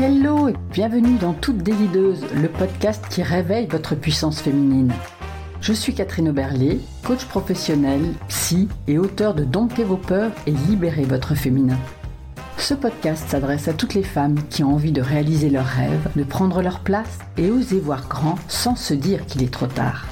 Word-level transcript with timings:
Hello 0.00 0.48
et 0.48 0.54
bienvenue 0.70 1.18
dans 1.18 1.32
Toute 1.32 1.58
Délideuse, 1.58 2.24
le 2.32 2.46
podcast 2.46 3.04
qui 3.10 3.20
réveille 3.20 3.66
votre 3.66 3.96
puissance 3.96 4.40
féminine. 4.40 4.92
Je 5.60 5.72
suis 5.72 5.92
Catherine 5.92 6.28
Oberlé, 6.28 6.78
coach 7.02 7.24
professionnel, 7.24 8.00
psy 8.28 8.68
et 8.86 8.96
auteur 8.96 9.34
de 9.34 9.42
Dompter 9.42 9.82
vos 9.82 9.96
peurs 9.96 10.30
et 10.46 10.52
libérer 10.52 11.02
votre 11.02 11.34
féminin. 11.34 11.76
Ce 12.58 12.74
podcast 12.74 13.28
s'adresse 13.28 13.66
à 13.66 13.72
toutes 13.72 13.94
les 13.94 14.04
femmes 14.04 14.36
qui 14.50 14.62
ont 14.62 14.74
envie 14.74 14.92
de 14.92 15.02
réaliser 15.02 15.50
leurs 15.50 15.66
rêves, 15.66 16.08
de 16.14 16.22
prendre 16.22 16.62
leur 16.62 16.78
place 16.78 17.18
et 17.36 17.50
oser 17.50 17.80
voir 17.80 18.06
grand 18.06 18.36
sans 18.46 18.76
se 18.76 18.94
dire 18.94 19.26
qu'il 19.26 19.42
est 19.42 19.52
trop 19.52 19.66
tard. 19.66 20.06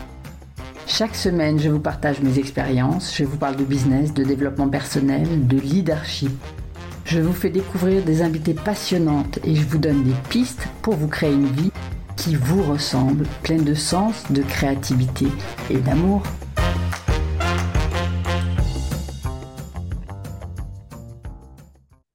Chaque 0.88 1.14
semaine, 1.14 1.60
je 1.60 1.68
vous 1.68 1.78
partage 1.78 2.20
mes 2.22 2.40
expériences, 2.40 3.16
je 3.16 3.22
vous 3.22 3.36
parle 3.36 3.54
de 3.54 3.64
business, 3.64 4.12
de 4.12 4.24
développement 4.24 4.68
personnel, 4.68 5.46
de 5.46 5.58
leadership 5.58 6.32
je 7.06 7.20
vous 7.20 7.32
fais 7.32 7.50
découvrir 7.50 8.02
des 8.02 8.22
invités 8.22 8.54
passionnantes 8.54 9.38
et 9.44 9.54
je 9.54 9.64
vous 9.64 9.78
donne 9.78 10.02
des 10.02 10.14
pistes 10.28 10.66
pour 10.82 10.94
vous 10.94 11.06
créer 11.06 11.32
une 11.32 11.46
vie 11.46 11.70
qui 12.16 12.34
vous 12.34 12.62
ressemble, 12.64 13.26
pleine 13.42 13.62
de 13.62 13.74
sens, 13.74 14.24
de 14.30 14.42
créativité 14.42 15.26
et 15.70 15.76
d'amour. 15.76 16.22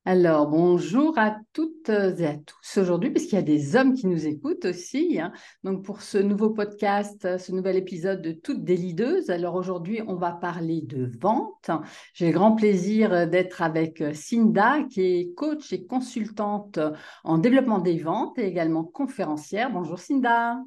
Alors, 0.03 0.47
bonjour 0.47 1.15
à 1.19 1.37
toutes 1.53 1.89
et 1.89 2.25
à 2.25 2.35
tous 2.35 2.77
aujourd'hui, 2.81 3.11
parce 3.11 3.25
qu'il 3.25 3.35
y 3.35 3.37
a 3.37 3.43
des 3.43 3.75
hommes 3.75 3.93
qui 3.93 4.07
nous 4.07 4.25
écoutent 4.25 4.65
aussi. 4.65 5.19
Hein. 5.19 5.31
Donc, 5.63 5.85
pour 5.85 6.01
ce 6.01 6.17
nouveau 6.17 6.49
podcast, 6.49 7.37
ce 7.37 7.51
nouvel 7.51 7.75
épisode 7.75 8.19
de 8.19 8.31
Toutes 8.31 8.63
des 8.63 8.77
leaders. 8.77 9.29
Alors, 9.29 9.53
aujourd'hui, 9.53 10.01
on 10.07 10.15
va 10.15 10.31
parler 10.31 10.81
de 10.81 11.11
vente. 11.19 11.69
J'ai 12.15 12.27
le 12.27 12.33
grand 12.33 12.55
plaisir 12.55 13.29
d'être 13.29 13.61
avec 13.61 14.03
Cinda, 14.15 14.83
qui 14.89 15.01
est 15.01 15.33
coach 15.35 15.71
et 15.71 15.85
consultante 15.85 16.79
en 17.23 17.37
développement 17.37 17.77
des 17.77 17.99
ventes 17.99 18.39
et 18.39 18.47
également 18.47 18.83
conférencière. 18.83 19.71
Bonjour 19.71 19.99
Cinda. 19.99 20.57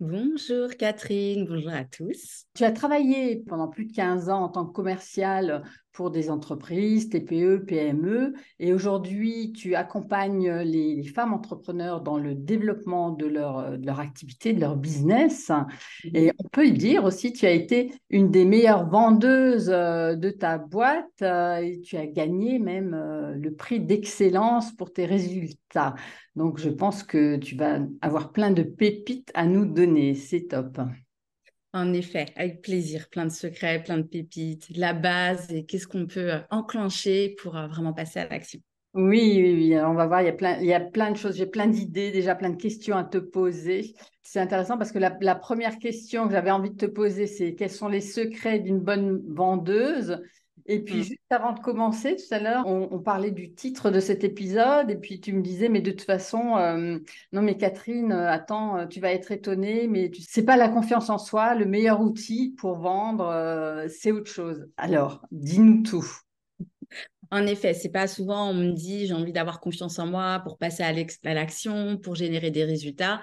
Bonjour 0.00 0.68
Catherine, 0.78 1.44
bonjour 1.44 1.72
à 1.72 1.82
tous. 1.82 2.44
Tu 2.54 2.62
as 2.62 2.70
travaillé 2.70 3.42
pendant 3.48 3.66
plus 3.66 3.86
de 3.86 3.92
15 3.92 4.28
ans 4.28 4.44
en 4.44 4.48
tant 4.48 4.64
que 4.64 4.72
commercial 4.72 5.64
pour 5.98 6.12
des 6.12 6.30
entreprises, 6.30 7.08
TPE, 7.08 7.64
PME. 7.66 8.34
Et 8.60 8.72
aujourd'hui, 8.72 9.52
tu 9.52 9.74
accompagnes 9.74 10.48
les, 10.60 11.02
femmes 11.02 11.34
entrepreneurs 11.34 12.02
dans 12.02 12.18
le 12.18 12.36
développement 12.36 13.10
de 13.10 13.26
leur, 13.26 13.76
de 13.76 13.84
leur 13.84 13.98
activité, 13.98 14.52
de 14.52 14.60
leur 14.60 14.76
business. 14.76 15.50
Et 16.14 16.30
on 16.38 16.48
peut 16.50 16.70
dire 16.70 17.02
aussi, 17.02 17.32
tu 17.32 17.46
as 17.46 17.50
été 17.50 17.92
une 18.10 18.30
des 18.30 18.44
meilleures 18.44 18.88
vendeuses 18.88 19.70
euh, 19.70 20.14
de 20.14 20.30
ta 20.30 20.56
boîte 20.56 21.20
euh, 21.22 21.56
et 21.56 21.80
tu 21.80 21.96
as 21.96 22.06
gagné 22.06 22.60
même 22.60 22.94
euh, 22.94 23.34
le 23.34 23.52
prix 23.56 23.80
d'excellence 23.80 24.70
pour 24.76 24.92
tes 24.92 25.04
résultats. 25.04 25.96
Donc, 26.36 26.60
je 26.60 26.70
pense 26.70 27.02
que 27.02 27.38
tu 27.38 27.56
vas 27.56 27.80
avoir 28.02 28.30
plein 28.30 28.52
de 28.52 28.62
pépites 28.62 29.32
à 29.34 29.46
nous 29.46 29.64
donner. 29.64 30.14
C'est 30.14 30.46
top. 30.46 30.78
En 31.78 31.92
effet, 31.92 32.26
avec 32.34 32.60
plaisir, 32.62 33.08
plein 33.08 33.24
de 33.24 33.30
secrets, 33.30 33.80
plein 33.80 33.98
de 33.98 34.02
pépites, 34.02 34.66
la 34.74 34.94
base 34.94 35.46
et 35.52 35.64
qu'est-ce 35.64 35.86
qu'on 35.86 36.06
peut 36.06 36.32
euh, 36.32 36.40
enclencher 36.50 37.36
pour 37.40 37.56
euh, 37.56 37.68
vraiment 37.68 37.92
passer 37.92 38.18
à 38.18 38.28
l'action. 38.28 38.58
Oui, 38.94 39.34
oui, 39.36 39.54
oui. 39.54 39.78
on 39.78 39.94
va 39.94 40.08
voir, 40.08 40.22
il 40.22 40.24
y 40.24 40.28
a 40.28 40.32
plein, 40.32 40.58
il 40.58 40.66
y 40.66 40.74
a 40.74 40.80
plein 40.80 41.12
de 41.12 41.16
choses, 41.16 41.36
j'ai 41.36 41.46
plein 41.46 41.68
d'idées, 41.68 42.10
déjà 42.10 42.34
plein 42.34 42.50
de 42.50 42.56
questions 42.56 42.96
à 42.96 43.04
te 43.04 43.18
poser. 43.18 43.94
C'est 44.22 44.40
intéressant 44.40 44.76
parce 44.76 44.90
que 44.90 44.98
la, 44.98 45.16
la 45.20 45.36
première 45.36 45.78
question 45.78 46.26
que 46.26 46.32
j'avais 46.32 46.50
envie 46.50 46.70
de 46.70 46.76
te 46.76 46.86
poser, 46.86 47.28
c'est 47.28 47.54
quels 47.54 47.70
sont 47.70 47.88
les 47.88 48.00
secrets 48.00 48.58
d'une 48.58 48.80
bonne 48.80 49.22
vendeuse? 49.28 50.20
Et 50.70 50.80
puis, 50.80 50.98
mmh. 50.98 51.02
juste 51.02 51.20
avant 51.30 51.52
de 51.52 51.60
commencer, 51.60 52.16
tout 52.16 52.34
à 52.34 52.38
l'heure, 52.38 52.66
on, 52.66 52.98
parlait 52.98 53.30
du 53.30 53.54
titre 53.54 53.90
de 53.90 54.00
cet 54.00 54.22
épisode, 54.22 54.90
et 54.90 54.96
puis 54.96 55.18
tu 55.18 55.32
me 55.32 55.40
disais, 55.40 55.70
mais 55.70 55.80
de 55.80 55.90
toute 55.90 56.02
façon, 56.02 56.58
euh, 56.58 56.98
non, 57.32 57.40
mais 57.40 57.56
Catherine, 57.56 58.12
euh, 58.12 58.30
attends, 58.30 58.76
euh, 58.76 58.86
tu 58.86 59.00
vas 59.00 59.10
être 59.10 59.32
étonnée, 59.32 59.88
mais 59.88 60.10
c'est 60.20 60.44
pas 60.44 60.58
la 60.58 60.68
confiance 60.68 61.08
en 61.08 61.16
soi, 61.16 61.54
le 61.54 61.64
meilleur 61.64 62.02
outil 62.02 62.54
pour 62.58 62.76
vendre, 62.76 63.86
c'est 63.88 64.12
autre 64.12 64.30
chose. 64.30 64.68
Alors, 64.76 65.22
dis-nous 65.32 65.82
tout. 65.82 66.06
En 67.30 67.46
effet, 67.46 67.74
c'est 67.74 67.90
pas 67.90 68.06
souvent 68.06 68.50
on 68.50 68.54
me 68.54 68.72
dit 68.72 69.06
j'ai 69.06 69.12
envie 69.12 69.32
d'avoir 69.32 69.60
confiance 69.60 69.98
en 69.98 70.06
moi 70.06 70.40
pour 70.44 70.56
passer 70.56 70.82
à 70.82 71.34
l'action, 71.34 71.98
pour 71.98 72.14
générer 72.14 72.50
des 72.50 72.64
résultats. 72.64 73.20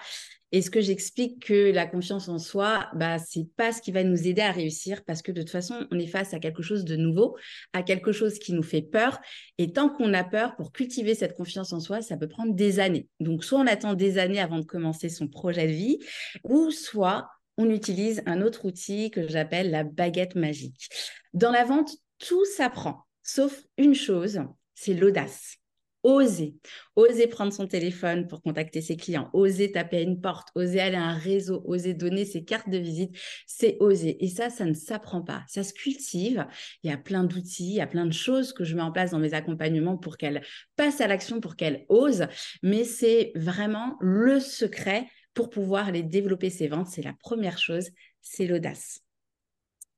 Et 0.51 0.61
ce 0.61 0.69
que 0.69 0.81
j'explique 0.81 1.45
que 1.45 1.71
la 1.71 1.85
confiance 1.85 2.29
en 2.29 2.37
soi, 2.37 2.87
bah, 2.93 3.17
c'est 3.19 3.47
pas 3.57 3.71
ce 3.71 3.81
qui 3.81 3.91
va 3.91 4.03
nous 4.03 4.27
aider 4.27 4.41
à 4.41 4.51
réussir 4.51 5.03
parce 5.03 5.21
que 5.21 5.31
de 5.31 5.41
toute 5.41 5.51
façon, 5.51 5.87
on 5.91 5.99
est 5.99 6.07
face 6.07 6.33
à 6.33 6.39
quelque 6.39 6.61
chose 6.61 6.85
de 6.85 6.95
nouveau, 6.95 7.35
à 7.73 7.83
quelque 7.83 8.11
chose 8.11 8.39
qui 8.39 8.53
nous 8.53 8.63
fait 8.63 8.81
peur. 8.81 9.19
Et 9.57 9.73
tant 9.73 9.89
qu'on 9.89 10.13
a 10.13 10.23
peur, 10.23 10.55
pour 10.55 10.71
cultiver 10.71 11.15
cette 11.15 11.35
confiance 11.35 11.73
en 11.73 11.79
soi, 11.79 12.01
ça 12.01 12.17
peut 12.17 12.27
prendre 12.27 12.53
des 12.53 12.79
années. 12.79 13.07
Donc, 13.19 13.43
soit 13.43 13.59
on 13.59 13.67
attend 13.67 13.93
des 13.95 14.17
années 14.17 14.39
avant 14.39 14.59
de 14.59 14.65
commencer 14.65 15.09
son 15.09 15.27
projet 15.27 15.67
de 15.67 15.73
vie, 15.73 15.99
ou 16.43 16.71
soit 16.71 17.27
on 17.57 17.69
utilise 17.69 18.21
un 18.25 18.41
autre 18.41 18.65
outil 18.65 19.11
que 19.11 19.27
j'appelle 19.27 19.71
la 19.71 19.83
baguette 19.83 20.35
magique. 20.35 20.89
Dans 21.33 21.51
la 21.51 21.63
vente, 21.63 21.91
tout 22.19 22.45
s'apprend, 22.45 23.05
sauf 23.23 23.63
une 23.77 23.95
chose, 23.95 24.41
c'est 24.73 24.93
l'audace 24.93 25.57
oser. 26.05 26.53
Oser 26.95 27.25
prendre 27.25 27.51
son 27.51 27.67
téléphone 27.67 28.27
pour 28.27 28.43
contacter 28.43 28.79
ses 28.79 28.95
clients, 28.95 29.31
oser 29.33 29.71
taper 29.71 29.97
à 29.97 30.01
une 30.01 30.21
porte, 30.21 30.49
oser 30.53 30.79
aller 30.79 30.95
à 30.95 31.03
un 31.03 31.17
réseau, 31.17 31.63
oser 31.65 31.95
donner 31.95 32.25
ses 32.25 32.45
cartes 32.45 32.69
de 32.69 32.77
visite, 32.77 33.17
c'est 33.47 33.75
oser. 33.79 34.23
Et 34.23 34.29
ça, 34.29 34.51
ça 34.51 34.65
ne 34.65 34.75
s'apprend 34.75 35.23
pas, 35.23 35.43
ça 35.47 35.63
se 35.63 35.73
cultive. 35.73 36.45
Il 36.83 36.91
y 36.91 36.93
a 36.93 36.97
plein 36.97 37.23
d'outils, 37.23 37.69
il 37.69 37.75
y 37.75 37.81
a 37.81 37.87
plein 37.87 38.05
de 38.05 38.13
choses 38.13 38.53
que 38.53 38.63
je 38.63 38.75
mets 38.75 38.83
en 38.83 38.91
place 38.91 39.11
dans 39.11 39.19
mes 39.19 39.33
accompagnements 39.33 39.97
pour 39.97 40.17
qu'elle 40.17 40.43
passe 40.75 41.01
à 41.01 41.07
l'action, 41.07 41.41
pour 41.41 41.55
qu'elle 41.55 41.85
ose. 41.89 42.27
Mais 42.61 42.83
c'est 42.83 43.31
vraiment 43.35 43.97
le 43.99 44.39
secret 44.39 45.07
pour 45.33 45.49
pouvoir 45.49 45.87
aller 45.87 46.03
développer 46.03 46.51
ses 46.51 46.67
ventes. 46.67 46.87
C'est 46.87 47.01
la 47.01 47.13
première 47.13 47.57
chose, 47.57 47.89
c'est 48.21 48.45
l'audace. 48.45 49.01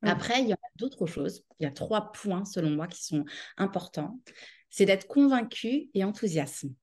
Après, 0.04 0.42
il 0.42 0.48
y 0.48 0.54
a 0.54 0.58
d'autres 0.78 1.06
choses. 1.06 1.44
Il 1.60 1.64
y 1.64 1.68
a 1.68 1.72
trois 1.72 2.12
points, 2.12 2.46
selon 2.46 2.70
moi, 2.70 2.88
qui 2.88 3.04
sont 3.04 3.26
importants 3.58 4.20
c'est 4.70 4.86
d'être 4.86 5.08
convaincu 5.08 5.90
et 5.94 6.04
enthousiasme. 6.04 6.74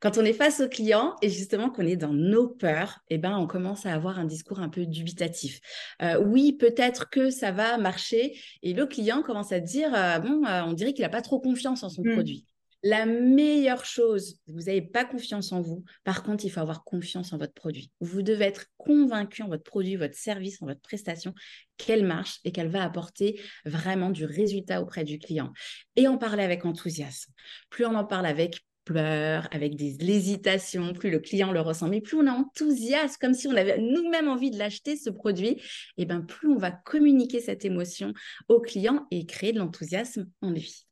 Quand 0.00 0.16
on 0.16 0.24
est 0.24 0.32
face 0.32 0.60
au 0.60 0.68
client 0.68 1.14
et 1.20 1.28
justement 1.28 1.68
qu'on 1.68 1.86
est 1.86 1.96
dans 1.96 2.14
nos 2.14 2.48
peurs, 2.48 3.00
eh 3.10 3.18
ben, 3.18 3.36
on 3.36 3.46
commence 3.46 3.84
à 3.84 3.92
avoir 3.92 4.18
un 4.18 4.24
discours 4.24 4.60
un 4.60 4.70
peu 4.70 4.86
dubitatif. 4.86 5.60
Euh, 6.00 6.18
oui, 6.24 6.54
peut-être 6.54 7.10
que 7.10 7.28
ça 7.28 7.52
va 7.52 7.76
marcher 7.76 8.40
et 8.62 8.72
le 8.72 8.86
client 8.86 9.22
commence 9.22 9.52
à 9.52 9.60
dire, 9.60 9.94
euh, 9.94 10.18
bon, 10.18 10.46
euh, 10.46 10.62
on 10.62 10.72
dirait 10.72 10.94
qu'il 10.94 11.02
n'a 11.02 11.10
pas 11.10 11.20
trop 11.20 11.38
confiance 11.38 11.82
en 11.82 11.90
son 11.90 12.02
mmh. 12.02 12.14
produit. 12.14 12.46
La 12.82 13.04
meilleure 13.04 13.84
chose, 13.84 14.38
vous 14.46 14.62
n'avez 14.62 14.80
pas 14.80 15.04
confiance 15.04 15.52
en 15.52 15.60
vous. 15.60 15.84
Par 16.02 16.22
contre, 16.22 16.46
il 16.46 16.50
faut 16.50 16.60
avoir 16.60 16.82
confiance 16.82 17.34
en 17.34 17.36
votre 17.36 17.52
produit. 17.52 17.92
Vous 18.00 18.22
devez 18.22 18.46
être 18.46 18.66
convaincu 18.78 19.42
en 19.42 19.48
votre 19.48 19.64
produit, 19.64 19.96
votre 19.96 20.16
service, 20.16 20.62
en 20.62 20.66
votre 20.66 20.80
prestation, 20.80 21.34
qu'elle 21.76 22.06
marche 22.06 22.40
et 22.44 22.52
qu'elle 22.52 22.70
va 22.70 22.82
apporter 22.82 23.38
vraiment 23.66 24.08
du 24.08 24.24
résultat 24.24 24.80
auprès 24.80 25.04
du 25.04 25.18
client. 25.18 25.52
Et 25.96 26.08
en 26.08 26.16
parler 26.16 26.42
avec 26.42 26.64
enthousiasme. 26.64 27.32
Plus 27.68 27.84
on 27.84 27.94
en 27.94 28.04
parle 28.04 28.24
avec 28.24 28.64
pleurs, 28.86 29.46
avec 29.52 29.76
des 29.76 29.96
hésitations, 30.10 30.94
plus 30.94 31.10
le 31.10 31.18
client 31.18 31.52
le 31.52 31.60
ressent, 31.60 31.88
mais 31.88 32.00
plus 32.00 32.16
on 32.16 32.26
est 32.26 32.30
enthousiaste, 32.30 33.18
comme 33.18 33.34
si 33.34 33.46
on 33.46 33.56
avait 33.56 33.78
nous-mêmes 33.78 34.28
envie 34.28 34.50
de 34.50 34.58
l'acheter, 34.58 34.96
ce 34.96 35.10
produit, 35.10 35.60
et 35.98 36.06
bien 36.06 36.22
plus 36.22 36.48
on 36.48 36.56
va 36.56 36.70
communiquer 36.70 37.40
cette 37.40 37.66
émotion 37.66 38.14
au 38.48 38.58
client 38.58 39.06
et 39.10 39.26
créer 39.26 39.52
de 39.52 39.58
l'enthousiasme 39.58 40.28
en 40.40 40.50
lui. 40.50 40.86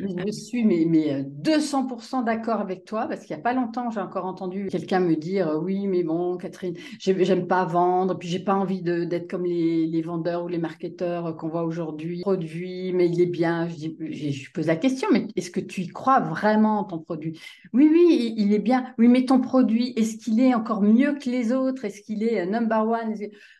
Je 0.00 0.30
suis 0.30 0.64
mais, 0.64 0.84
mais 0.86 1.22
200% 1.22 2.20
euh, 2.20 2.22
d'accord 2.22 2.60
avec 2.60 2.84
toi 2.84 3.06
parce 3.06 3.24
qu'il 3.24 3.34
n'y 3.34 3.40
a 3.40 3.42
pas 3.42 3.52
longtemps, 3.52 3.90
j'ai 3.90 4.00
encore 4.00 4.26
entendu 4.26 4.68
quelqu'un 4.70 5.00
me 5.00 5.16
dire 5.16 5.48
euh, 5.48 5.58
oui, 5.58 5.86
mais 5.86 6.02
bon, 6.02 6.36
Catherine, 6.36 6.74
j'aime 6.98 7.46
pas 7.46 7.64
vendre, 7.64 8.18
puis 8.18 8.28
j'ai 8.28 8.38
pas 8.38 8.54
envie 8.54 8.82
d'être 8.82 9.28
comme 9.28 9.44
les, 9.44 9.86
les, 9.86 10.02
vendeurs 10.02 10.44
ou 10.44 10.48
les 10.48 10.58
marketeurs 10.58 11.36
qu'on 11.36 11.48
voit 11.48 11.64
aujourd'hui. 11.64 12.20
Produit, 12.20 12.92
mais 12.92 13.08
il 13.08 13.20
est 13.20 13.26
bien. 13.26 13.68
Je, 13.68 13.88
je 14.30 14.52
pose 14.52 14.66
la 14.66 14.76
question, 14.76 15.08
mais 15.12 15.26
est-ce 15.36 15.50
que 15.50 15.60
tu 15.60 15.82
y 15.82 15.88
crois 15.88 16.20
vraiment 16.20 16.80
en 16.80 16.84
ton 16.84 16.98
produit? 16.98 17.38
Oui, 17.72 17.88
oui, 17.90 18.34
il, 18.36 18.52
est 18.52 18.58
bien. 18.58 18.94
Oui, 18.98 19.08
mais 19.08 19.24
ton 19.24 19.40
produit, 19.40 19.92
est-ce 19.96 20.16
qu'il 20.16 20.40
est 20.40 20.54
encore 20.54 20.82
mieux 20.82 21.14
que 21.14 21.28
les 21.28 21.52
autres? 21.52 21.84
Est-ce 21.84 22.00
qu'il 22.02 22.22
est 22.22 22.40
euh, 22.40 22.46
number 22.46 22.86
one? 22.86 23.14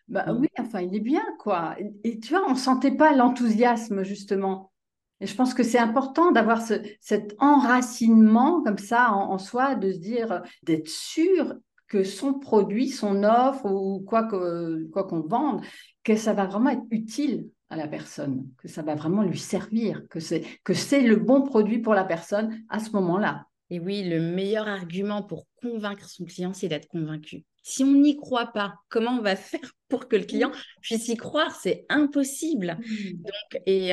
Bah, 0.08 0.32
mmh. 0.32 0.38
Oui, 0.38 0.48
enfin, 0.58 0.80
il 0.80 0.94
est 0.94 1.00
bien, 1.00 1.24
quoi. 1.38 1.76
Et, 2.04 2.18
tu 2.18 2.30
vois, 2.30 2.44
on 2.48 2.54
sentait 2.54 2.96
pas 2.96 3.14
l'enthousiasme, 3.14 4.02
justement. 4.04 4.72
Et 5.20 5.26
je 5.26 5.34
pense 5.34 5.54
que 5.54 5.62
c'est 5.62 5.78
important 5.78 6.30
d'avoir 6.30 6.62
cet 7.00 7.34
enracinement 7.38 8.62
comme 8.62 8.78
ça 8.78 9.12
en, 9.12 9.38
soi, 9.38 9.74
de 9.74 9.92
se 9.92 9.98
dire, 9.98 10.42
d'être 10.62 10.88
sûr 10.88 11.54
que 11.88 12.04
son 12.04 12.34
produit, 12.34 12.88
son 12.88 13.24
offre 13.24 13.66
ou 13.66 14.00
quoi 14.00 14.24
qu'on 14.24 14.86
quoi 14.92 15.04
qu'on 15.04 15.20
vende, 15.20 15.62
que 16.04 16.16
ça 16.16 16.34
va 16.34 16.46
vraiment 16.46 16.70
être 16.70 16.84
utile 16.90 17.48
à 17.70 17.76
la 17.76 17.88
personne, 17.88 18.48
que 18.58 18.68
ça 18.68 18.82
va 18.82 18.94
vraiment 18.94 19.22
lui 19.22 19.38
servir, 19.38 20.06
que 20.08 20.20
c'est 20.20 20.44
que 20.64 20.74
c'est 20.74 21.02
le 21.02 21.16
bon 21.16 21.42
produit 21.42 21.78
pour 21.78 21.94
la 21.94 22.04
personne 22.04 22.62
à 22.68 22.78
ce 22.78 22.90
moment-là. 22.92 23.46
Et 23.70 23.80
oui, 23.80 24.04
le 24.08 24.20
meilleur 24.20 24.68
argument 24.68 25.22
pour 25.22 25.46
convaincre 25.60 26.08
son 26.08 26.24
client, 26.24 26.52
c'est 26.54 26.68
d'être 26.68 26.88
convaincu 26.88 27.44
Si 27.68 27.84
on 27.84 27.92
n'y 27.92 28.16
croit 28.16 28.46
pas, 28.46 28.76
comment 28.88 29.18
on 29.18 29.20
va 29.20 29.36
faire 29.36 29.60
pour 29.88 30.08
que 30.08 30.16
le 30.16 30.24
client 30.24 30.50
puisse 30.80 31.06
y 31.08 31.16
croire? 31.18 31.54
C'est 31.54 31.84
impossible. 31.90 32.78
Mmh. 32.80 33.10
Donc, 33.18 33.62
et, 33.66 33.92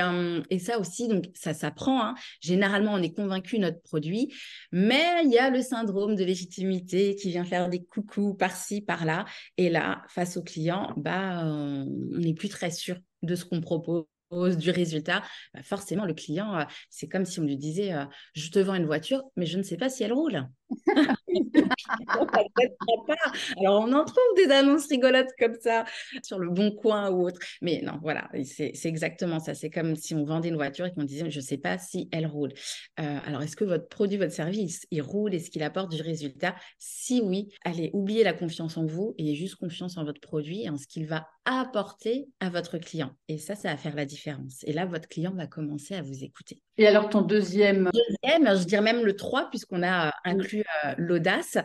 et, 0.49 0.59
ça 0.59 0.79
aussi, 0.79 1.09
donc 1.09 1.25
ça 1.33 1.53
s'apprend. 1.53 2.01
Hein. 2.01 2.15
Généralement, 2.39 2.93
on 2.93 3.01
est 3.01 3.13
convaincu 3.13 3.59
notre 3.59 3.81
produit, 3.81 4.33
mais 4.71 5.03
il 5.25 5.31
y 5.31 5.37
a 5.37 5.49
le 5.49 5.61
syndrome 5.61 6.15
de 6.15 6.23
légitimité 6.23 7.17
qui 7.17 7.31
vient 7.31 7.43
faire 7.43 7.67
des 7.67 7.83
coucous 7.83 8.33
par-ci, 8.33 8.79
par-là. 8.79 9.25
Et 9.57 9.69
là, 9.69 10.03
face 10.07 10.37
au 10.37 10.41
client, 10.41 10.93
bah, 10.95 11.41
on 11.43 11.85
n'est 12.17 12.33
plus 12.33 12.49
très 12.49 12.71
sûr 12.71 12.95
de 13.23 13.35
ce 13.35 13.43
qu'on 13.43 13.59
propose 13.59 14.05
du 14.31 14.71
résultat, 14.71 15.21
bah, 15.53 15.63
forcément, 15.63 16.05
le 16.05 16.13
client, 16.13 16.55
euh, 16.57 16.63
c'est 16.89 17.07
comme 17.07 17.25
si 17.25 17.39
on 17.39 17.43
lui 17.43 17.57
disait 17.57 17.93
euh, 17.93 18.05
Je 18.33 18.49
te 18.49 18.59
vends 18.59 18.75
une 18.75 18.85
voiture, 18.85 19.23
mais 19.35 19.45
je 19.45 19.57
ne 19.57 19.63
sais 19.63 19.77
pas 19.77 19.89
si 19.89 20.03
elle 20.03 20.13
roule. 20.13 20.47
Alors, 23.57 23.81
on 23.81 23.91
en 23.93 24.05
trouve 24.05 24.23
des 24.35 24.51
annonces 24.51 24.87
rigolotes 24.87 25.29
comme 25.39 25.55
ça 25.61 25.85
sur 26.23 26.39
le 26.39 26.49
bon 26.49 26.71
coin 26.71 27.11
ou 27.11 27.27
autre. 27.27 27.39
Mais 27.61 27.81
non, 27.83 27.99
voilà, 28.01 28.29
c'est 28.43 28.73
exactement 28.85 29.39
ça. 29.39 29.53
C'est 29.53 29.69
comme 29.69 29.95
si 29.95 30.15
on 30.15 30.23
vendait 30.23 30.49
une 30.49 30.55
voiture 30.55 30.85
et 30.85 30.93
qu'on 30.93 31.03
disait 31.03 31.29
Je 31.29 31.39
ne 31.39 31.43
sais 31.43 31.57
pas 31.57 31.77
si 31.77 32.09
elle 32.11 32.27
roule. 32.27 32.53
Euh, 32.99 33.17
alors, 33.25 33.41
est-ce 33.41 33.55
que 33.55 33.65
votre 33.65 33.87
produit, 33.87 34.17
votre 34.17 34.33
service, 34.33 34.85
il 34.91 35.01
roule 35.01 35.33
Est-ce 35.33 35.49
qu'il 35.49 35.63
apporte 35.63 35.91
du 35.91 36.01
résultat? 36.01 36.55
Si 36.77 37.21
oui, 37.21 37.49
allez, 37.63 37.89
oubliez 37.93 38.23
la 38.23 38.33
confiance 38.33 38.77
en 38.77 38.85
vous 38.85 39.13
et 39.17 39.35
juste 39.35 39.55
confiance 39.55 39.97
en 39.97 40.03
votre 40.03 40.21
produit 40.21 40.63
et 40.63 40.69
en 40.69 40.77
ce 40.77 40.87
qu'il 40.87 41.05
va 41.05 41.27
apporter 41.45 42.27
à 42.39 42.49
votre 42.49 42.77
client. 42.77 43.11
Et 43.27 43.37
ça, 43.37 43.55
ça 43.55 43.69
va 43.69 43.77
faire 43.77 43.95
la 43.95 44.05
différence. 44.05 44.63
Et 44.65 44.73
là, 44.73 44.85
votre 44.85 45.07
client 45.07 45.33
va 45.33 45.47
commencer 45.47 45.95
à 45.95 46.01
vous 46.01 46.23
écouter. 46.23 46.61
Et 46.77 46.87
alors, 46.87 47.09
ton 47.09 47.21
deuxième? 47.21 47.89
Deuxième, 47.93 48.57
je 48.57 48.65
dirais 48.65 48.81
même 48.81 49.05
le 49.05 49.15
3, 49.15 49.49
puisqu'on 49.49 49.83
a 49.83 50.13
inclus 50.25 50.63
euh, 50.85 50.93
l'audace. 50.97 51.57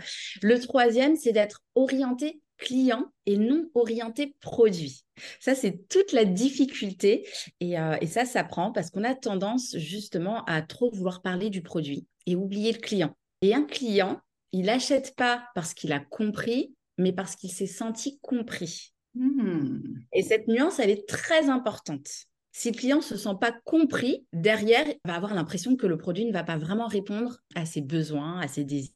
Le 0.43 0.59
troisième, 0.61 1.17
c'est 1.17 1.33
d'être 1.33 1.62
orienté 1.75 2.41
client 2.61 3.07
et 3.27 3.37
non 3.37 3.69
orienté 3.75 4.37
produit. 4.41 5.05
Ça, 5.41 5.55
c'est 5.55 5.89
toute 5.89 6.12
la 6.12 6.25
difficulté. 6.25 7.27
Et, 7.61 7.79
euh, 7.79 7.97
et 8.01 8.07
ça, 8.07 8.25
ça 8.25 8.45
prend 8.45 8.71
parce 8.71 8.91
qu'on 8.91 9.05
a 9.05 9.15
tendance 9.15 9.77
justement 9.77 10.45
à 10.45 10.62
trop 10.62 10.91
vouloir 10.91 11.23
parler 11.23 11.51
du 11.51 11.62
produit 11.62 12.07
et 12.27 12.37
oublier 12.37 12.73
le 12.73 12.79
client. 12.79 13.17
Et 13.43 13.55
un 13.55 13.65
client, 13.65 14.21
il 14.53 14.67
n'achète 14.67 15.15
pas 15.17 15.45
parce 15.55 15.75
qu'il 15.75 15.93
a 15.93 16.01
compris, 16.01 16.75
mais 16.99 17.12
parce 17.12 17.35
qu'il 17.35 17.51
s'est 17.51 17.67
senti 17.67 18.19
compris. 18.21 18.93
Hmm. 19.15 19.81
Et 20.12 20.23
cette 20.23 20.47
nuance, 20.47 20.79
elle 20.79 20.91
est 20.91 21.09
très 21.09 21.49
importante. 21.49 22.09
Si 22.52 22.70
le 22.70 22.76
client 22.76 22.97
ne 22.99 23.02
se 23.02 23.17
sent 23.17 23.37
pas 23.41 23.52
compris, 23.64 24.26
derrière, 24.32 24.87
il 24.88 24.99
va 25.05 25.14
avoir 25.14 25.35
l'impression 25.35 25.76
que 25.76 25.87
le 25.87 25.97
produit 25.97 26.25
ne 26.25 26.32
va 26.32 26.44
pas 26.44 26.58
vraiment 26.58 26.87
répondre 26.87 27.38
à 27.55 27.64
ses 27.64 27.81
besoins, 27.81 28.41
à 28.41 28.49
ses 28.49 28.64
désirs 28.64 28.93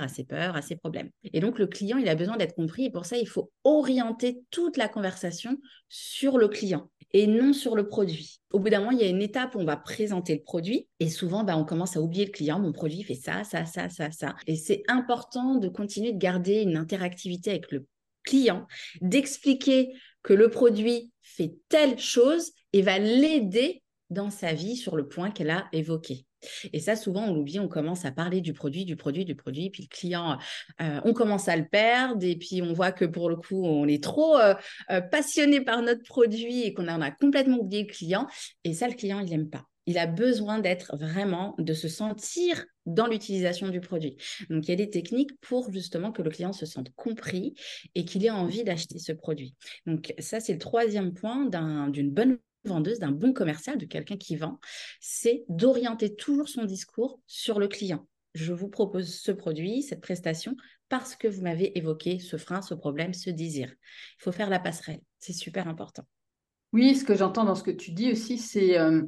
à 0.00 0.08
ses 0.08 0.24
peurs, 0.24 0.56
à 0.56 0.62
ses 0.62 0.76
problèmes. 0.76 1.10
Et 1.32 1.40
donc, 1.40 1.58
le 1.58 1.66
client, 1.66 1.98
il 1.98 2.08
a 2.08 2.14
besoin 2.14 2.36
d'être 2.36 2.54
compris 2.54 2.84
et 2.84 2.90
pour 2.90 3.06
ça, 3.06 3.16
il 3.16 3.28
faut 3.28 3.50
orienter 3.64 4.42
toute 4.50 4.76
la 4.76 4.88
conversation 4.88 5.58
sur 5.88 6.38
le 6.38 6.48
client 6.48 6.90
et 7.12 7.26
non 7.26 7.52
sur 7.52 7.76
le 7.76 7.86
produit. 7.86 8.40
Au 8.52 8.58
bout 8.58 8.70
d'un 8.70 8.80
moment, 8.80 8.92
il 8.92 9.00
y 9.00 9.04
a 9.04 9.08
une 9.08 9.22
étape 9.22 9.54
où 9.54 9.58
on 9.58 9.64
va 9.64 9.76
présenter 9.76 10.34
le 10.34 10.42
produit 10.42 10.88
et 11.00 11.08
souvent, 11.08 11.44
bah, 11.44 11.56
on 11.56 11.64
commence 11.64 11.96
à 11.96 12.00
oublier 12.00 12.24
le 12.24 12.30
client. 12.30 12.60
Mon 12.60 12.72
produit 12.72 13.02
fait 13.02 13.14
ça, 13.14 13.44
ça, 13.44 13.64
ça, 13.66 13.88
ça, 13.88 14.10
ça. 14.10 14.36
Et 14.46 14.56
c'est 14.56 14.82
important 14.88 15.56
de 15.56 15.68
continuer 15.68 16.12
de 16.12 16.18
garder 16.18 16.62
une 16.62 16.76
interactivité 16.76 17.50
avec 17.50 17.70
le 17.72 17.86
client, 18.24 18.66
d'expliquer 19.00 19.92
que 20.22 20.32
le 20.32 20.48
produit 20.48 21.12
fait 21.20 21.54
telle 21.68 21.98
chose 21.98 22.52
et 22.74 22.82
va 22.82 22.98
l'aider 22.98 23.82
dans 24.10 24.30
sa 24.30 24.52
vie 24.52 24.76
sur 24.76 24.96
le 24.96 25.06
point 25.06 25.30
qu'elle 25.30 25.50
a 25.50 25.66
évoqué. 25.72 26.26
Et 26.72 26.80
ça, 26.80 26.96
souvent, 26.96 27.24
on 27.24 27.34
l'oublie, 27.34 27.58
on 27.60 27.68
commence 27.68 28.04
à 28.04 28.10
parler 28.10 28.40
du 28.40 28.52
produit, 28.52 28.84
du 28.84 28.96
produit, 28.96 29.24
du 29.24 29.34
produit, 29.36 29.70
puis 29.70 29.84
le 29.84 29.96
client, 29.96 30.38
euh, 30.82 31.00
on 31.04 31.14
commence 31.14 31.48
à 31.48 31.56
le 31.56 31.66
perdre, 31.66 32.22
et 32.22 32.36
puis 32.36 32.60
on 32.62 32.72
voit 32.74 32.92
que 32.92 33.04
pour 33.04 33.30
le 33.30 33.36
coup, 33.36 33.64
on 33.64 33.86
est 33.86 34.02
trop 34.02 34.36
euh, 34.36 34.54
euh, 34.90 35.00
passionné 35.00 35.62
par 35.62 35.80
notre 35.82 36.02
produit 36.02 36.62
et 36.64 36.74
qu'on 36.74 36.88
a, 36.88 37.02
a 37.02 37.10
complètement 37.12 37.58
oublié 37.58 37.84
le 37.84 37.92
client. 37.92 38.26
Et 38.64 38.74
ça, 38.74 38.88
le 38.88 38.94
client, 38.94 39.20
il 39.20 39.30
n'aime 39.30 39.48
pas 39.48 39.64
il 39.86 39.98
a 39.98 40.06
besoin 40.06 40.58
d'être 40.58 40.96
vraiment, 40.96 41.54
de 41.58 41.74
se 41.74 41.88
sentir 41.88 42.64
dans 42.86 43.06
l'utilisation 43.06 43.68
du 43.68 43.80
produit. 43.80 44.16
Donc, 44.50 44.66
il 44.66 44.70
y 44.70 44.72
a 44.72 44.76
des 44.76 44.90
techniques 44.90 45.38
pour 45.40 45.72
justement 45.72 46.12
que 46.12 46.22
le 46.22 46.30
client 46.30 46.52
se 46.52 46.66
sente 46.66 46.90
compris 46.96 47.54
et 47.94 48.04
qu'il 48.04 48.24
ait 48.24 48.30
envie 48.30 48.64
d'acheter 48.64 48.98
ce 48.98 49.12
produit. 49.12 49.54
Donc, 49.86 50.14
ça, 50.18 50.40
c'est 50.40 50.52
le 50.52 50.58
troisième 50.58 51.12
point 51.12 51.46
d'une 51.88 52.10
bonne 52.10 52.38
vendeuse, 52.64 52.98
d'un 52.98 53.10
bon 53.10 53.32
commercial, 53.32 53.78
de 53.78 53.86
quelqu'un 53.86 54.16
qui 54.16 54.36
vend, 54.36 54.58
c'est 55.00 55.44
d'orienter 55.48 56.14
toujours 56.14 56.48
son 56.48 56.64
discours 56.64 57.20
sur 57.26 57.58
le 57.58 57.68
client. 57.68 58.06
Je 58.34 58.52
vous 58.52 58.68
propose 58.68 59.14
ce 59.14 59.30
produit, 59.30 59.82
cette 59.82 60.00
prestation, 60.00 60.56
parce 60.88 61.14
que 61.16 61.28
vous 61.28 61.42
m'avez 61.42 61.76
évoqué 61.78 62.18
ce 62.18 62.36
frein, 62.36 62.62
ce 62.62 62.74
problème, 62.74 63.14
ce 63.14 63.30
désir. 63.30 63.72
Il 64.18 64.22
faut 64.22 64.32
faire 64.32 64.50
la 64.50 64.58
passerelle. 64.58 65.00
C'est 65.18 65.32
super 65.32 65.68
important. 65.68 66.04
Oui, 66.72 66.96
ce 66.96 67.04
que 67.04 67.14
j'entends 67.14 67.44
dans 67.44 67.54
ce 67.54 67.62
que 67.62 67.70
tu 67.70 67.92
dis 67.92 68.10
aussi, 68.10 68.38
c'est 68.38 68.78
euh, 68.78 69.02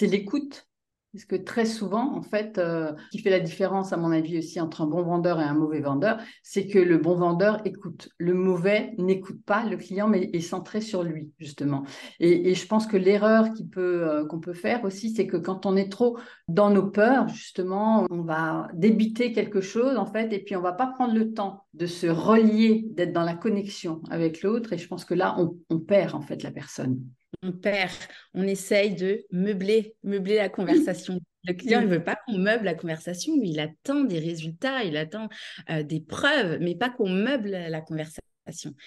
l'écoute. 0.00 0.66
Parce 1.12 1.26
que 1.26 1.36
très 1.36 1.66
souvent, 1.66 2.16
en 2.16 2.22
fait, 2.22 2.56
euh, 2.56 2.92
ce 3.10 3.18
qui 3.18 3.18
fait 3.18 3.28
la 3.28 3.40
différence, 3.40 3.92
à 3.92 3.98
mon 3.98 4.10
avis, 4.12 4.38
aussi 4.38 4.60
entre 4.62 4.80
un 4.80 4.86
bon 4.86 5.02
vendeur 5.02 5.40
et 5.40 5.44
un 5.44 5.52
mauvais 5.52 5.80
vendeur, 5.80 6.18
c'est 6.42 6.66
que 6.66 6.78
le 6.78 6.96
bon 6.96 7.16
vendeur 7.16 7.60
écoute. 7.66 8.08
Le 8.16 8.32
mauvais 8.32 8.94
n'écoute 8.96 9.44
pas 9.44 9.66
le 9.66 9.76
client, 9.76 10.08
mais 10.08 10.30
est 10.32 10.40
centré 10.40 10.80
sur 10.80 11.02
lui, 11.02 11.30
justement. 11.38 11.84
Et, 12.18 12.54
je 12.54 12.66
pense 12.66 12.86
que 12.86 12.96
l'erreur 12.96 13.48
euh, 13.76 14.26
qu'on 14.26 14.40
peut 14.40 14.54
faire 14.54 14.84
aussi, 14.84 15.14
c'est 15.14 15.26
que 15.26 15.36
quand 15.36 15.66
on 15.66 15.76
est 15.76 15.90
trop 15.90 16.16
dans 16.48 16.70
nos 16.70 16.86
peurs, 16.86 17.28
justement, 17.28 18.06
on 18.10 18.22
va 18.22 18.68
débiter 18.72 19.32
quelque 19.32 19.60
chose, 19.60 19.98
en 19.98 20.06
fait, 20.06 20.32
et 20.32 20.38
puis 20.38 20.56
on 20.56 20.62
va 20.62 20.72
pas 20.72 20.86
prendre 20.86 21.14
le 21.14 21.34
temps 21.34 21.66
de 21.74 21.84
se 21.84 22.06
relier, 22.06 22.86
d'être 22.90 23.12
dans 23.12 23.24
la 23.24 23.34
connexion 23.34 24.00
avec 24.10 24.42
l'autre. 24.42 24.72
Et 24.72 24.78
je 24.78 24.88
pense 24.88 25.04
que 25.04 25.14
là, 25.14 25.36
on, 25.38 25.58
on 25.68 25.78
perd, 25.78 26.14
en 26.14 26.22
fait, 26.22 26.42
la 26.42 26.50
personne 26.50 27.02
on 27.42 27.52
perd, 27.52 27.92
on 28.34 28.46
essaye 28.46 28.94
de 28.94 29.24
meubler, 29.30 29.94
meubler 30.02 30.36
la 30.36 30.48
conversation. 30.48 31.18
Le 31.44 31.54
client 31.54 31.82
ne 31.82 31.88
veut 31.88 32.04
pas 32.04 32.16
qu'on 32.24 32.38
meuble 32.38 32.64
la 32.64 32.74
conversation, 32.74 33.36
lui, 33.36 33.50
il 33.50 33.58
attend 33.58 34.04
des 34.04 34.20
résultats, 34.20 34.84
il 34.84 34.96
attend 34.96 35.28
euh, 35.70 35.82
des 35.82 36.00
preuves, 36.00 36.58
mais 36.60 36.76
pas 36.76 36.88
qu'on 36.88 37.08
meuble 37.08 37.50
la 37.50 37.80
conversation. 37.80 38.22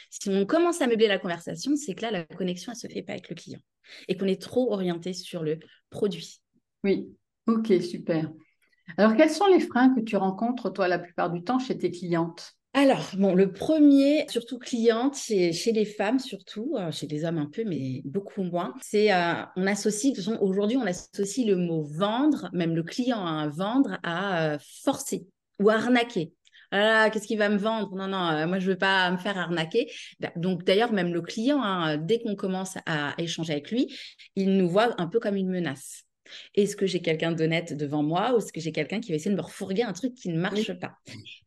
Si 0.09 0.29
on 0.29 0.45
commence 0.45 0.81
à 0.81 0.87
meubler 0.87 1.07
la 1.07 1.19
conversation, 1.19 1.75
c'est 1.75 1.95
que 1.95 2.03
là, 2.03 2.11
la 2.11 2.23
connexion, 2.23 2.71
elle 2.71 2.77
se 2.77 2.87
fait 2.87 3.03
pas 3.03 3.11
avec 3.13 3.29
le 3.29 3.35
client 3.35 3.59
et 4.07 4.15
qu'on 4.15 4.27
est 4.27 4.41
trop 4.41 4.71
orienté 4.71 5.13
sur 5.13 5.43
le 5.43 5.59
produit. 5.89 6.39
Oui, 6.83 7.07
ok, 7.47 7.73
super. 7.81 8.31
Alors, 8.97 9.15
quels 9.15 9.29
sont 9.29 9.47
les 9.47 9.59
freins 9.59 9.93
que 9.93 10.01
tu 10.01 10.15
rencontres, 10.15 10.69
toi, 10.69 10.87
la 10.87 10.99
plupart 10.99 11.31
du 11.31 11.43
temps 11.43 11.59
chez 11.59 11.77
tes 11.77 11.91
clientes? 11.91 12.54
Alors, 12.77 13.11
bon, 13.17 13.33
le 13.33 13.53
premier, 13.53 14.25
surtout 14.27 14.59
cliente, 14.59 15.15
chez, 15.15 15.53
chez 15.53 15.71
les 15.71 15.85
femmes 15.85 16.19
surtout, 16.19 16.75
euh, 16.77 16.91
chez 16.91 17.07
les 17.07 17.23
hommes 17.23 17.37
un 17.37 17.45
peu, 17.45 17.63
mais 17.63 18.01
beaucoup 18.03 18.43
moins, 18.43 18.73
c'est 18.81 19.13
euh, 19.13 19.43
on 19.55 19.65
associe, 19.65 20.13
aujourd'hui, 20.41 20.75
on 20.75 20.85
associe 20.85 21.47
le 21.47 21.55
mot 21.55 21.83
vendre, 21.83 22.49
même 22.51 22.75
le 22.75 22.83
client 22.83 23.25
à 23.25 23.47
vendre, 23.47 23.97
à 24.03 24.55
euh, 24.55 24.57
forcer 24.83 25.25
ou 25.59 25.69
arnaquer. 25.69 26.33
Ah 26.71 27.09
qu'est-ce 27.09 27.27
qu'il 27.27 27.37
va 27.37 27.47
me 27.47 27.55
vendre? 27.55 27.95
Non, 27.95 28.07
non, 28.07 28.45
moi 28.47 28.59
je 28.59 28.71
veux 28.71 28.77
pas 28.77 29.09
me 29.09 29.17
faire 29.17 29.37
arnaquer. 29.37 29.89
Donc 30.35 30.65
d'ailleurs, 30.65 30.91
même 30.91 31.13
le 31.13 31.21
client, 31.21 31.61
hein, 31.63 31.95
dès 31.95 32.19
qu'on 32.19 32.35
commence 32.35 32.75
à 32.85 33.13
échanger 33.17 33.53
avec 33.53 33.71
lui, 33.71 33.95
il 34.35 34.57
nous 34.57 34.67
voit 34.67 34.99
un 34.99 35.07
peu 35.07 35.21
comme 35.21 35.37
une 35.37 35.49
menace. 35.49 36.04
Est-ce 36.55 36.75
que 36.75 36.85
j'ai 36.85 37.01
quelqu'un 37.01 37.31
d'honnête 37.31 37.75
devant 37.75 38.03
moi 38.03 38.33
ou 38.33 38.37
est-ce 38.37 38.53
que 38.53 38.61
j'ai 38.61 38.71
quelqu'un 38.71 38.99
qui 38.99 39.11
va 39.11 39.15
essayer 39.15 39.31
de 39.31 39.35
me 39.35 39.41
refourguer 39.41 39.83
un 39.83 39.93
truc 39.93 40.15
qui 40.15 40.29
ne 40.29 40.39
marche 40.39 40.73
pas? 40.73 40.97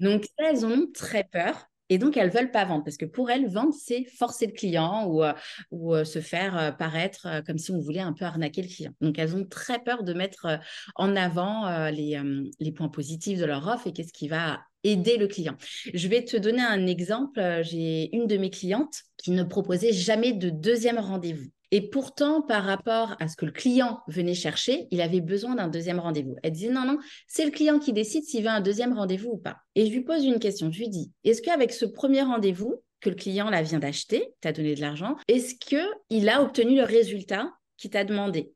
Donc, 0.00 0.26
elles 0.38 0.64
en 0.64 0.70
ont 0.70 0.86
très 0.92 1.24
peur. 1.24 1.68
Et 1.90 1.98
donc, 1.98 2.16
elles 2.16 2.30
veulent 2.30 2.50
pas 2.50 2.64
vendre 2.64 2.84
parce 2.84 2.98
que 2.98 3.06
pour 3.06 3.30
elles, 3.30 3.48
vendre, 3.48 3.72
c'est 3.72 4.04
forcer 4.04 4.46
le 4.46 4.52
client 4.52 5.06
ou, 5.06 5.24
euh, 5.24 5.32
ou 5.70 5.94
euh, 5.94 6.04
se 6.04 6.20
faire 6.20 6.58
euh, 6.58 6.70
paraître 6.70 7.42
comme 7.46 7.58
si 7.58 7.70
on 7.70 7.78
voulait 7.78 8.00
un 8.00 8.12
peu 8.12 8.26
arnaquer 8.26 8.62
le 8.62 8.68
client. 8.68 8.92
Donc, 9.00 9.18
elles 9.18 9.34
ont 9.34 9.46
très 9.46 9.82
peur 9.82 10.02
de 10.02 10.12
mettre 10.12 10.60
en 10.96 11.16
avant 11.16 11.88
les, 11.90 12.20
les 12.60 12.72
points 12.72 12.88
positifs 12.88 13.38
de 13.38 13.46
leur 13.46 13.66
offre 13.66 13.86
et 13.86 13.92
qu'est-ce 13.92 14.12
qui 14.12 14.28
va 14.28 14.60
aider 14.84 15.16
le 15.16 15.26
client. 15.26 15.56
Je 15.92 16.08
vais 16.08 16.24
te 16.24 16.36
donner 16.36 16.62
un 16.62 16.86
exemple. 16.86 17.40
J'ai 17.62 18.14
une 18.14 18.26
de 18.26 18.36
mes 18.36 18.50
clientes 18.50 19.02
qui 19.16 19.30
ne 19.30 19.42
proposait 19.42 19.92
jamais 19.92 20.32
de 20.32 20.50
deuxième 20.50 20.98
rendez-vous. 20.98 21.48
Et 21.70 21.90
pourtant, 21.90 22.40
par 22.40 22.64
rapport 22.64 23.16
à 23.20 23.28
ce 23.28 23.36
que 23.36 23.44
le 23.44 23.52
client 23.52 24.00
venait 24.08 24.34
chercher, 24.34 24.86
il 24.90 25.00
avait 25.00 25.20
besoin 25.20 25.54
d'un 25.54 25.68
deuxième 25.68 26.00
rendez-vous. 26.00 26.36
Elle 26.42 26.52
disait 26.52 26.70
non, 26.70 26.84
non, 26.84 26.98
c'est 27.26 27.44
le 27.44 27.50
client 27.50 27.78
qui 27.78 27.92
décide 27.92 28.24
s'il 28.24 28.42
veut 28.42 28.48
un 28.48 28.60
deuxième 28.60 28.94
rendez-vous 28.94 29.32
ou 29.32 29.36
pas. 29.36 29.58
Et 29.74 29.86
je 29.86 29.92
lui 29.92 30.00
pose 30.00 30.24
une 30.24 30.38
question. 30.38 30.72
Je 30.72 30.78
lui 30.78 30.88
dis, 30.88 31.12
est-ce 31.24 31.42
qu'avec 31.42 31.72
ce 31.72 31.84
premier 31.84 32.22
rendez-vous 32.22 32.82
que 33.00 33.10
le 33.10 33.16
client 33.16 33.50
vient 33.62 33.78
d'acheter, 33.78 34.28
t'a 34.40 34.52
donné 34.52 34.74
de 34.74 34.80
l'argent, 34.80 35.16
est-ce 35.28 35.54
qu'il 35.54 36.28
a 36.28 36.42
obtenu 36.42 36.76
le 36.76 36.84
résultat 36.84 37.52
qu'il 37.76 37.90
t'a 37.90 38.04
demandé? 38.04 38.52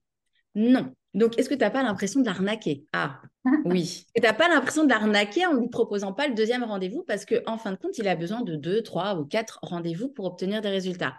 Non. 0.55 0.93
Donc, 1.15 1.39
est-ce 1.39 1.51
que 1.51 1.55
tu 1.55 1.61
n'as 1.61 1.71
pas 1.71 1.83
l'impression 1.83 2.21
de 2.21 2.27
l'arnaquer? 2.27 2.87
Ah, 2.95 3.21
oui. 3.67 4.07
Et 4.15 4.21
tu 4.21 4.27
n'as 4.27 4.33
pas 4.33 4.49
l'impression 4.49 4.85
de 4.85 4.89
l'arnaquer 4.89 5.45
en 5.45 5.53
ne 5.53 5.61
lui 5.61 5.69
proposant 5.69 6.15
pas 6.15 6.27
le 6.27 6.35
deuxième 6.35 6.65
rendez-vous 6.65 7.05
parce 7.07 7.27
qu'en 7.27 7.37
en 7.47 7.59
fin 7.59 7.73
de 7.73 7.77
compte, 7.77 7.99
il 7.99 8.09
a 8.09 8.17
besoin 8.17 8.41
de 8.41 8.57
deux, 8.57 8.83
trois 8.83 9.17
ou 9.17 9.27
quatre 9.27 9.59
rendez-vous 9.63 10.09
pour 10.09 10.25
obtenir 10.25 10.63
des 10.63 10.71
résultats. 10.71 11.15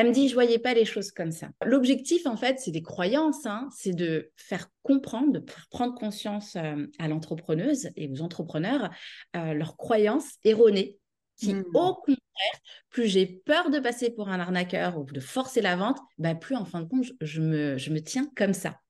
Elle 0.00 0.06
me 0.06 0.12
dit, 0.12 0.28
je 0.28 0.34
voyais 0.34 0.58
pas 0.58 0.72
les 0.72 0.86
choses 0.86 1.10
comme 1.10 1.30
ça. 1.30 1.50
L'objectif, 1.62 2.26
en 2.26 2.34
fait, 2.34 2.58
c'est 2.58 2.70
des 2.70 2.80
croyances, 2.80 3.44
hein. 3.44 3.68
c'est 3.70 3.92
de 3.92 4.30
faire 4.34 4.70
comprendre, 4.82 5.30
de 5.30 5.44
prendre 5.70 5.94
conscience 5.94 6.56
euh, 6.56 6.86
à 6.98 7.06
l'entrepreneuse 7.06 7.90
et 7.96 8.10
aux 8.10 8.22
entrepreneurs 8.22 8.88
euh, 9.36 9.52
leurs 9.52 9.76
croyances 9.76 10.38
erronées 10.42 10.98
qui, 11.36 11.52
hmm. 11.52 11.64
au 11.74 11.96
contraire, 11.96 12.60
plus 12.88 13.08
j'ai 13.08 13.26
peur 13.26 13.68
de 13.68 13.78
passer 13.78 14.08
pour 14.08 14.30
un 14.30 14.40
arnaqueur 14.40 14.98
ou 14.98 15.04
de 15.04 15.20
forcer 15.20 15.60
la 15.60 15.76
vente, 15.76 15.98
bah, 16.16 16.34
plus 16.34 16.56
en 16.56 16.64
fin 16.64 16.80
de 16.80 16.88
compte, 16.88 17.12
je 17.20 17.42
me, 17.42 17.76
je 17.76 17.90
me 17.90 18.00
tiens 18.00 18.26
comme 18.34 18.54
ça. 18.54 18.80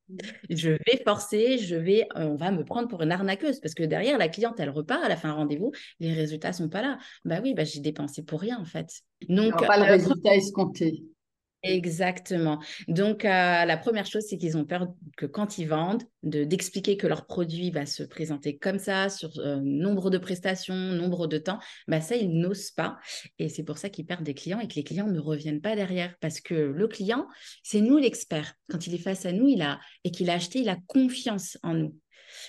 Je 0.49 0.71
vais 0.71 1.02
forcer, 1.05 1.59
je 1.59 1.76
vais, 1.76 2.07
euh, 2.17 2.26
on 2.26 2.37
va 2.37 2.50
me 2.50 2.64
prendre 2.64 2.88
pour 2.88 3.02
une 3.02 3.12
arnaqueuse 3.12 3.61
parce 3.61 3.75
que 3.75 3.83
derrière, 3.83 4.19
la 4.19 4.29
cliente, 4.29 4.59
elle 4.59 4.71
repart, 4.71 5.05
à 5.05 5.09
la 5.09 5.17
fin 5.17 5.31
du 5.31 5.35
rendez-vous, 5.35 5.73
les 5.99 6.12
résultats 6.12 6.52
sont 6.52 6.69
pas 6.69 6.83
là. 6.83 6.99
Bah 7.25 7.40
oui, 7.43 7.55
bah, 7.55 7.64
j'ai 7.64 7.81
dépensé 7.81 8.23
pour 8.23 8.40
rien 8.40 8.59
en 8.59 8.64
fait. 8.64 9.02
Donc, 9.29 9.67
pas 9.67 9.76
le 9.76 9.85
euh, 9.85 9.93
résultat 9.93 10.35
escompté. 10.35 11.05
Exactement. 11.62 12.59
Donc, 12.88 13.26
euh, 13.26 13.29
la 13.64 13.76
première 13.76 14.07
chose, 14.07 14.25
c'est 14.26 14.38
qu'ils 14.38 14.57
ont 14.57 14.64
peur 14.64 14.88
que 15.19 15.26
quand 15.26 15.59
ils 15.59 15.67
vendent, 15.67 16.02
d'expliquer 16.23 16.97
que 16.97 17.07
leur 17.07 17.26
produit 17.26 17.71
va 17.71 17.85
se 17.85 18.02
présenter 18.02 18.57
comme 18.57 18.79
ça, 18.79 19.11
sur 19.11 19.31
euh, 19.38 19.61
nombre 19.62 20.09
de 20.09 20.17
prestations, 20.17 20.75
nombre 20.75 21.26
de 21.26 21.37
temps, 21.37 21.59
bah 21.87 22.00
ça, 22.00 22.17
ils 22.17 22.31
n'osent 22.31 22.71
pas. 22.71 22.99
Et 23.38 23.50
c'est 23.50 23.62
pour 23.62 23.76
ça 23.76 23.90
qu'ils 23.90 24.07
perdent 24.07 24.25
des 24.25 24.33
clients 24.33 24.61
et 24.61 24.69
que 24.69 24.75
les 24.75 24.85
clients 24.85 25.09
ne 25.09 25.21
reviennent 25.21 25.61
pas 25.61 25.76
derrière. 25.76 26.14
Parce 26.21 26.40
que 26.40 26.55
le 26.55 26.88
client, 26.88 27.26
c'est 27.62 27.83
nous 27.83 27.99
l'expert. 27.99 28.55
Quand 28.71 28.87
il 28.87 28.95
est 28.95 28.99
face 28.99 29.26
à 29.26 29.33
nous, 29.33 29.47
il 29.47 29.61
a, 29.61 29.81
et 30.05 30.11
qu'il 30.11 30.31
a 30.31 30.35
acheté, 30.35 30.61
il 30.61 30.69
a 30.71 30.79
confiance 30.87 31.59
en 31.62 31.75
nous. 31.75 31.95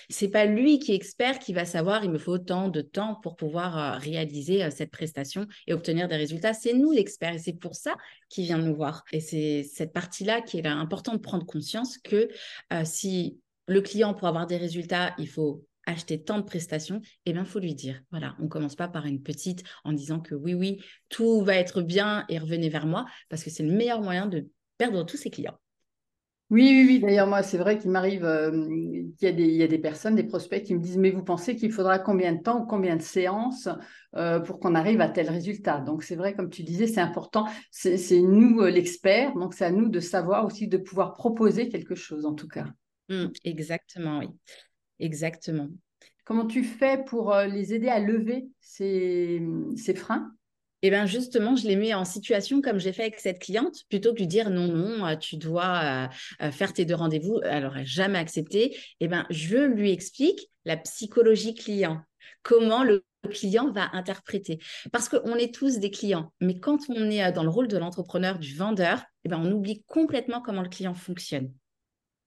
C'est 0.08 0.28
pas 0.28 0.46
lui 0.46 0.78
qui 0.78 0.92
est 0.92 0.94
expert 0.94 1.38
qui 1.38 1.52
va 1.52 1.64
savoir 1.64 2.04
il 2.04 2.10
me 2.10 2.18
faut 2.18 2.32
autant 2.32 2.68
de 2.68 2.80
temps 2.80 3.16
pour 3.16 3.36
pouvoir 3.36 3.78
euh, 3.78 3.98
réaliser 3.98 4.64
euh, 4.64 4.70
cette 4.70 4.90
prestation 4.90 5.46
et 5.66 5.74
obtenir 5.74 6.08
des 6.08 6.16
résultats. 6.16 6.54
C'est 6.54 6.74
nous 6.74 6.92
l'expert 6.92 7.34
et 7.34 7.38
c'est 7.38 7.52
pour 7.52 7.74
ça 7.74 7.96
qu'il 8.28 8.44
vient 8.44 8.58
nous 8.58 8.74
voir. 8.74 9.04
Et 9.12 9.20
c'est 9.20 9.62
cette 9.62 9.92
partie-là 9.92 10.40
qui 10.40 10.58
est 10.58 10.66
important 10.66 11.12
de 11.12 11.18
prendre 11.18 11.46
conscience 11.46 11.98
que 11.98 12.28
euh, 12.72 12.82
si 12.84 13.38
le 13.66 13.80
client 13.80 14.14
pour 14.14 14.28
avoir 14.28 14.46
des 14.46 14.56
résultats, 14.56 15.14
il 15.18 15.28
faut 15.28 15.64
acheter 15.86 16.22
tant 16.22 16.38
de 16.38 16.44
prestations, 16.44 17.00
eh 17.26 17.32
bien, 17.32 17.42
il 17.42 17.48
faut 17.48 17.58
lui 17.58 17.74
dire, 17.74 18.00
voilà, 18.10 18.36
on 18.38 18.44
ne 18.44 18.48
commence 18.48 18.76
pas 18.76 18.88
par 18.88 19.06
une 19.06 19.22
petite 19.22 19.64
en 19.84 19.92
disant 19.92 20.20
que 20.20 20.34
oui, 20.34 20.54
oui, 20.54 20.80
tout 21.08 21.42
va 21.42 21.56
être 21.56 21.82
bien 21.82 22.24
et 22.28 22.38
revenez 22.38 22.68
vers 22.68 22.86
moi, 22.86 23.06
parce 23.28 23.42
que 23.42 23.50
c'est 23.50 23.64
le 23.64 23.72
meilleur 23.72 24.00
moyen 24.00 24.26
de 24.26 24.48
perdre 24.78 25.04
tous 25.04 25.16
ses 25.16 25.30
clients. 25.30 25.58
Oui, 26.52 26.68
oui, 26.68 26.84
oui. 26.86 27.00
D'ailleurs, 27.00 27.26
moi, 27.26 27.42
c'est 27.42 27.56
vrai 27.56 27.78
qu'il 27.78 27.90
m'arrive 27.90 28.26
euh, 28.26 28.50
qu'il 29.16 29.22
y, 29.22 29.26
a 29.26 29.32
des, 29.32 29.46
y 29.46 29.62
a 29.62 29.66
des 29.66 29.78
personnes, 29.78 30.14
des 30.14 30.22
prospects 30.22 30.62
qui 30.62 30.74
me 30.74 30.80
disent, 30.80 30.98
mais 30.98 31.10
vous 31.10 31.24
pensez 31.24 31.56
qu'il 31.56 31.72
faudra 31.72 31.98
combien 31.98 32.34
de 32.34 32.42
temps, 32.42 32.66
combien 32.66 32.94
de 32.96 33.00
séances 33.00 33.70
euh, 34.16 34.38
pour 34.38 34.60
qu'on 34.60 34.74
arrive 34.74 35.00
à 35.00 35.08
tel 35.08 35.30
résultat? 35.30 35.80
Donc, 35.80 36.02
c'est 36.02 36.14
vrai, 36.14 36.34
comme 36.34 36.50
tu 36.50 36.62
disais, 36.62 36.86
c'est 36.86 37.00
important. 37.00 37.46
C'est 37.70 37.96
nous 38.20 38.60
euh, 38.60 38.68
l'expert, 38.68 39.32
donc 39.34 39.54
c'est 39.54 39.64
à 39.64 39.70
nous 39.70 39.88
de 39.88 39.98
savoir 39.98 40.44
aussi, 40.44 40.68
de 40.68 40.76
pouvoir 40.76 41.14
proposer 41.14 41.70
quelque 41.70 41.94
chose, 41.94 42.26
en 42.26 42.34
tout 42.34 42.48
cas. 42.48 42.66
Mmh, 43.08 43.28
exactement, 43.44 44.18
oui. 44.18 44.28
Exactement. 45.00 45.68
Comment 46.26 46.44
tu 46.44 46.64
fais 46.64 47.02
pour 47.02 47.34
les 47.34 47.72
aider 47.72 47.88
à 47.88 47.98
lever 47.98 48.50
ces 48.60 49.40
freins? 49.96 50.34
Et 50.84 50.88
eh 50.88 50.90
bien 50.90 51.06
justement, 51.06 51.54
je 51.54 51.68
les 51.68 51.76
mets 51.76 51.94
en 51.94 52.04
situation 52.04 52.60
comme 52.60 52.80
j'ai 52.80 52.92
fait 52.92 53.02
avec 53.02 53.20
cette 53.20 53.38
cliente, 53.38 53.84
plutôt 53.88 54.10
que 54.10 54.14
de 54.14 54.18
lui 54.18 54.26
dire 54.26 54.50
non, 54.50 54.66
non, 54.66 55.06
euh, 55.06 55.14
tu 55.14 55.36
dois 55.36 55.80
euh, 55.84 56.08
euh, 56.42 56.50
faire 56.50 56.72
tes 56.72 56.84
deux 56.84 56.96
rendez-vous, 56.96 57.38
elle 57.44 57.62
n'aurait 57.62 57.86
jamais 57.86 58.18
accepté. 58.18 58.74
Et 58.74 58.78
eh 59.02 59.08
bien, 59.08 59.24
je 59.30 59.58
lui 59.58 59.92
explique 59.92 60.50
la 60.64 60.76
psychologie 60.76 61.54
client, 61.54 62.00
comment 62.42 62.82
le 62.82 63.04
client 63.30 63.70
va 63.70 63.90
interpréter. 63.92 64.58
Parce 64.90 65.08
qu'on 65.08 65.36
est 65.36 65.54
tous 65.54 65.78
des 65.78 65.92
clients, 65.92 66.32
mais 66.40 66.58
quand 66.58 66.80
on 66.88 67.10
est 67.12 67.30
dans 67.30 67.44
le 67.44 67.50
rôle 67.50 67.68
de 67.68 67.78
l'entrepreneur, 67.78 68.40
du 68.40 68.56
vendeur, 68.56 68.98
et 68.98 69.02
eh 69.26 69.28
ben, 69.28 69.40
on 69.40 69.52
oublie 69.52 69.84
complètement 69.86 70.40
comment 70.40 70.62
le 70.62 70.68
client 70.68 70.94
fonctionne. 70.94 71.52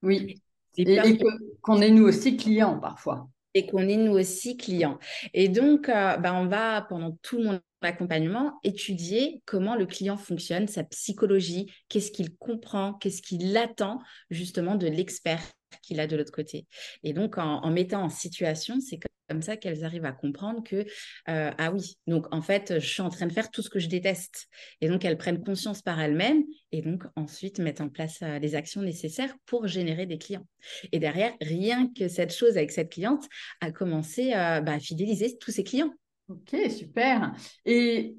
Oui. 0.02 0.42
Et, 0.78 1.20
qu'on 1.62 1.82
est 1.82 1.92
nous 1.92 2.06
aussi 2.06 2.38
clients 2.38 2.80
parfois 2.80 3.28
et 3.56 3.66
qu'on 3.66 3.88
est 3.88 3.98
nous 3.98 4.14
aussi 4.14 4.58
clients. 4.58 5.00
Et 5.34 5.50
donc, 5.50 5.88
ben, 5.88 6.34
on 6.36 6.46
va 6.46 6.84
pendant 6.88 7.18
tout 7.24 7.42
mon 7.42 7.60
accompagnement, 7.82 8.60
étudier 8.64 9.42
comment 9.46 9.76
le 9.76 9.86
client 9.86 10.18
fonctionne, 10.18 10.68
sa 10.68 10.84
psychologie, 10.84 11.72
qu'est-ce 11.90 12.12
qu'il 12.12 12.36
comprend, 12.36 12.94
qu'est-ce 12.94 13.22
qu'il 13.22 13.56
attend 13.58 14.00
justement 14.30 14.76
de 14.76 14.88
l'expert 14.88 15.42
qu'il 15.82 16.00
a 16.00 16.08
de 16.08 16.16
l'autre 16.16 16.32
côté. 16.32 16.66
Et 17.04 17.14
donc, 17.14 17.38
en, 17.38 17.70
mettant 17.72 18.04
en 18.04 18.10
situation, 18.10 18.80
c'est 18.80 19.00
comme 19.30 19.42
ça 19.42 19.58
qu'elles 19.58 19.84
arrivent 19.84 20.06
à 20.06 20.12
comprendre 20.12 20.64
que, 20.64 20.86
euh, 21.30 21.52
ah 21.58 21.72
oui, 21.72 21.98
donc 22.06 22.28
en 22.32 22.42
fait, 22.42 22.80
je 22.80 22.88
suis 22.88 23.02
en 23.02 23.10
train 23.10 23.26
de 23.26 23.34
faire 23.34 23.50
tout 23.50 23.62
ce 23.62 23.70
que 23.70 23.80
je 23.80 23.88
déteste. 23.88 24.48
Et 24.82 24.88
donc, 24.88 25.04
elles 25.04 25.18
prennent 25.18 25.44
conscience 25.44 25.82
par 25.82 26.00
elles-mêmes 26.00 26.44
et 26.72 26.82
donc 26.82 27.04
ensuite 27.16 27.60
mettent 27.60 27.82
en 27.82 27.90
place 27.90 28.20
euh, 28.22 28.40
les 28.40 28.56
actions 28.56 28.82
nécessaires 28.82 29.36
pour 29.46 29.68
générer 29.68 30.06
des 30.06 30.18
clients. 30.18 30.46
Et 30.92 31.00
derrière, 31.00 31.34
rien 31.42 31.92
que 31.98 32.08
cette 32.08 32.34
chose 32.34 32.58
avec 32.58 32.72
cette 32.72 32.92
cliente 32.92 33.26
a 33.62 33.72
commencé 33.72 34.34
euh, 34.34 34.62
bah, 34.62 34.74
à 34.74 34.80
fidéliser 34.80 35.38
tous 35.38 35.52
ses 35.52 35.64
clients. 35.64 35.94
Ok, 36.28 36.56
super. 36.72 37.34
Et 37.66 38.16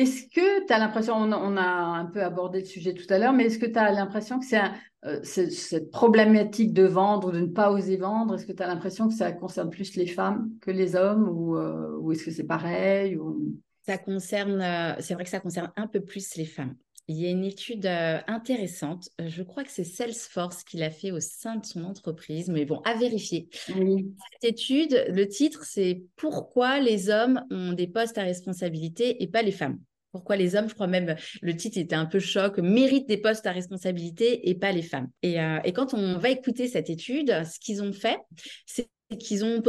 est-ce 0.00 0.22
que 0.28 0.66
tu 0.66 0.72
as 0.72 0.78
l'impression, 0.78 1.14
on, 1.14 1.56
a 1.56 1.62
un 1.62 2.06
peu 2.06 2.22
abordé 2.22 2.60
le 2.60 2.64
sujet 2.64 2.94
tout 2.94 3.06
à 3.12 3.18
l'heure, 3.18 3.34
mais 3.34 3.44
est-ce 3.44 3.58
que 3.58 3.66
tu 3.66 3.78
as 3.78 3.92
l'impression 3.92 4.38
que 4.38 4.46
c'est 4.46 4.60
euh, 5.04 5.20
cette 5.22 5.90
problématique 5.90 6.72
de 6.72 6.84
vendre 6.84 7.28
ou 7.28 7.32
de 7.32 7.40
ne 7.40 7.46
pas 7.46 7.70
oser 7.70 7.96
vendre, 7.96 8.34
est-ce 8.34 8.46
que 8.46 8.52
tu 8.52 8.62
as 8.62 8.66
l'impression 8.66 9.08
que 9.08 9.14
ça 9.14 9.32
concerne 9.32 9.68
plus 9.68 9.96
les 9.96 10.06
femmes 10.06 10.50
que 10.60 10.70
les 10.70 10.96
hommes 10.96 11.28
ou, 11.28 11.56
euh, 11.56 11.96
ou 11.98 12.12
est-ce 12.12 12.24
que 12.24 12.30
c'est 12.30 12.44
pareil 12.44 13.16
ou... 13.16 13.58
Ça 13.86 13.98
concerne, 13.98 14.60
euh, 14.60 14.94
c'est 15.00 15.14
vrai 15.14 15.24
que 15.24 15.30
ça 15.30 15.40
concerne 15.40 15.70
un 15.76 15.86
peu 15.86 16.00
plus 16.00 16.36
les 16.36 16.44
femmes. 16.46 16.76
Il 17.08 17.16
y 17.16 17.26
a 17.26 17.30
une 17.30 17.44
étude 17.44 17.86
intéressante, 17.86 19.08
je 19.18 19.42
crois 19.42 19.64
que 19.64 19.70
c'est 19.70 19.84
Salesforce 19.84 20.62
qui 20.62 20.76
l'a 20.76 20.90
fait 20.90 21.10
au 21.10 21.18
sein 21.18 21.56
de 21.56 21.66
son 21.66 21.82
entreprise, 21.82 22.48
mais 22.48 22.64
bon, 22.64 22.80
à 22.84 22.94
vérifier. 22.94 23.48
Cette 23.50 24.44
étude, 24.44 25.06
le 25.08 25.26
titre, 25.26 25.64
c'est 25.64 26.04
Pourquoi 26.14 26.78
les 26.78 27.10
hommes 27.10 27.42
ont 27.50 27.72
des 27.72 27.88
postes 27.88 28.16
à 28.16 28.22
responsabilité 28.22 29.24
et 29.24 29.26
pas 29.26 29.42
les 29.42 29.50
femmes? 29.50 29.80
Pourquoi 30.12 30.36
les 30.36 30.56
hommes, 30.56 30.68
je 30.68 30.74
crois 30.74 30.86
même, 30.86 31.16
le 31.42 31.56
titre 31.56 31.78
était 31.78 31.94
un 31.94 32.06
peu 32.06 32.18
choc, 32.18 32.58
méritent 32.58 33.08
des 33.08 33.18
postes 33.18 33.46
à 33.46 33.52
responsabilité 33.52 34.48
et 34.48 34.54
pas 34.54 34.72
les 34.72 34.82
femmes. 34.82 35.08
Et, 35.22 35.40
euh, 35.40 35.58
quand 35.74 35.94
on 35.94 36.18
va 36.18 36.30
écouter 36.30 36.68
cette 36.68 36.90
étude, 36.90 37.44
ce 37.44 37.58
qu'ils 37.58 37.82
ont 37.82 37.92
fait, 37.92 38.18
c'est 38.66 38.88
qu'ils 39.18 39.44
ont 39.44 39.62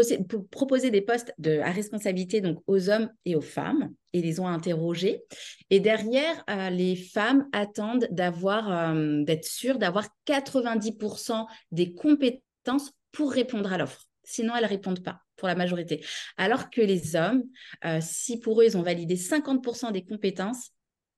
proposé 0.51 0.91
des 0.91 1.01
postes 1.01 1.33
à 1.63 1.71
responsabilité 1.71 2.41
donc 2.41 2.59
aux 2.67 2.89
hommes 2.89 3.09
et 3.25 3.35
aux 3.35 3.41
femmes 3.41 3.91
et 4.13 4.21
les 4.21 4.39
ont 4.39 4.47
interrogés. 4.47 5.21
Et 5.69 5.79
derrière, 5.79 6.43
euh, 6.49 6.69
les 6.69 6.95
femmes 6.95 7.47
attendent 7.51 8.07
euh, 8.11 9.23
d'être 9.23 9.45
sûres 9.45 9.79
d'avoir 9.79 10.07
90% 10.27 11.47
des 11.71 11.93
compétences 11.93 12.91
pour 13.11 13.31
répondre 13.31 13.71
à 13.73 13.77
l'offre. 13.77 14.10
Sinon, 14.23 14.55
elles 14.55 14.63
ne 14.63 14.69
répondent 14.69 15.03
pas 15.03 15.21
pour 15.35 15.47
la 15.47 15.55
majorité. 15.55 16.05
Alors 16.37 16.69
que 16.69 16.81
les 16.81 17.15
hommes, 17.15 17.43
euh, 17.85 17.99
si 18.01 18.39
pour 18.39 18.61
eux, 18.61 18.65
ils 18.65 18.77
ont 18.77 18.83
validé 18.83 19.15
50% 19.15 19.91
des 19.91 20.03
compétences, 20.03 20.71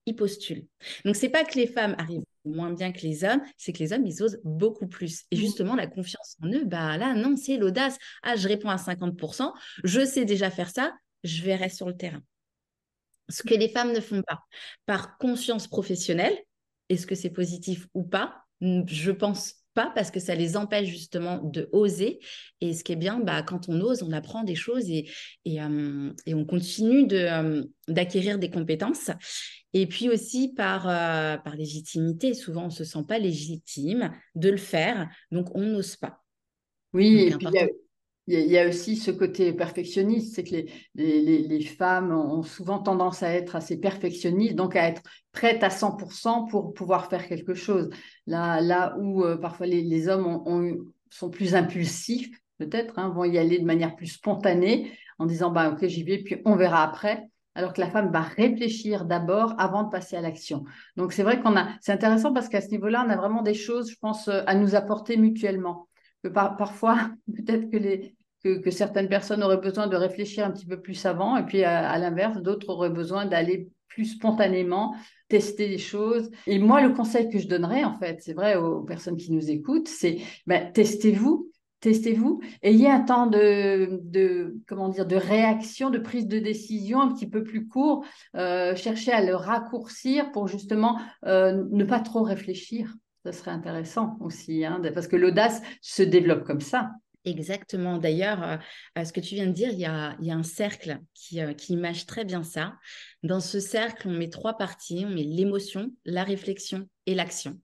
ils 0.05 0.15
postulent. 0.15 0.65
Donc, 1.05 1.15
c'est 1.15 1.29
pas 1.29 1.43
que 1.43 1.55
les 1.55 1.67
femmes 1.67 1.95
arrivent 1.97 2.23
moins 2.45 2.71
bien 2.71 2.91
que 2.91 3.01
les 3.01 3.23
hommes, 3.23 3.41
c'est 3.57 3.71
que 3.73 3.79
les 3.79 3.93
hommes, 3.93 4.05
ils 4.05 4.21
osent 4.21 4.39
beaucoup 4.43 4.87
plus. 4.87 5.23
Et 5.31 5.35
justement, 5.35 5.75
la 5.75 5.87
confiance 5.87 6.35
en 6.41 6.47
eux, 6.47 6.65
bah 6.65 6.97
là, 6.97 7.13
non, 7.13 7.35
c'est 7.37 7.57
l'audace. 7.57 7.97
Ah, 8.21 8.35
je 8.35 8.47
réponds 8.47 8.69
à 8.69 8.77
50%, 8.77 9.53
je 9.83 10.05
sais 10.05 10.25
déjà 10.25 10.51
faire 10.51 10.69
ça, 10.69 10.93
je 11.23 11.41
verrai 11.43 11.69
sur 11.69 11.87
le 11.87 11.95
terrain. 11.95 12.21
Ce 13.29 13.43
que 13.43 13.53
les 13.53 13.69
femmes 13.69 13.93
ne 13.93 14.01
font 14.01 14.21
pas. 14.21 14.39
Par 14.85 15.17
conscience 15.17 15.67
professionnelle, 15.67 16.37
est-ce 16.89 17.07
que 17.07 17.15
c'est 17.15 17.29
positif 17.29 17.87
ou 17.93 18.03
pas? 18.03 18.43
Je 18.61 19.11
pense 19.11 19.62
pas 19.73 19.91
parce 19.93 20.11
que 20.11 20.19
ça 20.19 20.35
les 20.35 20.55
empêche 20.57 20.87
justement 20.87 21.39
de 21.39 21.69
oser. 21.71 22.19
Et 22.61 22.73
ce 22.73 22.83
qui 22.83 22.93
est 22.93 22.97
bien, 22.97 23.19
bah, 23.19 23.43
quand 23.43 23.69
on 23.69 23.79
ose, 23.81 24.03
on 24.03 24.11
apprend 24.11 24.43
des 24.43 24.55
choses 24.55 24.89
et, 24.89 25.09
et, 25.45 25.61
euh, 25.61 26.11
on 26.27 26.45
continue 26.45 27.07
euh, 27.11 27.63
d'acquérir 27.87 28.39
des 28.39 28.49
compétences. 28.49 29.11
Et 29.73 29.87
puis 29.87 30.09
aussi 30.09 30.53
par, 30.53 30.87
euh, 30.87 31.37
par 31.37 31.55
légitimité. 31.55 32.33
Souvent, 32.33 32.63
on 32.63 32.67
ne 32.67 32.71
se 32.71 32.83
sent 32.83 33.03
pas 33.07 33.19
légitime 33.19 34.11
de 34.35 34.49
le 34.49 34.57
faire, 34.57 35.09
donc 35.31 35.55
on 35.55 35.61
n'ose 35.61 35.95
pas. 35.95 36.23
Oui, 36.93 37.31
et 37.31 37.31
puis 37.31 37.47
il 38.27 38.39
y, 38.39 38.57
a, 38.57 38.67
aussi 38.67 38.95
ce 38.95 39.11
côté 39.11 39.51
perfectionniste, 39.51 40.35
c'est 40.35 40.43
que 40.43 40.51
les, 40.51 40.71
les, 40.95 41.39
les, 41.39 41.61
femmes 41.61 42.11
ont 42.11 42.41
souvent 42.41 42.79
tendance 42.79 43.21
à 43.21 43.33
être 43.33 43.55
assez 43.55 43.77
perfectionnistes, 43.77 44.55
donc 44.55 44.75
à 44.75 44.87
être 44.87 45.01
prêtes 45.33 45.63
à 45.63 45.69
100% 45.69 46.49
pour 46.49 46.73
pouvoir 46.73 47.09
faire 47.09 47.27
quelque 47.27 47.53
chose. 47.53 47.89
Là, 48.25 48.61
là 48.61 48.95
où 48.99 49.23
euh, 49.23 49.35
parfois 49.35 49.65
les, 49.65 50.07
hommes 50.07 50.25
ont, 50.25 50.77
sont 51.09 51.29
plus 51.29 51.53
impulsifs, 51.55 52.29
peut-être, 52.59 52.97
hein, 52.97 53.09
vont 53.09 53.25
y 53.25 53.37
aller 53.37 53.59
de 53.59 53.65
manière 53.65 53.95
plus 53.95 54.07
spontanée, 54.07 54.91
en 55.19 55.25
disant 55.25 55.51
bah, 55.51 55.71
Ok, 55.71 55.85
j'y 55.87 56.03
vais, 56.03 56.19
puis 56.19 56.41
on 56.45 56.55
verra 56.55 56.83
après 56.83 57.27
alors 57.55 57.73
que 57.73 57.81
la 57.81 57.89
femme 57.89 58.11
va 58.11 58.21
réfléchir 58.21 59.05
d'abord 59.05 59.53
avant 59.57 59.83
de 59.83 59.89
passer 59.89 60.15
à 60.15 60.21
l'action. 60.21 60.63
Donc 60.95 61.13
c'est 61.13 61.23
vrai 61.23 61.39
qu'on 61.39 61.55
a, 61.55 61.69
c'est 61.81 61.91
intéressant 61.91 62.33
parce 62.33 62.49
qu'à 62.49 62.61
ce 62.61 62.69
niveau-là, 62.69 63.03
on 63.05 63.09
a 63.09 63.15
vraiment 63.15 63.41
des 63.41 63.53
choses, 63.53 63.91
je 63.91 63.97
pense, 63.99 64.27
euh, 64.27 64.41
à 64.47 64.55
nous 64.55 64.75
apporter 64.75 65.17
mutuellement. 65.17 65.87
Parfois, 66.29 67.11
peut-être 67.35 67.69
que 67.69 67.77
les 67.77 68.15
certaines 68.71 69.09
personnes 69.09 69.43
auraient 69.43 69.57
besoin 69.57 69.87
de 69.87 69.95
réfléchir 69.95 70.45
un 70.45 70.51
petit 70.51 70.65
peu 70.65 70.81
plus 70.81 71.05
avant, 71.05 71.37
et 71.37 71.45
puis 71.45 71.63
à, 71.63 71.97
l'inverse, 71.97 72.41
d'autres 72.41 72.69
auraient 72.69 72.89
besoin 72.89 73.25
d'aller 73.25 73.69
plus 73.87 74.05
spontanément 74.05 74.95
tester 75.29 75.69
des 75.69 75.77
choses. 75.77 76.29
Et 76.47 76.59
moi, 76.59 76.81
le 76.81 76.93
conseil 76.93 77.29
que 77.29 77.39
je 77.39 77.47
donnerais, 77.47 77.83
en 77.83 77.93
fait, 77.93 78.21
c'est 78.21 78.33
vrai 78.33 78.55
aux 78.55 78.81
personnes 78.81 79.17
qui 79.17 79.31
nous 79.31 79.49
écoutent, 79.49 79.87
c'est 79.87 80.17
ben, 80.47 80.71
testez-vous, 80.71 81.51
testez-vous, 81.79 82.41
ayez 82.63 82.89
un 82.89 83.01
temps 83.01 83.27
de, 83.27 83.99
de, 84.03 84.57
comment 84.67 84.89
dire, 84.89 85.05
de 85.05 85.15
réaction, 85.15 85.89
de 85.89 85.99
prise 85.99 86.27
de 86.27 86.39
décision 86.39 87.01
un 87.01 87.13
petit 87.13 87.29
peu 87.29 87.43
plus 87.43 87.67
court, 87.67 88.05
euh, 88.35 88.75
cherchez 88.75 89.11
à 89.11 89.23
le 89.23 89.35
raccourcir 89.35 90.31
pour 90.31 90.47
justement 90.47 90.99
euh, 91.25 91.63
ne 91.71 91.83
pas 91.83 91.99
trop 91.99 92.23
réfléchir. 92.23 92.95
Ça 93.23 93.31
serait 93.31 93.51
intéressant 93.51 94.17
aussi, 94.19 94.65
hein, 94.65 94.81
parce 94.93 95.07
que 95.07 95.15
l'audace 95.15 95.61
se 95.81 96.03
développe 96.03 96.43
comme 96.43 96.61
ça. 96.61 96.91
Exactement. 97.25 97.97
D'ailleurs, 97.97 98.43
euh, 98.43 98.57
euh, 98.97 99.05
ce 99.05 99.13
que 99.13 99.21
tu 99.21 99.35
viens 99.35 99.47
de 99.47 99.53
dire, 99.53 99.69
il 99.71 99.79
y 99.79 99.85
a, 99.85 100.15
un 100.19 100.43
cercle 100.43 100.99
qui, 101.13 101.39
euh, 101.39 101.53
qui, 101.53 101.73
image 101.73 102.05
très 102.05 102.25
bien 102.25 102.43
ça. 102.43 102.73
Dans 103.23 103.39
ce 103.39 103.59
cercle, 103.61 104.09
on 104.09 104.11
met 104.11 104.29
trois 104.29 104.57
parties. 104.57 105.05
On 105.07 105.09
met 105.09 105.23
l'émotion, 105.23 105.91
la 106.05 106.23
réflexion 106.23 106.89
et 107.05 107.15
l'action. 107.15 107.59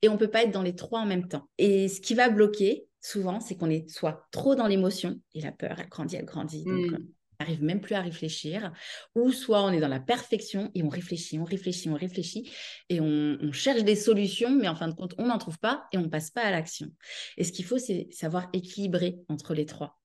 Et 0.00 0.08
on 0.08 0.14
ne 0.14 0.18
peut 0.18 0.30
pas 0.30 0.44
être 0.44 0.50
dans 0.50 0.62
les 0.62 0.74
trois 0.74 1.00
en 1.00 1.06
même 1.06 1.28
temps. 1.28 1.48
Et 1.58 1.88
ce 1.88 2.00
qui 2.00 2.14
va 2.14 2.30
bloquer, 2.30 2.86
souvent, 3.02 3.40
c'est 3.40 3.56
qu'on 3.56 3.70
est 3.70 3.88
soit 3.90 4.26
trop 4.30 4.54
dans 4.54 4.66
l'émotion, 4.66 5.20
et 5.34 5.42
la 5.42 5.52
peur, 5.52 5.76
elle 5.78 5.88
grandit, 5.88 6.16
elle 6.16 6.24
grandit. 6.24 6.64
Donc, 6.64 6.90
mmh 6.92 6.98
n'arrive 7.42 7.62
même 7.62 7.80
plus 7.80 7.94
à 7.94 8.00
réfléchir, 8.00 8.72
ou 9.14 9.32
soit 9.32 9.62
on 9.64 9.70
est 9.70 9.80
dans 9.80 9.88
la 9.88 10.00
perfection 10.00 10.70
et 10.74 10.82
on 10.82 10.88
réfléchit, 10.88 11.38
on 11.38 11.44
réfléchit, 11.44 11.88
on 11.90 11.94
réfléchit, 11.94 12.50
et 12.88 13.00
on, 13.00 13.52
cherche 13.52 13.84
des 13.84 13.96
solutions, 13.96 14.50
mais 14.50 14.68
en 14.68 14.74
fin 14.74 14.88
de 14.88 14.94
compte, 14.94 15.14
on 15.18 15.26
n'en 15.26 15.38
trouve 15.38 15.58
pas 15.58 15.84
et 15.92 15.98
on 15.98 16.08
passe 16.08 16.30
pas 16.30 16.42
à 16.42 16.50
l'action. 16.50 16.88
Et 17.36 17.44
ce 17.44 17.52
qu'il 17.52 17.64
faut, 17.64 17.78
c'est 17.78 18.08
savoir 18.10 18.48
équilibrer 18.52 19.18
entre 19.28 19.54
les 19.54 19.66
trois. 19.66 19.98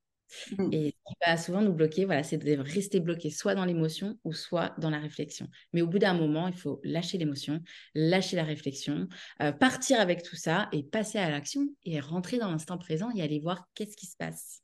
Mmh. 0.58 0.74
Et 0.74 0.88
ce 0.90 1.14
qui 1.14 1.16
va 1.26 1.38
souvent 1.38 1.62
nous 1.62 1.72
bloquer, 1.72 2.04
voilà, 2.04 2.24
c'est 2.24 2.38
de 2.38 2.58
rester 2.60 3.00
bloqué 3.00 3.30
soit 3.30 3.56
dans 3.56 3.64
l'émotion 3.64 4.20
ou 4.26 4.34
soit 4.34 4.74
dans 4.78 4.90
la 4.90 5.00
réflexion. 5.00 5.48
Mais 5.72 5.82
au 5.82 5.88
bout 5.88 6.00
d'un 6.00 6.14
moment, 6.14 6.48
il 6.50 6.56
faut 6.56 6.82
lâcher 6.84 7.18
l'émotion, 7.18 7.62
lâcher 7.96 8.36
la 8.36 8.44
réflexion, 8.44 9.08
euh, 9.42 9.54
partir 9.54 10.02
avec 10.02 10.24
tout 10.24 10.36
ça 10.36 10.68
et 10.74 10.84
passer 10.84 11.18
à 11.20 11.30
l'action 11.30 11.70
et 11.86 12.02
rentrer 12.02 12.38
dans 12.38 12.52
l'instant 12.52 12.78
présent 12.78 13.10
et 13.16 13.22
aller 13.22 13.40
voir 13.40 13.66
qu'est-ce 13.74 13.96
qui 13.96 14.08
se 14.08 14.18
passe. 14.18 14.62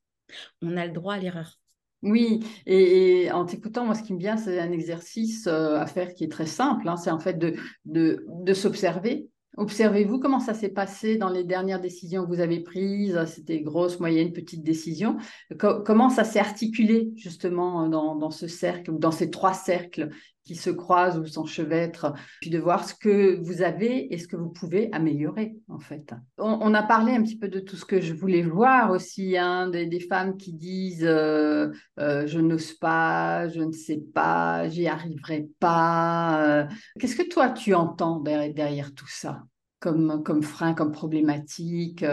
On 0.61 0.75
a 0.75 0.85
le 0.85 0.91
droit 0.91 1.13
à 1.13 1.19
l'erreur. 1.19 1.62
Oui, 2.03 2.41
et, 2.65 3.31
en 3.31 3.45
t'écoutant, 3.45 3.85
moi, 3.85 3.95
ce 3.95 4.03
qui 4.03 4.13
me 4.13 4.19
vient, 4.19 4.35
c'est 4.35 4.59
un 4.59 4.71
exercice 4.71 5.47
euh, 5.47 5.79
à 5.79 5.85
faire 5.85 6.13
qui 6.13 6.25
est 6.25 6.31
très 6.31 6.45
simple. 6.45 6.87
Hein. 6.87 6.97
c'est 6.97 7.11
en 7.11 7.19
fait 7.19 7.39
de, 7.39 8.53
s'observer. 8.53 9.29
Observez-vous 9.55 10.19
comment 10.19 10.39
ça 10.39 10.53
s'est 10.53 10.69
passé 10.69 11.15
dans 11.15 11.29
les 11.29 11.43
dernières 11.43 11.79
décisions 11.79 12.23
que 12.23 12.27
vous 12.27 12.41
avez 12.41 12.59
prises. 12.59 13.23
C'était 13.27 13.61
grosse, 13.61 13.99
moyenne, 13.99 14.33
petite 14.33 14.63
décision. 14.63 15.17
comment 15.57 16.09
ça 16.09 16.23
s'est 16.23 16.39
articulé 16.39 17.11
justement 17.15 17.87
dans, 17.87 18.15
dans, 18.15 18.31
ce 18.31 18.47
cercle 18.47 18.91
ou 18.91 18.97
dans 18.97 19.11
ces 19.11 19.29
trois 19.29 19.53
cercles 19.53 20.09
qui 20.43 20.55
se 20.55 20.69
croisent 20.69 21.19
ou 21.19 21.25
s'enchevêtrent, 21.25 22.13
puis 22.41 22.49
de 22.49 22.59
voir 22.59 22.87
ce 22.87 22.93
que 22.93 23.39
vous 23.41 23.61
avez 23.61 24.13
et 24.13 24.17
ce 24.17 24.27
que 24.27 24.35
vous 24.35 24.49
pouvez 24.49 24.89
améliorer, 24.91 25.55
en 25.69 25.79
fait. 25.79 26.13
On, 26.37 26.73
a 26.73 26.83
parlé 26.83 27.13
un 27.13 27.23
petit 27.23 27.37
peu 27.37 27.47
de 27.47 27.59
tout 27.59 27.77
ce 27.77 27.85
que 27.85 28.01
je 28.01 28.13
voulais 28.13 28.41
voir 28.41 28.91
aussi, 28.91 29.37
hein, 29.37 29.69
des, 29.69 29.99
femmes 30.01 30.35
qui 30.35 30.53
disent 30.53 31.05
euh, 31.05 31.69
euh, 31.99 32.27
je 32.27 32.39
n'ose 32.39 32.73
pas, 32.73 33.47
je 33.47 33.61
ne 33.61 33.71
sais 33.71 34.01
pas, 34.13 34.67
j'y 34.67 34.87
arriverai 34.87 35.47
pas. 35.59 36.43
Euh. 36.45 36.67
Qu'est-ce 36.99 37.15
que 37.15 37.27
toi, 37.29 37.49
tu 37.49 37.73
entends 37.73 38.19
derrière, 38.19 38.93
tout 38.93 39.07
ça 39.07 39.43
comme, 39.79 40.43
frein, 40.43 40.73
comme 40.73 40.91
problématique, 40.91 42.05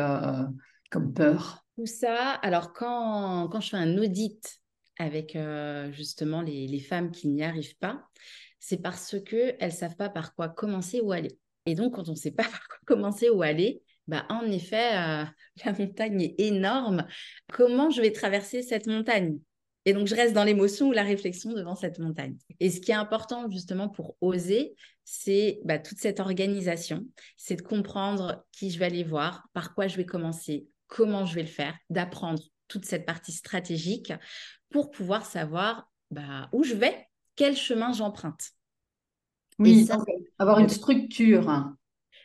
comme 0.91 1.13
peur? 1.13 1.65
Tout 1.77 1.87
ça, 1.87 2.33
alors 2.43 2.73
quand 2.73 3.61
je 3.61 3.71
fais 3.71 3.77
un 3.77 3.97
audit 3.97 4.60
avec 5.01 5.37
justement 5.93 6.43
les, 6.43 6.81
femmes 6.81 7.11
qui 7.11 7.29
n'y 7.29 7.43
arrivent 7.43 7.79
pas, 7.79 8.07
c'est 8.59 8.83
parce 8.83 9.17
qu'elles 9.25 9.57
ne 9.61 9.71
savent 9.71 9.97
pas 9.97 10.11
par 10.11 10.35
quoi 10.35 10.51
commencer 10.51 11.01
ou 11.01 11.11
aller. 11.13 11.39
Et 11.67 11.75
donc, 11.75 11.95
quand 11.95 12.09
on 12.09 12.13
ne 12.13 12.17
sait 12.17 12.31
pas 12.31 12.45
par 12.51 12.69
quoi 12.69 12.79
commencer 12.85 13.31
ou 13.31 13.43
aller, 13.43 13.83
bah, 14.07 14.27
en 14.29 14.43
effet, 14.51 14.93
la 15.65 15.73
montagne 15.79 16.21
est 16.21 16.35
énorme. 16.39 17.07
Comment 17.51 17.91
je 17.91 18.03
vais 18.03 18.13
traverser 18.13 18.63
cette 18.63 18.87
montagne? 18.87 19.39
Et 19.87 19.95
donc, 19.95 20.07
je 20.07 20.15
reste 20.15 20.35
dans 20.35 20.45
l'émotion 20.45 20.89
ou 20.89 20.93
la 20.93 21.03
réflexion 21.03 21.53
devant 21.53 21.75
cette 21.75 21.99
montagne. 21.99 22.37
Et 22.61 22.71
ce 22.71 22.81
qui 22.81 22.91
est 22.91 22.95
important 22.95 23.49
justement 23.51 23.89
pour 23.89 24.17
oser, 24.21 24.75
c'est 25.05 25.61
bah, 25.65 25.79
toute 25.79 25.99
cette 25.99 26.21
organisation, 26.21 27.07
c'est 27.37 27.57
de 27.57 27.63
comprendre 27.63 28.45
qui 28.53 28.71
je 28.71 28.79
vais 28.79 28.85
aller 28.85 29.05
voir, 29.05 29.49
par 29.55 29.75
quoi 29.75 29.89
je 29.89 29.97
vais 29.97 30.05
commencer, 30.05 30.67
comment 30.87 31.25
je 31.25 31.35
vais 31.35 31.43
le 31.43 31.49
faire, 31.49 31.75
d'apprendre 31.89 32.43
toute 32.69 32.85
cette 32.85 33.07
partie 33.07 33.33
stratégique 33.33 34.13
pour 34.71 34.91
pouvoir 34.91 35.27
savoir 35.27 35.91
bah, 36.11 36.49
où 36.53 36.65
je 36.65 36.75
vais, 36.75 37.07
quel 37.37 37.57
chemin 37.57 37.93
j'emprunte. 37.93 38.51
Oui, 39.59 39.89
avoir 40.39 40.59
une 40.59 40.69
structure. 40.69 41.75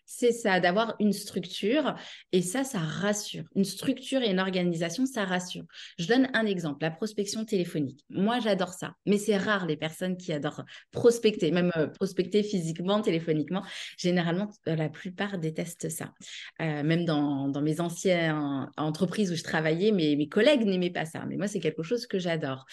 C'est 0.06 0.32
ça, 0.32 0.60
d'avoir 0.60 0.96
une 1.00 1.14
structure. 1.14 1.96
Et 2.32 2.42
ça, 2.42 2.64
ça 2.64 2.80
rassure. 2.80 3.44
Une 3.56 3.64
structure 3.64 4.22
et 4.22 4.30
une 4.30 4.40
organisation, 4.40 5.06
ça 5.06 5.26
rassure. 5.26 5.64
Je 5.98 6.08
donne 6.08 6.30
un 6.34 6.46
exemple, 6.46 6.84
la 6.84 6.92
prospection 6.92 7.44
téléphonique. 7.44 8.06
Moi, 8.10 8.40
j'adore 8.40 8.74
ça. 8.74 8.94
Mais 9.06 9.18
c'est 9.18 9.38
rare 9.38 9.66
les 9.66 9.78
personnes 9.78 10.16
qui 10.16 10.32
adorent 10.32 10.64
prospecter, 10.92 11.52
même 11.52 11.72
euh, 11.76 11.88
prospecter 11.88 12.44
physiquement, 12.44 13.02
téléphoniquement. 13.02 13.64
Généralement, 13.98 14.52
euh, 14.68 14.76
la 14.76 14.90
plupart 14.90 15.40
détestent 15.40 15.90
ça. 15.90 16.14
Euh, 16.62 16.84
même 16.84 17.06
dans, 17.06 17.48
dans, 17.48 17.62
mes 17.62 17.82
anciennes 17.82 18.70
entreprises 18.78 19.32
où 19.32 19.36
je 19.36 19.44
travaillais, 19.44 19.92
mes, 19.92 20.16
mes 20.16 20.30
collègues 20.30 20.66
n'aimaient 20.66 20.92
pas 20.92 21.06
ça. 21.06 21.26
Mais 21.26 21.36
moi, 21.36 21.48
c'est 21.48 21.60
quelque 21.60 21.84
chose 21.84 22.06
que 22.06 22.20
j'adore. 22.20 22.66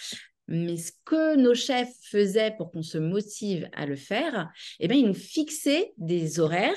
Mais 0.49 0.77
ce 0.77 0.93
que 1.05 1.37
nos 1.37 1.55
chefs 1.55 1.95
faisaient 2.03 2.55
pour 2.57 2.73
qu'on 2.73 2.83
se 2.83 2.99
motive 2.99 3.69
à 3.73 3.87
le 3.87 3.97
faire, 3.97 4.51
eh 4.81 4.89
bien, 4.89 4.99
ils 4.99 5.07
nous 5.07 5.15
fixaient 5.15 5.93
des 5.97 6.41
horaires 6.41 6.75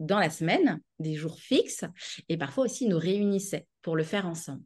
dans 0.00 0.18
la 0.18 0.30
semaine, 0.30 0.80
des 0.98 1.14
jours 1.14 1.38
fixes, 1.38 1.84
et 2.28 2.36
parfois 2.36 2.64
aussi 2.64 2.86
nous 2.86 2.98
réunissaient 2.98 3.66
pour 3.82 3.96
le 3.96 4.04
faire 4.04 4.26
ensemble. 4.26 4.62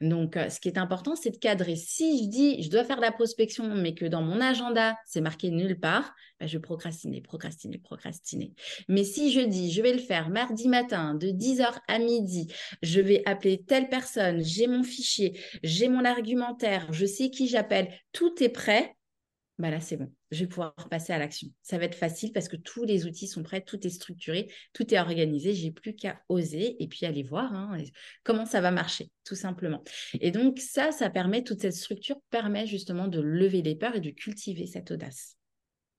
Donc, 0.00 0.36
euh, 0.36 0.48
ce 0.48 0.60
qui 0.60 0.68
est 0.68 0.78
important, 0.78 1.16
c'est 1.16 1.30
de 1.30 1.36
cadrer. 1.36 1.76
Si 1.76 2.24
je 2.24 2.28
dis, 2.28 2.62
je 2.62 2.70
dois 2.70 2.84
faire 2.84 2.96
de 2.96 3.02
la 3.02 3.12
prospection, 3.12 3.74
mais 3.74 3.94
que 3.94 4.04
dans 4.04 4.22
mon 4.22 4.40
agenda, 4.40 4.96
c'est 5.06 5.20
marqué 5.20 5.50
nulle 5.50 5.78
part, 5.78 6.14
ben, 6.40 6.46
je 6.46 6.58
vais 6.58 6.62
procrastiner, 6.62 7.20
procrastiner, 7.20 7.78
procrastiner. 7.78 8.52
Mais 8.88 9.04
si 9.04 9.32
je 9.32 9.40
dis, 9.40 9.70
je 9.72 9.82
vais 9.82 9.92
le 9.92 9.98
faire 9.98 10.30
mardi 10.30 10.68
matin 10.68 11.14
de 11.14 11.28
10h 11.28 11.78
à 11.88 11.98
midi, 11.98 12.52
je 12.82 13.00
vais 13.00 13.22
appeler 13.26 13.62
telle 13.62 13.88
personne, 13.88 14.42
j'ai 14.42 14.66
mon 14.66 14.82
fichier, 14.82 15.38
j'ai 15.62 15.88
mon 15.88 16.04
argumentaire, 16.04 16.92
je 16.92 17.06
sais 17.06 17.30
qui 17.30 17.48
j'appelle, 17.48 17.92
tout 18.12 18.42
est 18.42 18.48
prêt, 18.48 18.96
bah 19.58 19.70
là, 19.70 19.80
c'est 19.80 19.96
bon. 19.96 20.10
Je 20.30 20.40
vais 20.40 20.46
pouvoir 20.46 20.74
passer 20.90 21.12
à 21.12 21.18
l'action. 21.18 21.48
Ça 21.62 21.78
va 21.78 21.84
être 21.84 21.94
facile 21.94 22.32
parce 22.32 22.48
que 22.48 22.56
tous 22.56 22.84
les 22.84 23.06
outils 23.06 23.28
sont 23.28 23.42
prêts, 23.42 23.60
tout 23.60 23.86
est 23.86 23.90
structuré, 23.90 24.50
tout 24.72 24.92
est 24.92 24.98
organisé. 24.98 25.52
J'ai 25.52 25.70
plus 25.70 25.94
qu'à 25.94 26.20
oser 26.28 26.82
et 26.82 26.88
puis 26.88 27.04
aller 27.04 27.22
voir 27.22 27.52
hein, 27.52 27.76
comment 28.24 28.46
ça 28.46 28.60
va 28.60 28.70
marcher, 28.70 29.10
tout 29.24 29.34
simplement. 29.34 29.84
Et 30.20 30.30
donc, 30.30 30.58
ça, 30.58 30.90
ça 30.90 31.10
permet, 31.10 31.44
toute 31.44 31.60
cette 31.60 31.74
structure 31.74 32.16
permet 32.30 32.66
justement 32.66 33.08
de 33.08 33.20
lever 33.20 33.62
les 33.62 33.76
peurs 33.76 33.94
et 33.94 34.00
de 34.00 34.10
cultiver 34.10 34.66
cette 34.66 34.90
audace. 34.90 35.36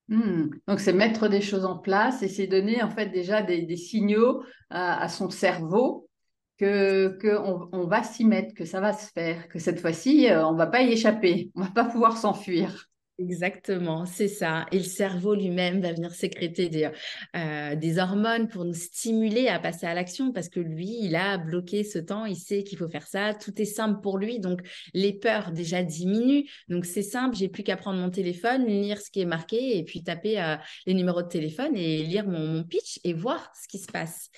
Mmh. 0.10 0.50
Donc, 0.68 0.80
c'est 0.80 0.92
mettre 0.92 1.30
des 1.30 1.42
choses 1.42 1.66
en 1.66 1.78
place 1.78 2.24
et 2.24 2.28
c'est 2.28 2.48
donner 2.48 2.82
en 2.82 2.90
fait 2.90 3.10
déjà 3.10 3.44
des, 3.44 3.78
signaux 3.78 4.44
à, 4.72 5.08
son 5.10 5.30
cerveau 5.30 6.10
que 6.58 7.18
qu'on 7.22 7.70
on 7.72 7.88
va 7.88 8.04
s'y 8.04 8.26
mettre, 8.26 8.54
que 8.56 8.66
ça 8.66 8.82
va 8.82 8.94
se 8.94 9.12
faire, 9.12 9.48
que 9.48 9.60
cette 9.60 9.80
fois-ci, 9.80 10.30
euh, 10.30 10.46
on 10.46 10.56
va 10.56 10.68
pas 10.68 10.82
y 10.82 10.92
échapper, 10.92 11.52
on 11.56 11.62
va 11.62 11.72
pas 11.72 11.86
pouvoir 11.86 12.18
s'enfuir. 12.18 12.90
Exactement, 13.20 14.08
c'est 14.08 14.28
ça. 14.28 14.66
Et 14.72 14.80
le 14.80 14.84
cerveau 14.84 15.36
lui-même 15.36 15.82
va 15.82 15.94
venir 15.94 16.12
sécréter 16.16 16.68
des, 16.70 16.90
euh, 17.36 17.76
des, 17.76 18.00
hormones 18.00 18.48
pour 18.48 18.66
nous 18.66 18.74
stimuler 18.74 19.50
à 19.50 19.60
passer 19.60 19.86
à 19.86 19.94
l'action 19.94 20.32
parce 20.32 20.50
que 20.50 20.60
lui, 20.60 20.98
il 21.00 21.16
a 21.16 21.38
bloqué 21.38 21.84
ce 21.84 22.00
temps, 22.00 22.26
il 22.26 22.36
sait 22.36 22.64
qu'il 22.64 22.80
faut 22.80 22.90
faire 22.90 23.06
ça, 23.06 23.36
tout 23.36 23.54
est 23.62 23.66
simple 23.66 24.02
pour 24.02 24.18
lui, 24.18 24.40
donc 24.40 24.62
les 24.96 25.14
peurs 25.14 25.52
déjà 25.52 25.84
diminuent. 25.84 26.44
Donc 26.70 26.86
c'est 26.86 27.04
simple, 27.04 27.36
j'ai 27.36 27.50
plus 27.50 27.62
qu'à 27.62 27.78
prendre 27.78 28.00
mon 28.00 28.10
téléphone, 28.10 28.66
lire 28.66 29.00
ce 29.00 29.12
qui 29.12 29.22
est 29.22 29.26
marqué 29.26 29.78
et 29.78 29.84
puis 29.84 30.04
taper 30.04 30.42
euh, 30.42 30.56
les 30.88 30.96
numéros 30.96 31.22
de 31.22 31.28
téléphone 31.28 31.78
et 31.78 32.02
lire 32.02 32.26
mon, 32.28 32.48
mon 32.48 32.64
pitch 32.64 33.00
et 33.04 33.14
voir 33.14 33.52
ce 33.62 33.68
qui 33.68 33.78
se 33.78 33.92
passe. 33.92 34.32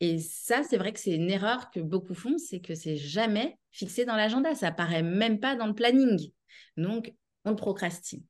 Et 0.00 0.18
ça, 0.18 0.62
c'est 0.62 0.78
vrai 0.78 0.92
que 0.94 0.98
c'est 0.98 1.14
une 1.14 1.30
erreur 1.30 1.70
que 1.70 1.80
beaucoup 1.80 2.14
font, 2.14 2.38
c'est 2.38 2.60
que 2.60 2.74
c'est 2.74 2.96
jamais 2.96 3.58
fixé 3.70 4.06
dans 4.06 4.16
l'agenda, 4.16 4.54
ça 4.54 4.68
apparaît 4.68 5.02
même 5.02 5.40
pas 5.40 5.56
dans 5.56 5.66
le 5.66 5.74
planning. 5.74 6.30
Donc, 6.76 7.12
on 7.44 7.54
procrastine. 7.54 8.22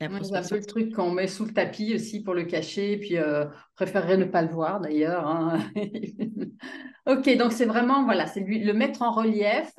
C'est 0.00 0.06
un 0.34 0.42
peu 0.42 0.56
le 0.56 0.64
truc 0.64 0.92
qu'on 0.92 1.12
met 1.12 1.28
sous 1.28 1.44
le 1.44 1.52
tapis 1.52 1.94
aussi 1.94 2.24
pour 2.24 2.34
le 2.34 2.42
cacher, 2.42 2.96
puis 2.96 3.16
euh, 3.18 3.44
préférerais 3.76 4.16
ne 4.16 4.24
pas 4.24 4.42
le 4.42 4.48
voir 4.48 4.80
d'ailleurs. 4.80 5.28
Hein. 5.28 5.60
ok, 7.06 7.36
donc 7.36 7.52
c'est 7.52 7.66
vraiment, 7.66 8.04
voilà, 8.04 8.26
c'est 8.26 8.40
le 8.40 8.72
mettre 8.72 9.02
en 9.02 9.12
relief, 9.12 9.72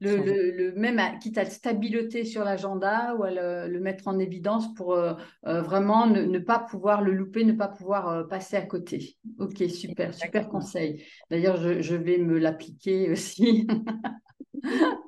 le, 0.00 0.50
le, 0.50 0.72
même 0.72 1.00
quitte 1.18 1.36
à 1.36 1.44
le 1.44 1.50
stabiloter 1.50 2.24
sur 2.24 2.42
l'agenda 2.42 3.14
ou 3.16 3.24
à 3.24 3.30
le, 3.30 3.80
mettre 3.80 4.08
en 4.08 4.18
évidence 4.18 4.72
pour 4.74 4.94
euh, 4.94 5.14
euh, 5.46 5.60
vraiment 5.60 6.06
ne, 6.06 6.38
pas 6.38 6.58
pouvoir 6.58 7.02
le 7.02 7.12
louper, 7.12 7.44
ne 7.44 7.52
pas 7.52 7.68
pouvoir 7.68 8.08
euh, 8.08 8.24
passer 8.24 8.56
à 8.56 8.62
côté. 8.62 9.16
Ok, 9.38 9.62
super, 9.68 10.14
super 10.14 10.48
conseil. 10.48 11.04
D'ailleurs, 11.30 11.56
je, 11.58 11.82
je, 11.82 11.94
vais 11.94 12.18
me 12.18 12.38
l'appliquer 12.38 13.10
aussi. 13.12 13.66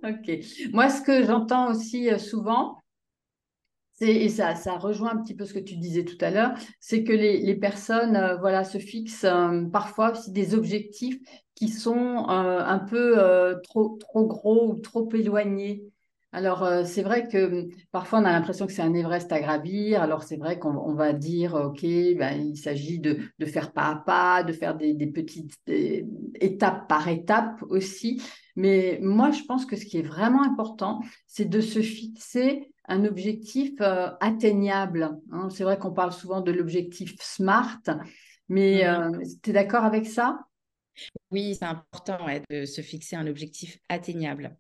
ok. 0.04 0.38
Moi, 0.72 0.90
ce 0.90 1.02
que 1.02 1.24
j'entends 1.24 1.70
aussi 1.70 2.08
souvent, 2.18 2.76
Et 4.02 4.28
ça, 4.28 4.56
ça 4.56 4.76
rejoint 4.76 5.12
un 5.12 5.22
petit 5.22 5.34
peu 5.34 5.44
ce 5.44 5.54
que 5.54 5.60
tu 5.60 5.76
disais 5.76 6.04
tout 6.04 6.18
à 6.20 6.30
l'heure, 6.30 6.54
c'est 6.80 7.04
que 7.04 7.12
les, 7.12 7.54
personnes 7.54 8.16
euh, 8.16 8.36
voilà, 8.36 8.64
se 8.64 8.78
fixent 8.78 9.24
euh, 9.24 9.64
parfois 9.72 10.12
aussi 10.12 10.32
des 10.32 10.54
objectifs 10.54 11.18
qui 11.54 11.68
sont 11.68 12.26
euh, 12.28 12.58
un 12.64 12.80
peu 12.80 13.16
trop, 13.62 13.96
trop 14.00 14.26
gros 14.26 14.72
ou 14.72 14.74
trop 14.80 15.08
éloignés. 15.14 15.84
Alors, 16.34 16.66
c'est 16.86 17.02
vrai 17.02 17.28
que 17.28 17.64
hum, 17.64 17.68
parfois 17.92 18.20
on 18.20 18.24
a 18.24 18.32
l'impression 18.32 18.66
que 18.66 18.72
c'est 18.72 18.82
un 18.82 18.94
Everest 18.94 19.30
à 19.30 19.40
gravir. 19.40 20.02
Alors, 20.02 20.22
c'est 20.22 20.38
vrai 20.38 20.58
qu'on 20.58 20.94
va 20.94 21.12
dire, 21.12 21.54
OK, 21.54 21.82
ben, 21.82 22.32
il 22.40 22.56
s'agit 22.56 22.98
de, 22.98 23.18
de, 23.38 23.46
faire 23.46 23.72
pas 23.72 23.90
à 23.90 23.96
pas, 23.96 24.42
de 24.42 24.52
faire 24.52 24.74
des, 24.74 24.94
des 24.94 25.06
petites 25.06 25.54
étapes 26.40 26.88
par 26.88 27.06
étape 27.08 27.62
aussi. 27.68 28.20
Mais 28.56 28.98
moi, 29.02 29.30
je 29.30 29.42
pense 29.44 29.66
que 29.66 29.76
ce 29.76 29.84
qui 29.84 29.98
est 29.98 30.02
vraiment 30.02 30.42
important, 30.42 31.00
c'est 31.26 31.44
de 31.44 31.60
se 31.60 31.80
fixer 31.80 32.71
un 32.86 33.04
objectif 33.04 33.80
euh, 33.80 34.10
atteignable. 34.20 35.18
Hein. 35.30 35.48
C'est 35.50 35.64
vrai 35.64 35.78
qu'on 35.78 35.92
parle 35.92 36.12
souvent 36.12 36.40
de 36.40 36.52
l'objectif 36.52 37.14
SMART, 37.20 37.80
mais 38.48 38.86
euh, 38.86 39.10
tu 39.42 39.50
es 39.50 39.52
d'accord 39.52 39.84
avec 39.84 40.06
ça? 40.06 40.40
Oui, 41.30 41.56
c'est 41.58 41.64
important 41.64 42.18
de 42.50 42.64
se 42.66 42.80
fixer 42.80 43.16
un 43.16 43.26
objectif 43.26 43.78
atteignable. 43.88 44.56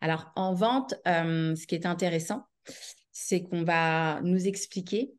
Alors, 0.00 0.32
en 0.34 0.52
vente, 0.52 0.94
euh, 1.06 1.54
ce 1.54 1.66
qui 1.66 1.74
est 1.74 1.86
intéressant, 1.86 2.44
c'est 3.12 3.42
qu'on 3.42 3.62
va 3.62 4.20
nous 4.22 4.48
expliquer 4.48 5.12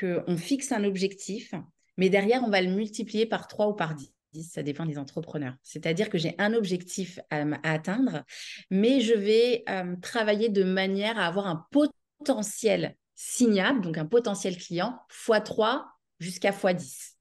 qu'on 0.00 0.36
fixe 0.36 0.72
un 0.72 0.84
objectif, 0.84 1.54
mais 1.96 2.08
derrière, 2.08 2.42
on 2.44 2.50
va 2.50 2.62
le 2.62 2.70
multiplier 2.70 3.26
par 3.26 3.46
3 3.46 3.68
ou 3.68 3.74
par 3.74 3.94
10 3.94 4.15
ça 4.42 4.62
dépend 4.62 4.86
des 4.86 4.98
entrepreneurs. 4.98 5.54
C'est-à-dire 5.62 6.10
que 6.10 6.18
j'ai 6.18 6.34
un 6.38 6.54
objectif 6.54 7.20
à, 7.30 7.44
atteindre, 7.62 8.24
mais 8.70 9.00
je 9.00 9.14
vais 9.14 9.64
travailler 10.02 10.48
de 10.48 10.64
manière 10.64 11.18
à 11.18 11.26
avoir 11.26 11.46
un 11.46 11.66
potentiel 11.70 12.96
signable, 13.14 13.80
donc 13.80 13.98
un 13.98 14.06
potentiel 14.06 14.56
client, 14.56 14.98
x3 15.10 15.82
jusqu'à 16.18 16.50
x10. 16.50 17.16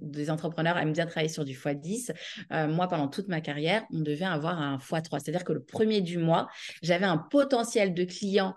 Des 0.00 0.30
entrepreneurs 0.30 0.76
aiment 0.78 0.92
bien 0.92 1.06
travailler 1.06 1.28
sur 1.28 1.44
du 1.44 1.54
x10. 1.54 2.12
Euh, 2.52 2.66
moi, 2.68 2.88
pendant 2.88 3.08
toute 3.08 3.28
ma 3.28 3.40
carrière, 3.40 3.84
on 3.92 4.00
devait 4.00 4.24
avoir 4.24 4.60
un 4.60 4.78
x3. 4.78 5.20
C'est-à-dire 5.20 5.44
que 5.44 5.52
le 5.52 5.62
premier 5.62 6.00
du 6.00 6.18
mois, 6.18 6.48
j'avais 6.82 7.06
un 7.06 7.18
potentiel 7.18 7.94
de 7.94 8.04
clients 8.04 8.54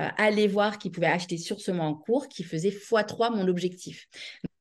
euh, 0.00 0.08
aller 0.16 0.46
voir 0.46 0.78
qui 0.78 0.90
pouvaient 0.90 1.06
acheter 1.06 1.38
sur 1.38 1.60
ce 1.60 1.70
mois 1.70 1.86
en 1.86 1.94
cours 1.94 2.28
qui 2.28 2.44
faisait 2.44 2.70
x3 2.70 3.34
mon 3.34 3.48
objectif. 3.48 4.06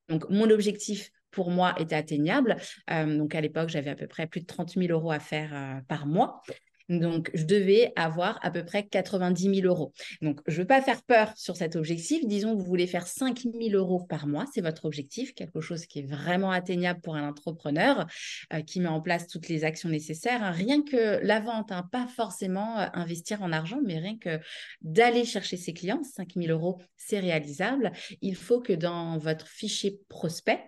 Donc, 0.09 0.29
mon 0.29 0.49
objectif 0.49 1.11
pour 1.37 1.51
moi 1.51 1.75
était 1.77 1.93
atteignable. 1.93 2.55
Euh, 2.89 3.15
donc 3.15 3.35
à 3.35 3.41
l'époque, 3.41 3.69
j'avais 3.69 3.91
à 3.91 3.95
peu 3.95 4.07
près 4.07 4.25
plus 4.25 4.41
de 4.41 4.47
30 4.47 4.71
000 4.71 4.87
euros 4.91 5.11
à 5.11 5.19
faire 5.19 5.51
euh, 5.53 5.79
par 5.87 6.07
mois. 6.07 6.41
Donc, 6.89 7.29
je 7.33 7.43
devais 7.43 7.91
avoir 7.95 8.39
à 8.43 8.51
peu 8.51 8.63
près 8.63 8.85
90 8.85 9.55
000 9.61 9.67
euros. 9.67 9.93
Donc, 10.21 10.39
je 10.47 10.53
ne 10.53 10.59
veux 10.59 10.67
pas 10.67 10.81
faire 10.81 11.03
peur 11.03 11.33
sur 11.35 11.55
cet 11.55 11.75
objectif. 11.75 12.25
Disons 12.25 12.53
que 12.53 12.59
vous 12.59 12.65
voulez 12.65 12.87
faire 12.87 13.07
5 13.07 13.41
000 13.41 13.55
euros 13.73 14.03
par 14.03 14.27
mois, 14.27 14.45
c'est 14.53 14.61
votre 14.61 14.85
objectif, 14.85 15.33
quelque 15.33 15.61
chose 15.61 15.85
qui 15.85 15.99
est 15.99 16.07
vraiment 16.07 16.51
atteignable 16.51 17.01
pour 17.01 17.15
un 17.15 17.27
entrepreneur 17.27 18.07
euh, 18.53 18.61
qui 18.61 18.79
met 18.79 18.87
en 18.87 19.01
place 19.01 19.27
toutes 19.27 19.49
les 19.49 19.63
actions 19.63 19.89
nécessaires. 19.89 20.43
Hein. 20.43 20.51
Rien 20.51 20.81
que 20.83 21.19
la 21.25 21.39
vente, 21.39 21.71
hein, 21.71 21.87
pas 21.91 22.07
forcément 22.07 22.77
investir 22.93 23.41
en 23.41 23.51
argent, 23.51 23.79
mais 23.85 23.99
rien 23.99 24.17
que 24.17 24.39
d'aller 24.81 25.25
chercher 25.25 25.57
ses 25.57 25.73
clients, 25.73 26.03
5 26.03 26.33
000 26.35 26.47
euros, 26.47 26.79
c'est 26.95 27.19
réalisable. 27.19 27.91
Il 28.21 28.35
faut 28.35 28.61
que 28.61 28.73
dans 28.73 29.17
votre 29.17 29.47
fichier 29.47 29.99
prospect, 30.09 30.63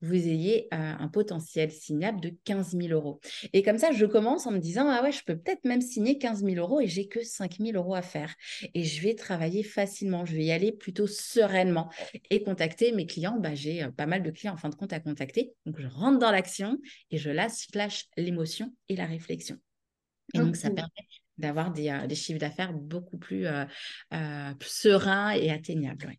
vous 0.00 0.14
ayez 0.14 0.68
euh, 0.72 0.76
un 0.98 1.08
potentiel 1.08 1.70
signable 1.70 2.20
de 2.20 2.34
15 2.44 2.76
000 2.76 2.88
euros. 2.88 3.20
Et 3.52 3.62
comme 3.62 3.78
ça, 3.78 3.92
je 3.92 4.06
commence 4.06 4.46
en 4.46 4.52
me 4.52 4.58
disant, 4.58 4.88
ah 4.88 5.02
ouais, 5.02 5.12
je 5.12 5.24
peux 5.24 5.36
peut-être 5.36 5.63
même 5.64 5.80
signer 5.80 6.18
15 6.18 6.44
000 6.44 6.56
euros 6.56 6.80
et 6.80 6.86
j'ai 6.86 7.08
que 7.08 7.22
5 7.22 7.58
000 7.58 7.76
euros 7.76 7.94
à 7.94 8.02
faire. 8.02 8.34
Et 8.74 8.84
je 8.84 9.02
vais 9.02 9.14
travailler 9.14 9.62
facilement, 9.62 10.24
je 10.24 10.34
vais 10.34 10.44
y 10.44 10.52
aller 10.52 10.72
plutôt 10.72 11.06
sereinement 11.06 11.90
et 12.30 12.42
contacter 12.42 12.92
mes 12.92 13.06
clients. 13.06 13.38
Bah, 13.38 13.54
j'ai 13.54 13.84
euh, 13.84 13.90
pas 13.90 14.06
mal 14.06 14.22
de 14.22 14.30
clients 14.30 14.54
en 14.54 14.58
fin 14.58 14.68
de 14.68 14.74
compte 14.74 14.92
à 14.92 15.00
contacter. 15.00 15.52
Donc, 15.66 15.80
je 15.80 15.86
rentre 15.86 16.18
dans 16.18 16.30
l'action 16.30 16.78
et 17.10 17.18
je 17.18 17.30
lâche, 17.30 18.06
l'émotion 18.16 18.72
et 18.88 18.96
la 18.96 19.06
réflexion. 19.06 19.56
Et 20.32 20.38
donc, 20.38 20.56
ça 20.56 20.70
permet 20.70 20.90
d'avoir 21.38 21.72
des, 21.72 21.90
euh, 21.90 22.06
des, 22.06 22.14
chiffres 22.14 22.38
d'affaires 22.38 22.72
beaucoup 22.72 23.18
plus 23.18 23.46
euh, 23.46 23.64
euh, 24.12 24.50
sereins 24.60 25.30
et 25.30 25.50
atteignables. 25.50 26.12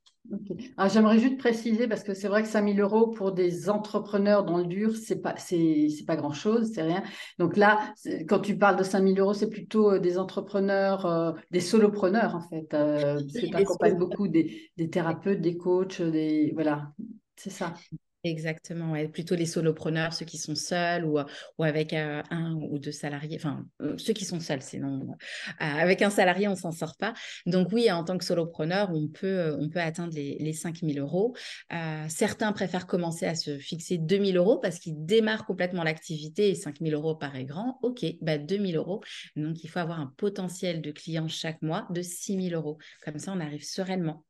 Ah, 0.75 0.88
j'aimerais 0.88 1.19
juste 1.19 1.38
préciser, 1.38 1.88
parce 1.88 2.04
que 2.04 2.15
c'est 2.15 2.28
vrai 2.28 2.41
que 2.41 2.47
5 2.47 2.73
000 2.73 2.80
euros 2.80 3.12
pour 3.12 3.32
des 3.32 3.69
entrepreneurs 3.69 4.43
dans 4.43 4.58
le 4.58 4.65
dur, 4.65 4.95
ce 4.95 5.13
n'est 5.13 5.19
pas, 5.19 5.36
c'est, 5.38 5.88
pas 6.08 6.15
grand-chose, 6.15 6.71
c'est 6.73 6.82
rien. 6.82 7.04
Donc 7.38 7.58
là, 7.58 7.93
quand 8.28 8.39
tu 8.39 8.58
parles 8.58 8.75
de 8.75 8.84
5 8.84 9.06
000 9.06 9.19
euros, 9.19 9.36
c'est 9.36 9.49
plutôt 9.49 9.99
des 9.99 10.17
entrepreneurs, 10.17 11.36
des 11.51 11.60
solopreneurs 11.60 12.34
en 12.36 12.41
fait. 12.41 12.65
Parce 12.69 13.34
que 13.34 13.45
tu 13.45 13.56
accompagnes 13.56 13.97
beaucoup 13.97 14.28
des, 14.28 14.71
des, 14.78 14.89
thérapeutes, 14.89 15.41
des 15.41 15.58
coachs, 15.58 16.01
des... 16.01 16.51
voilà, 16.56 16.91
c'est 17.36 17.51
ça. 17.51 17.75
Exactement, 18.25 18.95
plutôt 19.09 19.35
les 19.35 19.45
solopreneurs, 19.45 20.11
ceux 20.11 20.25
qui 20.25 20.39
sont 20.39 20.55
seuls 20.55 21.05
ou, 21.05 21.19
ou 21.59 21.63
avec 21.63 21.93
euh, 21.93 22.23
un 22.31 22.55
ou 22.55 22.79
deux 22.79 22.91
salariés, 22.91 23.38
enfin 23.38 23.63
euh, 23.83 23.95
ceux 23.99 24.13
qui 24.13 24.25
sont 24.25 24.39
seuls, 24.39 24.63
sinon 24.63 25.11
euh, 25.11 25.13
avec 25.59 26.01
un 26.01 26.09
salarié, 26.09 26.47
on 26.47 26.55
s'en 26.55 26.71
sort 26.71 26.97
pas. 26.97 27.13
Donc 27.45 27.67
oui, 27.71 27.91
en 27.91 28.03
tant 28.03 28.17
que 28.17 28.25
solopreneur, 28.25 28.89
on 28.91 29.09
peut, 29.09 29.55
on 29.59 29.69
peut 29.69 29.79
atteindre 29.79 30.15
les, 30.15 30.38
les 30.39 30.53
5 30.53 30.77
000 30.81 30.97
euros. 30.97 31.35
certains 32.07 32.51
préfèrent 32.51 32.88
commencer 32.88 33.27
à 33.27 33.35
se 33.35 33.59
fixer 33.59 33.99
2 33.99 34.25
000 34.25 34.38
euros 34.38 34.57
parce 34.57 34.79
qu'ils 34.79 35.05
démarrent 35.05 35.45
complètement 35.45 35.83
l'activité 35.83 36.49
et 36.49 36.55
5 36.55 36.79
000 36.81 36.99
euros 36.99 37.13
paraît 37.13 37.45
grand. 37.45 37.77
Ok, 37.83 38.03
bah 38.21 38.39
2 38.39 38.57
000 38.57 38.71
euros. 38.71 39.03
Donc 39.35 39.63
il 39.63 39.69
faut 39.69 39.79
avoir 39.79 39.99
un 39.99 40.11
potentiel 40.17 40.81
de 40.81 40.89
clients 40.89 41.27
chaque 41.27 41.61
mois 41.61 41.85
de 41.91 42.01
6 42.01 42.49
000 42.49 42.59
euros. 42.59 42.79
Comme 43.03 43.19
ça, 43.19 43.33
on 43.33 43.39
arrive 43.39 43.63
sereinement 43.63 44.25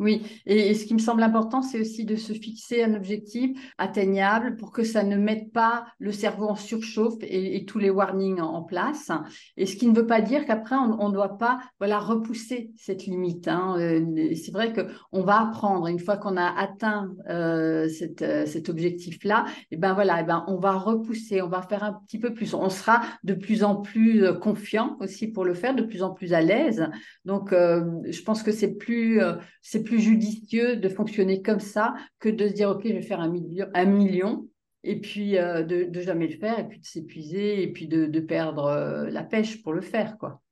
oui, 0.00 0.22
et, 0.44 0.74
ce 0.74 0.86
qui 0.86 0.94
me 0.94 0.98
semble 0.98 1.22
important, 1.22 1.62
c'est 1.62 1.80
aussi 1.80 2.04
de 2.04 2.16
se 2.16 2.32
fixer 2.32 2.82
un 2.82 2.94
objectif 2.94 3.56
atteignable 3.78 4.56
pour 4.56 4.72
que 4.72 4.82
ça 4.82 5.04
ne 5.04 5.16
mette 5.16 5.52
pas 5.52 5.86
le 6.00 6.10
cerveau 6.10 6.48
en 6.48 6.56
surchauffe 6.56 7.14
et, 7.22 7.64
tous 7.64 7.78
les 7.78 7.90
warnings 7.90 8.40
en, 8.40 8.62
place. 8.64 9.12
Et 9.56 9.66
ce 9.66 9.76
qui 9.76 9.86
ne 9.86 9.94
veut 9.94 10.06
pas 10.06 10.20
dire 10.20 10.46
qu'après, 10.46 10.74
on 10.74 11.08
ne 11.08 11.14
doit 11.14 11.38
pas 11.38 11.60
voilà, 11.78 12.00
repousser 12.00 12.72
cette 12.76 13.06
limite. 13.06 13.46
Hein. 13.46 13.76
Euh, 13.78 14.34
c'est 14.34 14.50
vrai 14.50 14.72
qu'on 14.72 15.22
va 15.22 15.42
apprendre, 15.42 15.86
une 15.86 16.00
fois 16.00 16.16
qu'on 16.16 16.36
a 16.36 16.46
atteint 16.58 17.14
euh, 17.28 17.88
euh, 18.22 18.46
cet 18.46 18.68
objectif-là, 18.68 19.44
et 19.70 19.76
ben 19.76 19.94
voilà, 19.94 20.22
et 20.22 20.24
ben 20.24 20.44
on 20.48 20.56
va 20.56 20.72
repousser, 20.72 21.40
on 21.40 21.48
va 21.48 21.62
faire 21.62 21.84
un 21.84 21.92
petit 21.92 22.18
peu 22.18 22.34
plus. 22.34 22.54
On 22.54 22.68
sera 22.68 23.02
de 23.22 23.34
plus 23.34 23.62
en 23.62 23.76
plus 23.76 24.24
confiant 24.40 24.96
aussi 24.98 25.28
pour 25.28 25.44
le 25.44 25.54
faire, 25.54 25.76
de 25.76 25.82
plus 25.82 26.02
en 26.02 26.10
plus 26.10 26.32
à 26.32 26.40
l'aise. 26.40 26.88
Donc, 27.24 27.50
je 27.52 28.22
pense 28.22 28.42
que 28.42 28.50
c'est 28.50 28.74
plus... 28.74 29.20
c'est 29.62 29.83
plus 29.84 30.00
judicieux 30.00 30.76
de 30.76 30.88
fonctionner 30.88 31.42
comme 31.42 31.60
ça 31.60 31.94
que 32.18 32.28
de 32.28 32.48
se 32.48 32.52
dire, 32.52 32.70
OK, 32.70 32.82
je 32.84 32.92
vais 32.92 33.02
faire 33.02 33.20
un 33.20 33.28
million, 33.28 33.66
un 33.74 33.84
million 33.84 34.48
et 34.84 35.00
puis 35.00 35.38
euh, 35.38 35.62
de, 35.62 35.84
de, 35.84 36.00
jamais 36.00 36.26
le 36.28 36.36
faire, 36.36 36.58
et 36.58 36.68
puis 36.68 36.78
de 36.78 36.84
s'épuiser, 36.84 37.62
et 37.62 37.72
puis 37.72 37.88
de, 37.88 38.04
de 38.06 38.20
perdre 38.20 38.66
euh, 38.66 39.10
la 39.10 39.24
pêche 39.24 39.62
pour 39.62 39.72
le 39.72 39.80
faire. 39.80 40.18
quoi. 40.18 40.42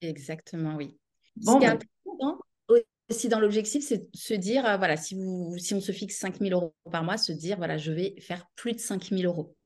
Exactement, 0.00 0.76
oui. 0.76 0.96
Bon, 1.36 1.54
Ce 1.54 1.58
qui 1.58 1.64
est 1.64 1.68
important 1.68 2.38
aussi 3.10 3.28
dans 3.28 3.40
l'objectif, 3.40 3.84
c'est 3.84 4.08
se 4.14 4.34
dire, 4.34 4.64
euh, 4.64 4.76
voilà, 4.76 4.96
si, 4.96 5.16
vous, 5.16 5.56
si 5.58 5.74
on 5.74 5.80
se 5.80 5.90
fixe 5.90 6.16
5 6.16 6.38
000 6.38 6.52
euros 6.52 6.74
par 6.90 7.02
mois, 7.02 7.16
se 7.16 7.32
dire, 7.32 7.56
voilà, 7.56 7.76
je 7.76 7.90
vais 7.90 8.14
faire 8.20 8.46
plus 8.54 8.72
de 8.72 8.78
5 8.78 9.10
000 9.10 9.22
euros. 9.22 9.56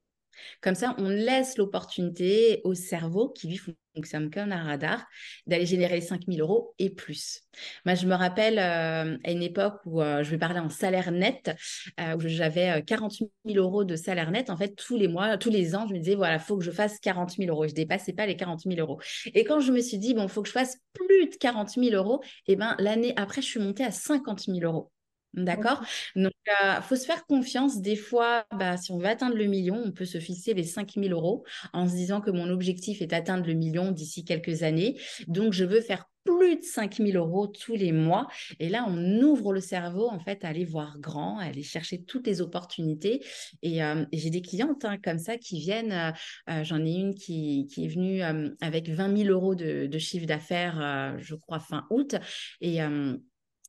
Comme 0.62 0.74
ça, 0.74 0.96
on 0.98 1.08
laisse 1.08 1.58
l'opportunité 1.58 2.62
au 2.64 2.74
cerveau 2.74 3.28
qui 3.28 3.48
lui 3.48 3.58
fonctionne 3.94 4.30
comme 4.30 4.52
un 4.52 4.64
radar 4.64 5.06
d'aller 5.46 5.66
générer 5.66 5.96
les 5.96 6.00
5 6.00 6.22
000 6.26 6.40
euros 6.40 6.74
et 6.78 6.90
plus. 6.90 7.42
Moi, 7.84 7.94
je 7.94 8.06
me 8.06 8.14
rappelle 8.14 8.58
euh, 8.58 9.16
à 9.24 9.30
une 9.30 9.42
époque 9.42 9.80
où 9.86 10.02
euh, 10.02 10.22
je 10.22 10.30
vais 10.30 10.38
parler 10.38 10.60
en 10.60 10.68
salaire 10.68 11.12
net, 11.12 11.54
euh, 12.00 12.16
où 12.16 12.20
j'avais 12.20 12.82
40 12.82 13.12
000 13.12 13.28
euros 13.56 13.84
de 13.84 13.96
salaire 13.96 14.30
net. 14.30 14.50
En 14.50 14.56
fait, 14.56 14.74
tous 14.74 14.96
les 14.96 15.08
mois, 15.08 15.38
tous 15.38 15.50
les 15.50 15.74
ans, 15.74 15.86
je 15.88 15.94
me 15.94 15.98
disais, 15.98 16.14
voilà, 16.14 16.34
il 16.34 16.40
faut 16.40 16.56
que 16.56 16.64
je 16.64 16.70
fasse 16.70 16.98
40 17.00 17.32
000 17.32 17.50
euros. 17.50 17.64
Je 17.64 17.72
ne 17.72 17.76
dépassais 17.76 18.12
pas 18.12 18.26
les 18.26 18.36
40 18.36 18.60
000 18.62 18.76
euros. 18.78 19.00
Et 19.26 19.44
quand 19.44 19.60
je 19.60 19.72
me 19.72 19.80
suis 19.80 19.98
dit, 19.98 20.14
bon, 20.14 20.24
il 20.24 20.28
faut 20.28 20.42
que 20.42 20.48
je 20.48 20.52
fasse 20.52 20.78
plus 20.92 21.28
de 21.28 21.36
40 21.36 21.70
000 21.70 21.94
euros, 21.94 22.22
et 22.46 22.52
eh 22.52 22.56
ben 22.56 22.76
l'année 22.78 23.12
après, 23.16 23.42
je 23.42 23.46
suis 23.46 23.60
montée 23.60 23.84
à 23.84 23.90
50 23.90 24.40
000 24.46 24.60
euros. 24.62 24.90
D'accord 25.36 25.82
Donc, 26.14 26.32
il 26.46 26.66
euh, 26.66 26.80
faut 26.80 26.94
se 26.94 27.04
faire 27.06 27.26
confiance. 27.26 27.80
Des 27.80 27.96
fois, 27.96 28.46
bah, 28.56 28.76
si 28.76 28.92
on 28.92 28.98
veut 28.98 29.06
atteindre 29.06 29.36
le 29.36 29.46
million, 29.46 29.82
on 29.84 29.90
peut 29.90 30.04
se 30.04 30.18
fixer 30.18 30.54
les 30.54 30.62
5 30.62 30.92
000 30.94 31.08
euros 31.08 31.44
en 31.72 31.88
se 31.88 31.94
disant 31.94 32.20
que 32.20 32.30
mon 32.30 32.48
objectif 32.50 33.02
est 33.02 33.06
d'atteindre 33.06 33.46
le 33.46 33.54
million 33.54 33.90
d'ici 33.90 34.24
quelques 34.24 34.62
années. 34.62 34.96
Donc, 35.26 35.52
je 35.52 35.64
veux 35.64 35.80
faire 35.80 36.08
plus 36.24 36.56
de 36.56 36.62
5 36.62 36.96
000 36.98 37.18
euros 37.18 37.48
tous 37.48 37.74
les 37.74 37.90
mois. 37.90 38.28
Et 38.60 38.68
là, 38.68 38.86
on 38.88 39.20
ouvre 39.22 39.52
le 39.52 39.60
cerveau, 39.60 40.08
en 40.08 40.20
fait, 40.20 40.44
à 40.44 40.48
aller 40.48 40.64
voir 40.64 40.98
grand, 41.00 41.38
à 41.38 41.46
aller 41.46 41.64
chercher 41.64 42.02
toutes 42.02 42.26
les 42.28 42.40
opportunités. 42.40 43.22
Et, 43.62 43.82
euh, 43.82 44.04
j'ai 44.12 44.30
des 44.30 44.40
clientes 44.40 44.84
hein, 44.84 44.98
comme 45.02 45.18
ça 45.18 45.36
qui 45.36 45.58
viennent. 45.58 46.14
Euh, 46.48 46.62
j'en 46.62 46.84
ai 46.84 46.92
une 46.92 47.14
qui, 47.14 47.68
est 47.76 47.88
venue 47.88 48.22
avec 48.60 48.88
20 48.88 49.16
000 49.24 49.30
euros 49.30 49.56
de, 49.56 49.86
de 49.86 49.98
chiffre 49.98 50.26
d'affaires, 50.26 51.16
je 51.18 51.34
crois, 51.34 51.58
fin 51.58 51.86
août. 51.90 52.14
Et 52.60 52.80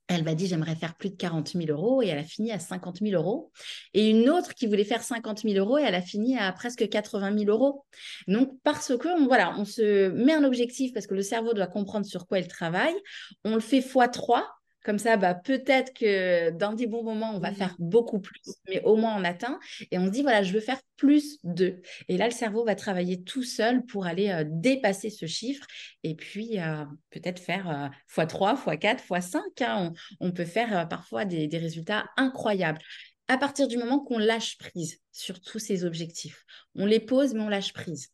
elle 0.07 0.23
m'a 0.23 0.35
dit 0.35 0.47
j'aimerais 0.47 0.75
faire 0.75 0.95
plus 0.95 1.09
de 1.09 1.15
40 1.15 1.49
000 1.49 1.65
euros 1.69 2.01
et 2.01 2.07
elle 2.07 2.19
a 2.19 2.23
fini 2.23 2.51
à 2.51 2.59
50 2.59 2.99
000 3.01 3.15
euros. 3.15 3.51
Et 3.93 4.09
une 4.09 4.29
autre 4.29 4.53
qui 4.53 4.67
voulait 4.67 4.83
faire 4.83 5.01
50 5.01 5.39
000 5.41 5.55
euros 5.55 5.77
et 5.77 5.83
elle 5.83 5.95
a 5.95 6.01
fini 6.01 6.37
à 6.37 6.51
presque 6.51 6.87
80 6.87 7.37
000 7.39 7.49
euros. 7.49 7.85
Donc 8.27 8.51
parce 8.63 8.95
que 8.97 9.07
on, 9.07 9.25
voilà, 9.25 9.55
on 9.57 9.65
se 9.65 10.09
met 10.09 10.33
un 10.33 10.43
objectif 10.43 10.93
parce 10.93 11.07
que 11.07 11.15
le 11.15 11.23
cerveau 11.23 11.53
doit 11.53 11.67
comprendre 11.67 12.05
sur 12.05 12.27
quoi 12.27 12.39
il 12.39 12.47
travaille. 12.47 12.95
On 13.43 13.55
le 13.55 13.61
fait 13.61 13.79
x3 13.79 14.43
Comme 14.85 14.99
ça, 14.99 15.17
bah, 15.17 15.33
peut-être 15.33 15.93
que 15.93 16.51
dans 16.51 16.73
des 16.73 16.85
bons 16.85 17.03
moments, 17.03 17.35
on 17.35 17.39
va 17.39 17.49
Mmh. 17.49 17.55
faire 17.55 17.75
beaucoup 17.79 18.19
plus, 18.19 18.41
mais 18.69 18.81
au 18.83 18.95
moins 18.95 19.17
on 19.17 19.23
atteint. 19.23 19.59
Et 19.91 19.97
on 19.97 20.05
se 20.05 20.11
dit, 20.11 20.21
voilà, 20.21 20.43
je 20.43 20.53
veux 20.53 20.59
faire 20.59 20.79
plus 20.95 21.39
de. 21.43 21.81
Et 22.07 22.17
là, 22.17 22.25
le 22.25 22.31
cerveau 22.31 22.63
va 22.63 22.75
travailler 22.75 23.23
tout 23.23 23.43
seul 23.43 23.83
pour 23.85 24.05
aller 24.05 24.29
euh, 24.29 24.43
dépasser 24.45 25.09
ce 25.09 25.25
chiffre 25.25 25.65
et 26.03 26.15
puis 26.15 26.59
euh, 26.59 26.85
peut-être 27.09 27.39
faire 27.39 27.91
x3, 28.15 28.63
x4, 28.63 29.07
x5. 29.07 29.93
On, 30.19 30.31
peut 30.31 30.45
faire 30.45 30.77
euh, 30.77 30.85
parfois 30.85 31.25
des, 31.25 31.47
des 31.47 31.57
résultats 31.57 32.05
incroyables 32.15 32.79
à 33.27 33.37
partir 33.37 33.67
du 33.67 33.77
moment 33.77 33.99
qu'on 33.99 34.19
lâche 34.19 34.57
prise 34.59 34.99
sur 35.11 35.41
tous 35.41 35.59
ces 35.59 35.83
objectifs. 35.83 36.45
On 36.75 36.85
les 36.85 36.99
pose, 36.99 37.33
mais 37.33 37.41
on 37.41 37.49
lâche 37.49 37.73
prise. 37.73 38.11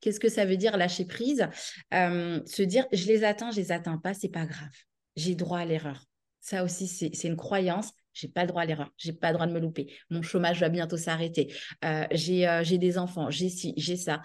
Qu'est-ce 0.00 0.20
que 0.20 0.28
ça 0.28 0.46
veut 0.46 0.56
dire 0.56 0.76
lâcher 0.76 1.04
prise? 1.04 1.46
Euh, 1.92 2.40
Se 2.46 2.62
dire 2.62 2.86
je 2.92 3.06
les 3.06 3.24
atteins, 3.24 3.50
je 3.50 3.56
les 3.56 3.72
atteins 3.72 3.98
pas, 3.98 4.14
c'est 4.14 4.30
pas 4.30 4.46
grave. 4.46 4.72
J'ai 5.16 5.34
droit 5.34 5.58
à 5.58 5.64
l'erreur. 5.64 6.04
Ça 6.40 6.62
aussi, 6.62 6.86
c'est 6.86 7.28
une 7.28 7.36
croyance. 7.36 7.90
J'ai 8.12 8.28
pas 8.28 8.42
le 8.42 8.48
droit 8.48 8.62
à 8.62 8.66
l'erreur. 8.66 8.90
J'ai 8.96 9.12
pas 9.12 9.28
le 9.28 9.34
droit 9.34 9.46
de 9.46 9.52
me 9.52 9.58
louper. 9.58 9.92
Mon 10.10 10.22
chômage 10.22 10.60
va 10.60 10.68
bientôt 10.68 10.96
s'arrêter. 10.96 11.52
Euh, 11.84 12.06
euh, 12.12 12.62
j'ai 12.62 12.78
des 12.78 12.98
enfants. 12.98 13.30
J'ai 13.30 13.48
ci, 13.48 13.74
j'ai 13.76 13.96
ça. 13.96 14.22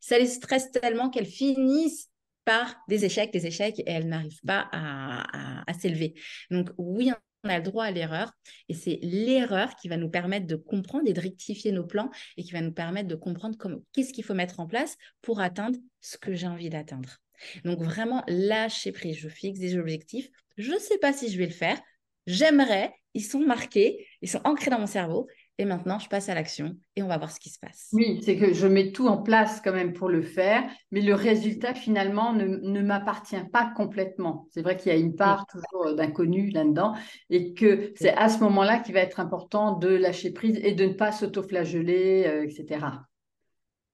Ça 0.00 0.18
les 0.18 0.26
stresse 0.26 0.70
tellement 0.70 1.10
qu'elles 1.10 1.26
finissent 1.26 2.08
par 2.44 2.76
des 2.88 3.04
échecs, 3.04 3.32
des 3.32 3.46
échecs, 3.46 3.78
et 3.78 3.84
elles 3.86 4.08
n'arrivent 4.08 4.40
pas 4.46 4.68
à, 4.72 5.60
à, 5.60 5.70
à 5.70 5.74
s'élever. 5.74 6.14
Donc 6.50 6.70
oui, 6.76 7.12
on 7.44 7.48
a 7.48 7.58
le 7.58 7.64
droit 7.64 7.84
à 7.84 7.90
l'erreur 7.90 8.32
et 8.68 8.74
c'est 8.74 8.98
l'erreur 9.02 9.74
qui 9.76 9.88
va 9.88 9.96
nous 9.96 10.08
permettre 10.08 10.46
de 10.46 10.56
comprendre 10.56 11.08
et 11.08 11.12
de 11.12 11.20
rectifier 11.20 11.72
nos 11.72 11.84
plans 11.84 12.10
et 12.36 12.44
qui 12.44 12.52
va 12.52 12.60
nous 12.60 12.72
permettre 12.72 13.08
de 13.08 13.14
comprendre 13.14 13.56
qu'est-ce 13.92 14.12
qu'il 14.12 14.24
faut 14.24 14.34
mettre 14.34 14.60
en 14.60 14.66
place 14.66 14.96
pour 15.22 15.40
atteindre 15.40 15.78
ce 16.00 16.18
que 16.18 16.34
j'ai 16.34 16.46
envie 16.46 16.70
d'atteindre. 16.70 17.18
Donc 17.64 17.80
vraiment 17.82 18.22
lâcher 18.28 18.92
prise, 18.92 19.16
je 19.16 19.28
fixe 19.28 19.58
des 19.58 19.76
objectifs, 19.76 20.28
je 20.56 20.72
ne 20.72 20.78
sais 20.78 20.98
pas 20.98 21.12
si 21.12 21.30
je 21.30 21.38
vais 21.38 21.46
le 21.46 21.52
faire, 21.52 21.80
j'aimerais, 22.26 22.94
ils 23.14 23.24
sont 23.24 23.40
marqués, 23.40 24.06
ils 24.22 24.28
sont 24.28 24.40
ancrés 24.44 24.70
dans 24.70 24.78
mon 24.78 24.86
cerveau. 24.86 25.28
Et 25.58 25.66
maintenant, 25.66 25.98
je 25.98 26.08
passe 26.08 26.30
à 26.30 26.34
l'action 26.34 26.74
et 26.96 27.02
on 27.02 27.08
va 27.08 27.18
voir 27.18 27.30
ce 27.30 27.38
qui 27.38 27.50
se 27.50 27.58
passe. 27.58 27.90
Oui, 27.92 28.20
c'est 28.24 28.36
que 28.36 28.54
je 28.54 28.66
mets 28.66 28.90
tout 28.90 29.06
en 29.06 29.18
place 29.18 29.60
quand 29.62 29.72
même 29.72 29.92
pour 29.92 30.08
le 30.08 30.22
faire, 30.22 30.64
mais 30.90 31.02
le 31.02 31.14
résultat 31.14 31.74
finalement 31.74 32.32
ne, 32.32 32.46
ne 32.46 32.80
m'appartient 32.80 33.44
pas 33.52 33.70
complètement. 33.76 34.48
C'est 34.50 34.62
vrai 34.62 34.76
qu'il 34.76 34.90
y 34.90 34.94
a 34.94 34.98
une 34.98 35.14
part 35.14 35.46
toujours 35.46 35.94
d'inconnu 35.94 36.50
là-dedans 36.50 36.94
et 37.28 37.52
que 37.52 37.92
c'est 37.96 38.14
à 38.14 38.30
ce 38.30 38.40
moment-là 38.40 38.78
qu'il 38.78 38.94
va 38.94 39.00
être 39.00 39.20
important 39.20 39.76
de 39.76 39.88
lâcher 39.88 40.32
prise 40.32 40.58
et 40.62 40.72
de 40.72 40.86
ne 40.86 40.94
pas 40.94 41.12
s'autoflageller, 41.12 42.24
euh, 42.26 42.44
etc. 42.44 42.86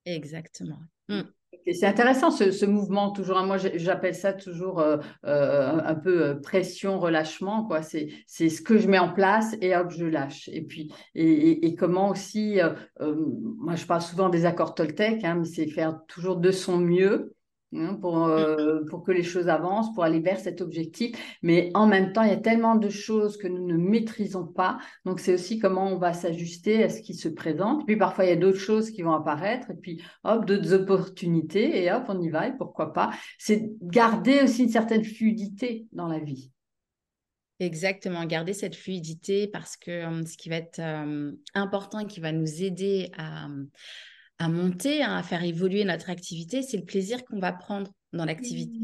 Exactement. 0.07 0.79
Mmh 1.09 1.23
c'est 1.73 1.87
intéressant 1.87 2.31
ce, 2.31 2.67
mouvement 2.67 3.11
toujours. 3.11 3.39
Hein. 3.39 3.47
Moi, 3.47 3.57
j'appelle 3.59 4.15
ça 4.15 4.33
toujours 4.33 4.81
euh, 4.81 4.99
euh, 5.25 5.79
un 5.85 5.95
peu 5.95 6.23
euh, 6.23 6.35
pression, 6.35 6.99
relâchement. 6.99 7.65
Quoi. 7.65 7.83
C'est, 7.83 8.09
ce 8.27 8.61
que 8.61 8.79
je 8.79 8.89
mets 8.89 8.99
en 8.99 9.13
place 9.13 9.57
et 9.61 9.77
hop, 9.77 9.91
je 9.91 10.07
lâche. 10.07 10.49
Et 10.53 10.63
puis, 10.63 10.93
et, 11.15 11.75
comment 11.75 12.11
aussi, 12.11 12.59
moi, 13.01 13.75
je 13.77 13.87
parle 13.87 14.03
souvent 14.03 14.29
des 14.29 14.47
accords 14.47 14.75
Toltec, 14.75 15.25
hein, 15.25 15.37
mais 15.41 15.47
c'est 15.47 15.69
faire 15.69 16.01
toujours 16.09 16.37
de 16.37 16.51
son 16.51 16.79
mieux 16.79 17.35
pour, 18.01 18.25
euh, 18.27 18.85
pour 18.89 19.03
que 19.03 19.13
les 19.13 19.23
choses 19.23 19.49
avancent, 19.49 19.93
pour 19.95 20.05
aller 20.05 20.21
vers 20.21 20.39
cet 20.39 20.61
objectif. 20.61 21.17
Mais 21.43 21.71
en 21.75 21.87
même 21.87 22.13
temps, 22.13 22.23
il 22.23 22.31
y 22.31 22.33
a 22.33 22.39
tellement 22.39 22.77
de 22.77 22.89
choses 22.89 23.37
que 23.37 23.47
nous 23.47 23.67
ne 23.67 23.77
maîtrisons 23.77 24.47
pas. 24.47 24.79
Donc, 25.05 25.21
c'est 25.21 25.35
aussi 25.35 25.59
comment 25.59 25.89
on 25.89 25.99
va 25.99 26.13
s'ajuster 26.13 26.83
à 26.85 26.89
ce 26.89 27.03
qui 27.03 27.15
se 27.15 27.29
présente. 27.29 27.87
Puis 27.87 27.97
parfois, 27.97 28.25
il 28.25 28.29
y 28.29 28.33
a 28.33 28.37
d'autres 28.37 28.59
choses 28.59 28.91
qui 28.91 29.03
vont 29.03 29.13
apparaître. 29.13 29.71
Et 29.71 29.77
puis, 29.77 30.03
hop, 30.25 30.47
d'autres 30.47 30.73
opportunités. 30.73 31.85
Et 31.85 31.93
hop, 31.93 32.05
on 32.09 32.21
y 32.21 32.31
va. 32.31 32.49
Et 32.49 32.57
pourquoi 32.57 32.93
pas? 32.93 33.11
C'est 33.39 33.71
garder 33.83 34.43
aussi 34.43 34.65
une 34.65 34.71
certaine 34.71 35.05
fluidité 35.05 35.87
dans 35.93 36.09
la 36.09 36.19
vie. 36.19 36.51
Exactement, 37.61 38.25
garder 38.25 38.53
cette 38.53 38.77
fluidité 38.77 39.49
parce 39.49 39.77
que 39.77 40.07
hum, 40.07 40.25
ce 40.25 40.37
qui 40.37 40.49
va 40.49 40.57
être 40.57 40.79
hum, 40.79 41.37
important 41.55 41.99
et 41.99 42.07
qui 42.07 42.21
va 42.21 42.31
nous 42.31 42.63
aider 42.63 43.11
à, 43.19 43.49
à 44.39 44.49
monter, 44.49 45.03
hein, 45.03 45.17
à 45.17 45.23
faire 45.23 45.43
évoluer 45.43 45.85
notre 45.85 46.11
activité, 46.11 46.63
c'est 46.63 46.77
le 46.77 46.85
plaisir 46.85 47.25
qu'on 47.25 47.41
va 47.41 47.53
prendre 47.53 47.91
dans 48.13 48.25
l'activité. 48.25 48.79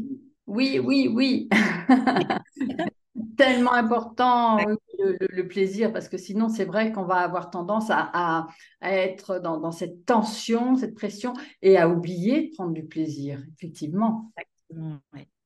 Oui, 0.47 0.79
oui, 0.79 1.09
oui. 1.11 1.49
Tellement 3.37 3.73
important 3.73 4.59
le, 4.99 5.47
plaisir, 5.47 5.91
parce 5.91 6.09
que 6.09 6.17
sinon, 6.17 6.49
c'est 6.49 6.65
vrai 6.65 6.91
qu'on 6.91 7.05
va 7.05 7.17
avoir 7.17 7.49
tendance 7.49 7.87
à, 7.89 8.47
être 8.81 9.39
dans, 9.39 9.71
cette 9.71 10.05
tension, 10.05 10.75
cette 10.75 10.95
pression, 10.95 11.33
et 11.61 11.77
à 11.77 11.89
oublier 11.89 12.47
de 12.47 12.55
prendre 12.55 12.73
du 12.73 12.85
plaisir, 12.85 13.43
effectivement. 13.57 14.31
Exactement, 14.37 14.99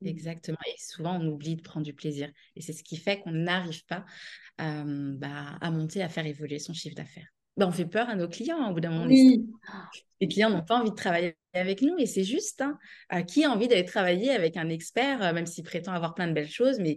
exactement. 0.04 0.58
Et 0.68 0.76
souvent, 0.78 1.20
on 1.20 1.28
oublie 1.28 1.56
de 1.56 1.62
prendre 1.62 1.86
du 1.86 1.94
plaisir. 1.94 2.32
Et 2.56 2.62
c'est 2.62 2.74
ce 2.74 2.84
qui 2.84 2.98
fait 2.98 3.20
qu'on 3.20 3.32
n'arrive 3.32 3.86
pas 3.86 4.06
euh, 4.62 5.14
bah, 5.18 5.58
à 5.62 5.72
monter, 5.72 6.02
à 6.02 6.10
faire 6.10 6.26
évoluer 6.26 6.60
son 6.60 6.74
chiffre 6.74 6.96
d'affaires. 6.96 7.28
Bah, 7.60 7.68
on 7.68 7.72
fait 7.72 7.86
peur 7.86 8.10
à 8.10 8.16
nos 8.16 8.30
clients 8.30 8.70
au 8.70 8.74
bout 8.74 8.80
d'un 8.80 8.90
moment. 8.90 9.06
Les 10.22 10.28
clients 10.28 10.50
n'ont 10.50 10.64
pas 10.64 10.80
envie 10.80 10.92
de 10.92 10.96
travailler 10.96 11.36
avec 11.54 11.82
nous 11.82 11.96
et 11.98 12.06
c'est 12.06 12.24
juste. 12.24 12.62
Hein. 12.62 12.78
Euh, 13.14 13.22
qui 13.22 13.44
a 13.44 13.52
envie 13.52 13.68
d'aller 13.68 13.84
travailler 13.84 14.32
avec 14.32 14.56
un 14.56 14.70
expert, 14.70 15.22
euh, 15.22 15.34
même 15.34 15.46
s'il 15.46 15.66
prétend 15.66 15.92
avoir 15.92 16.14
plein 16.14 16.28
de 16.28 16.34
belles 16.34 16.50
choses, 16.50 16.80
mais 16.80 16.96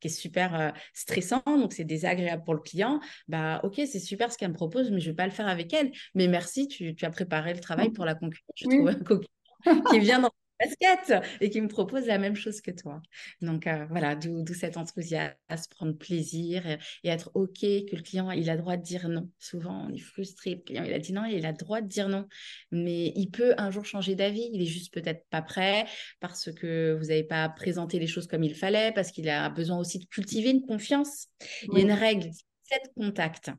qui 0.00 0.08
est 0.08 0.10
super 0.10 0.60
euh, 0.60 0.70
stressant, 0.92 1.42
donc 1.46 1.72
c'est 1.72 1.84
désagréable 1.84 2.42
pour 2.44 2.54
le 2.54 2.60
client. 2.60 3.00
Bah 3.28 3.60
ok, 3.64 3.76
c'est 3.76 3.98
super 3.98 4.30
ce 4.30 4.36
qu'elle 4.36 4.50
me 4.50 4.54
propose, 4.54 4.90
mais 4.90 5.00
je 5.00 5.10
vais 5.10 5.16
pas 5.16 5.26
le 5.26 5.32
faire 5.32 5.48
avec 5.48 5.72
elle. 5.72 5.90
Mais 6.14 6.28
merci, 6.28 6.68
tu, 6.68 6.94
as 7.00 7.10
préparé 7.10 7.54
le 7.54 7.60
travail 7.60 7.90
pour 7.90 8.04
la 8.04 8.14
concurrence. 8.14 8.54
Je 8.56 8.66
trouve 8.66 8.88
un 8.88 9.80
qui 9.90 9.98
vient 10.00 10.20
dans 10.20 10.30
basket 10.58 11.14
et 11.40 11.50
qui 11.50 11.60
me 11.60 11.68
propose 11.68 12.06
la 12.06 12.18
même 12.18 12.36
chose 12.36 12.60
que 12.60 12.70
toi. 12.70 13.00
Donc 13.40 13.66
euh, 13.66 13.86
voilà, 13.90 14.14
d'où 14.14 14.54
cet 14.54 14.76
enthousiasme, 14.76 15.34
prendre 15.70 15.96
plaisir 15.96 16.66
et, 16.66 16.78
être 17.08 17.30
OK 17.34 17.60
que 17.60 17.96
le 17.96 18.02
client 18.02 18.30
il 18.30 18.50
a 18.50 18.54
le 18.54 18.60
droit 18.60 18.76
de 18.76 18.82
dire 18.82 19.08
non. 19.08 19.30
Souvent, 19.38 19.86
on 19.88 19.92
est 19.92 19.98
frustré, 19.98 20.56
le 20.56 20.60
client 20.60 20.84
il 20.84 20.92
a 20.92 20.98
dit 20.98 21.12
non, 21.12 21.24
il 21.24 21.44
a 21.46 21.50
le 21.50 21.56
droit 21.56 21.80
de 21.80 21.88
dire 21.88 22.08
non. 22.08 22.26
Mais 22.70 23.12
il 23.16 23.30
peut 23.30 23.54
un 23.58 23.70
jour 23.70 23.84
changer 23.84 24.14
d'avis, 24.14 24.48
il 24.52 24.62
est 24.62 24.66
juste 24.66 24.92
peut-être 24.92 25.24
pas 25.30 25.42
prêt 25.42 25.86
parce 26.20 26.52
que 26.52 26.96
vous 26.98 27.06
n'avez 27.06 27.24
pas 27.24 27.48
présenté 27.48 27.98
les 27.98 28.06
choses 28.06 28.26
comme 28.26 28.44
il 28.44 28.54
fallait, 28.54 28.92
parce 28.92 29.10
qu'il 29.10 29.28
a 29.28 29.48
besoin 29.50 29.78
aussi 29.78 29.98
de 29.98 30.06
cultiver 30.06 30.50
une 30.50 30.62
confiance. 30.62 31.28
Il 31.62 31.78
y 31.78 31.80
a 31.80 31.84
une 31.84 31.92
règle, 31.92 32.30
sept 32.64 32.90
contacts. 32.96 33.50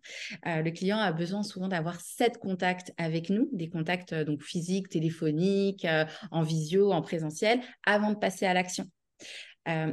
Euh, 0.47 0.61
le 0.61 0.71
client 0.71 0.97
a 0.97 1.11
besoin 1.11 1.43
souvent 1.43 1.67
d'avoir 1.67 1.99
sept 2.01 2.37
contacts 2.37 2.93
avec 2.97 3.29
nous, 3.29 3.49
des 3.53 3.69
contacts 3.69 4.13
euh, 4.13 4.23
donc 4.23 4.41
physiques, 4.43 4.89
téléphoniques, 4.89 5.85
euh, 5.85 6.05
en 6.31 6.41
visio, 6.41 6.91
en 6.91 7.01
présentiel, 7.01 7.61
avant 7.85 8.11
de 8.11 8.17
passer 8.17 8.45
à 8.45 8.53
l'action. 8.53 8.85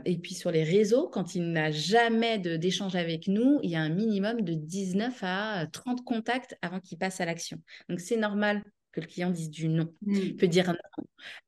et 0.05 0.18
puis 0.18 0.35
sur 0.35 0.51
les 0.51 0.64
réseaux, 0.64 1.09
quand 1.09 1.35
il 1.35 1.51
n'a 1.53 1.70
jamais 1.70 2.38
d'échange 2.38 2.94
avec 2.94 3.27
nous, 3.27 3.59
il 3.62 3.70
y 3.70 3.77
a 3.77 3.81
un 3.81 3.88
minimum 3.88 4.42
de 4.42 4.53
19 4.53 5.18
à 5.22 5.66
30 5.72 6.05
contacts 6.05 6.57
avant 6.61 6.81
qu'il 6.81 6.98
passe 6.98 7.20
à 7.20 7.25
l'action. 7.25 7.59
Donc 7.88 8.01
c'est 8.01 8.18
normal 8.18 8.62
que 8.92 9.01
le 9.01 9.07
client 9.07 9.31
dise 9.31 9.48
du 9.48 9.68
non. 9.68 9.88
Mmh. 10.03 10.14
Il 10.14 10.37
peut 10.37 10.48
dire 10.48 10.68
non, 10.68 10.77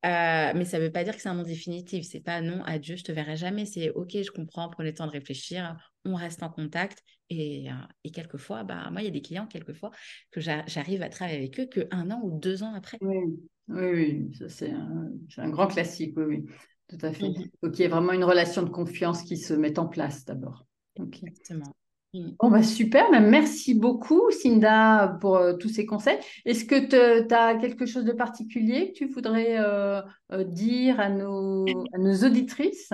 mais 0.03 0.65
ça 0.65 0.79
ne 0.79 0.85
veut 0.85 0.93
pas 0.93 1.05
dire 1.05 1.15
que 1.15 1.21
c'est 1.21 1.29
un 1.29 1.35
non 1.35 1.43
définitif. 1.43 2.07
C'est 2.07 2.21
pas 2.21 2.41
non, 2.41 2.63
adieu, 2.65 2.97
je 2.97 3.05
te 3.05 3.13
verrai 3.13 3.37
jamais. 3.37 3.67
C'est 3.67 3.91
ok, 3.91 4.13
je 4.13 4.31
comprends, 4.31 4.71
prenez 4.71 4.91
le 4.91 4.95
temps 4.95 5.07
de 5.07 5.13
réfléchir, 5.13 5.77
on 6.07 6.15
reste 6.15 6.43
en 6.43 6.49
contact. 6.49 7.03
Et, 7.31 7.67
et 8.05 8.11
quelquefois, 8.11 8.65
bah, 8.65 8.91
moi, 8.91 9.01
il 9.01 9.07
y 9.07 9.09
a 9.09 9.11
des 9.11 9.23
clients, 9.23 9.47
quelquefois, 9.47 9.91
que 10.31 10.41
j'arrive 10.41 11.03
à 11.03 11.09
travailler 11.09 11.39
avec 11.39 11.59
eux 11.59 11.67
qu'un 11.67 12.11
an 12.11 12.21
ou 12.23 12.39
deux 12.39 12.63
ans 12.63 12.75
après. 12.75 12.99
Oui, 13.01 13.39
oui, 13.69 13.91
oui. 13.93 14.49
c'est 14.49 14.71
un, 14.71 15.11
un, 15.39 15.51
grand 15.51 15.67
classique, 15.67 16.15
oui, 16.17 16.25
oui, 16.25 16.45
tout 16.89 16.99
à 17.01 17.13
fait. 17.13 17.29
Mmh 17.29 17.49
Donc, 17.63 17.79
il 17.79 17.83
y 17.83 17.85
a 17.87 17.89
vraiment 17.89 18.13
une 18.13 18.25
relation 18.25 18.63
de 18.63 18.69
confiance 18.69 19.23
qui 19.23 19.37
se 19.37 19.55
met 19.55 19.79
en 19.79 19.87
place 19.87 20.25
d'abord. 20.25 20.67
Exactement. 20.97 21.75
Mmh. 22.15 22.31
Bon, 22.39 22.51
bah 22.51 22.63
super, 22.63 23.11
bah, 23.11 23.21
merci 23.21 23.75
beaucoup 23.75 24.31
Cinda 24.31 25.19
pour 25.21 25.37
euh, 25.37 25.55
tous 25.55 25.69
ces 25.69 25.85
conseils. 25.85 26.19
Est-ce 26.45 26.65
que 26.65 26.89
tu 27.27 27.35
as 27.35 27.57
quelque 27.57 27.87
chose 27.87 28.05
de 28.05 28.13
particulier 28.13 28.93
que 28.93 28.99
tu 28.99 29.07
voudrais 29.07 29.59
euh, 29.59 30.01
euh, 30.31 30.45
dire 30.45 31.01
à 31.01 31.09
nos, 31.09 31.67
à 31.93 31.99
nos 31.99 32.15
auditrices? 32.25 32.93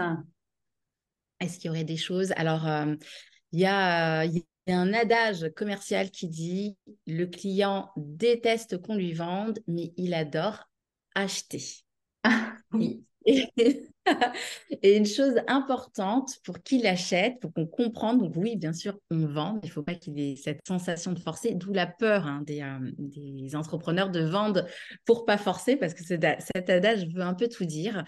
Est-ce 1.41 1.59
qu'il 1.59 1.67
y 1.67 1.71
aurait 1.71 1.85
des 1.85 1.99
choses? 1.99 2.33
Alors, 2.37 2.67
il 3.53 3.61
y 3.61 3.67
a, 3.67 4.25
y 4.25 4.45
a 4.69 4.79
un 4.79 4.93
adage 4.93 5.51
commercial 5.57 6.11
qui 6.11 6.29
dit 6.29 6.77
le 7.07 7.27
client 7.27 7.91
déteste 7.97 8.81
qu'on 8.81 8.95
lui 8.95 9.13
vende, 9.13 9.59
mais 9.67 9.93
il 9.97 10.15
adore 10.15 10.69
acheter. 11.15 11.63
Ah, 12.23 12.55
oui. 12.73 13.05
Et 13.27 13.51
une 14.97 15.07
chose 15.07 15.35
importante 15.47 16.39
pour 16.45 16.63
qu'il 16.63 16.87
achète, 16.87 17.39
pour 17.41 17.53
qu'on 17.53 17.67
comprenne, 17.67 18.19
donc 18.19 18.33
oui, 18.37 18.57
bien 18.57 18.73
sûr, 18.73 18.99
on 19.11 19.27
vend, 19.27 19.61
il 19.63 19.67
ne 19.67 19.73
faut 19.73 19.83
pas 19.83 19.95
qu'il 19.95 20.19
ait 20.19 20.37
cette 20.37 20.67
sensation 20.67 21.13
de 21.13 21.19
forcer, 21.19 21.55
d'où 21.55 21.73
la 21.73 21.87
peur 21.87 22.27
hein, 22.27 22.43
des, 22.47 22.63
euh, 22.63 22.79
des, 22.99 23.55
entrepreneurs 23.57 24.11
de 24.11 24.21
vendre 24.21 24.65
pour 25.05 25.27
pas 25.27 25.37
forcer, 25.37 25.77
parce 25.77 25.93
que 25.93 26.03
cet 26.03 26.71
adage 26.71 27.07
veut 27.09 27.23
un 27.23 27.35
peu 27.35 27.49
tout 27.49 27.65
dire. 27.65 28.05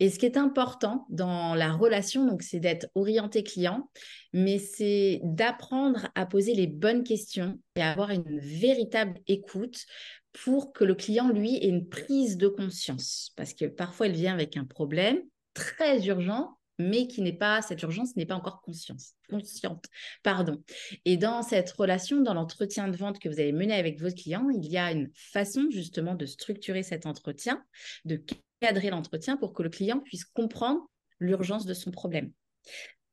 Et 0.00 0.10
ce 0.10 0.18
qui 0.18 0.26
est 0.26 0.36
important 0.36 1.06
dans 1.08 1.54
la 1.54 1.72
relation, 1.72 2.26
donc, 2.26 2.42
c'est 2.42 2.60
d'être 2.60 2.88
orienté 2.94 3.42
client, 3.42 3.90
mais 4.32 4.58
c'est 4.58 5.20
d'apprendre 5.24 6.08
à 6.14 6.26
poser 6.26 6.54
les 6.54 6.66
bonnes 6.66 7.04
questions 7.04 7.58
et 7.76 7.82
avoir 7.82 8.10
une 8.10 8.38
véritable 8.38 9.20
écoute 9.26 9.86
pour 10.32 10.72
que 10.72 10.84
le 10.84 10.94
client, 10.94 11.30
lui, 11.30 11.56
ait 11.56 11.68
une 11.68 11.88
prise 11.88 12.36
de 12.36 12.48
conscience. 12.48 13.32
Parce 13.36 13.54
que 13.54 13.64
parfois, 13.64 14.06
il 14.06 14.14
vient 14.14 14.34
avec 14.34 14.56
un 14.56 14.64
problème 14.64 15.20
très 15.54 16.06
urgent 16.06 16.58
mais 16.78 17.08
qui 17.08 17.22
n'est 17.22 17.32
pas, 17.32 17.60
cette 17.60 17.82
urgence 17.82 18.14
n'est 18.16 18.26
pas 18.26 18.36
encore 18.36 18.62
consciente. 18.62 19.84
Pardon. 20.22 20.62
Et 21.04 21.16
dans 21.16 21.42
cette 21.42 21.70
relation, 21.72 22.22
dans 22.22 22.34
l'entretien 22.34 22.88
de 22.88 22.96
vente 22.96 23.18
que 23.18 23.28
vous 23.28 23.40
avez 23.40 23.52
mené 23.52 23.74
avec 23.74 24.00
votre 24.00 24.14
client, 24.14 24.48
il 24.50 24.64
y 24.70 24.78
a 24.78 24.92
une 24.92 25.10
façon 25.14 25.66
justement 25.70 26.14
de 26.14 26.24
structurer 26.24 26.82
cet 26.82 27.04
entretien, 27.04 27.62
de 28.04 28.22
cadrer 28.60 28.90
l'entretien 28.90 29.36
pour 29.36 29.52
que 29.52 29.62
le 29.62 29.70
client 29.70 30.00
puisse 30.00 30.24
comprendre 30.24 30.88
l'urgence 31.18 31.66
de 31.66 31.74
son 31.74 31.90
problème. 31.90 32.32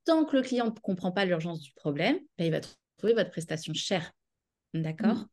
Tant 0.06 0.26
que 0.26 0.36
le 0.36 0.44
client 0.44 0.66
ne 0.66 0.72
comprend 0.72 1.12
pas 1.12 1.26
l'urgence 1.26 1.62
du 1.62 1.72
problème, 1.74 2.18
ben, 2.38 2.46
il 2.46 2.52
va 2.52 2.62
trouver 2.98 3.14
votre 3.14 3.32
prestation 3.32 3.74
chère. 3.74 4.12
D'accord? 4.74 5.16
Mmh. 5.16 5.28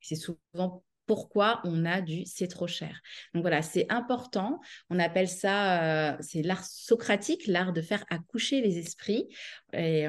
C'est 0.00 0.16
souvent 0.16 0.82
pourquoi 1.06 1.60
on 1.64 1.84
a 1.84 2.00
du 2.00 2.24
c'est 2.24 2.48
trop 2.48 2.66
cher. 2.66 3.00
Donc 3.34 3.42
voilà, 3.42 3.62
c'est 3.62 3.86
important. 3.90 4.60
On 4.90 4.98
appelle 4.98 5.28
ça, 5.28 6.12
euh, 6.12 6.16
c'est 6.20 6.42
l'art 6.42 6.64
socratique, 6.64 7.46
l'art 7.46 7.72
de 7.72 7.82
faire 7.82 8.04
accoucher 8.10 8.60
les 8.60 8.78
esprits. 8.78 9.28
Et, 9.72 10.06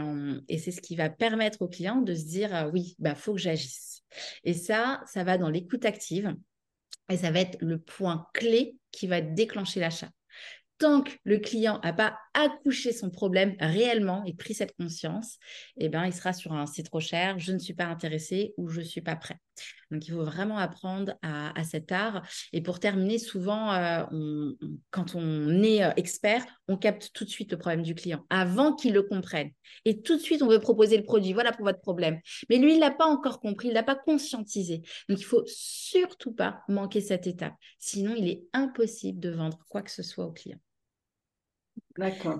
c'est 0.57 0.71
ce 0.71 0.81
qui 0.81 0.95
va 0.95 1.09
permettre 1.09 1.61
au 1.61 1.67
client 1.67 2.01
de 2.01 2.13
se 2.13 2.25
dire, 2.25 2.55
euh, 2.55 2.69
oui, 2.71 2.95
bah 2.99 3.15
faut 3.15 3.33
que 3.33 3.41
j'agisse. 3.41 4.03
Et 4.43 4.53
ça, 4.53 5.01
ça 5.05 5.23
va 5.23 5.37
dans 5.37 5.49
l'écoute 5.49 5.85
active. 5.85 6.33
Et 7.09 7.17
ça 7.17 7.31
va 7.31 7.39
être 7.39 7.57
le 7.61 7.77
point 7.77 8.27
clé 8.33 8.77
qui 8.91 9.07
va 9.07 9.21
déclencher 9.21 9.79
l'achat. 9.79 10.09
Tant 10.77 11.01
que 11.01 11.11
le 11.23 11.37
client 11.37 11.79
n'a 11.83 11.93
pas 11.93 12.17
accouché 12.35 12.91
son 12.91 13.09
problème 13.09 13.55
réellement 13.59 14.23
et 14.25 14.33
pris 14.33 14.53
cette 14.53 14.75
conscience, 14.75 15.37
eh 15.77 15.89
ben, 15.89 16.05
il 16.05 16.13
sera 16.13 16.33
sur 16.33 16.53
un 16.53 16.65
c'est 16.67 16.83
trop 16.83 16.99
cher, 16.99 17.39
je 17.39 17.51
ne 17.51 17.59
suis 17.59 17.73
pas 17.73 17.85
intéressé 17.85 18.53
ou 18.57 18.67
je 18.69 18.81
ne 18.81 18.85
suis 18.85 19.01
pas 19.01 19.15
prêt. 19.15 19.39
Donc, 19.91 20.07
il 20.07 20.11
faut 20.11 20.23
vraiment 20.23 20.57
apprendre 20.57 21.13
à, 21.21 21.63
cet 21.63 21.91
art. 21.91 22.27
Et 22.51 22.61
pour 22.61 22.79
terminer, 22.79 23.17
souvent, 23.19 23.73
euh, 23.73 24.51
quand 24.91 25.15
on 25.15 25.63
est 25.63 25.83
euh, 25.83 25.91
expert, 25.95 26.43
on 26.67 26.77
capte 26.77 27.11
tout 27.13 27.23
de 27.23 27.29
suite 27.29 27.51
le 27.51 27.57
problème 27.57 27.83
du 27.83 27.95
client 27.95 28.25
avant 28.29 28.73
qu'il 28.73 28.93
le 28.93 29.03
comprenne. 29.03 29.51
Et 29.85 30.01
tout 30.01 30.17
de 30.17 30.21
suite, 30.21 30.41
on 30.41 30.47
veut 30.47 30.59
proposer 30.59 30.97
le 30.97 31.03
produit. 31.03 31.33
Voilà 31.33 31.51
pour 31.51 31.65
votre 31.65 31.79
problème. 31.79 32.19
Mais 32.49 32.57
lui, 32.57 32.73
il 32.73 32.79
l'a 32.79 32.91
pas 32.91 33.05
encore 33.05 33.39
compris, 33.39 33.69
il 33.69 33.73
l'a 33.73 33.83
pas 33.83 33.95
conscientisé. 33.95 34.81
Donc, 35.07 35.19
il 35.19 35.25
faut 35.25 35.43
surtout 35.45 36.33
pas 36.33 36.63
manquer 36.67 37.01
cette 37.01 37.27
étape. 37.27 37.53
Sinon, 37.79 38.15
il 38.17 38.27
est 38.27 38.43
impossible 38.53 39.19
de 39.19 39.29
vendre 39.29 39.59
quoi 39.69 39.81
que 39.81 39.91
ce 39.91 40.03
soit 40.03 40.25
au 40.25 40.31
client. 40.31 40.59
D'accord. 41.97 42.39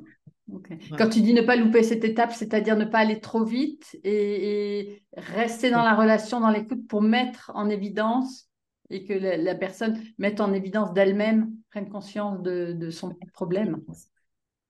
Quand 0.98 1.10
tu 1.10 1.22
dis 1.22 1.34
ne 1.34 1.42
pas 1.42 1.56
louper 1.56 1.82
cette 1.82 2.04
étape, 2.04 2.32
c'est-à-dire 2.32 2.78
ne 2.78 2.86
pas 2.86 3.00
aller 3.00 3.20
trop 3.20 3.44
vite 3.44 3.98
et, 4.04 5.04
rester 5.18 5.72
dans 5.72 5.82
la 5.82 5.96
relation, 5.96 6.40
dans 6.40 6.52
l'écoute 6.52 6.88
pour 6.88 7.02
mettre 7.02 7.52
en 7.56 7.70
évidence 7.70 8.48
et 8.92 9.06
que 9.06 9.14
la, 9.14 9.56
personne 9.56 10.00
mette 10.20 10.40
en 10.42 10.54
évidence 10.54 10.94
d'elle-même, 10.94 11.52
prenne 11.72 11.90
conscience 11.90 12.42
de, 12.44 12.90
son 12.92 13.16
problème. 13.34 13.82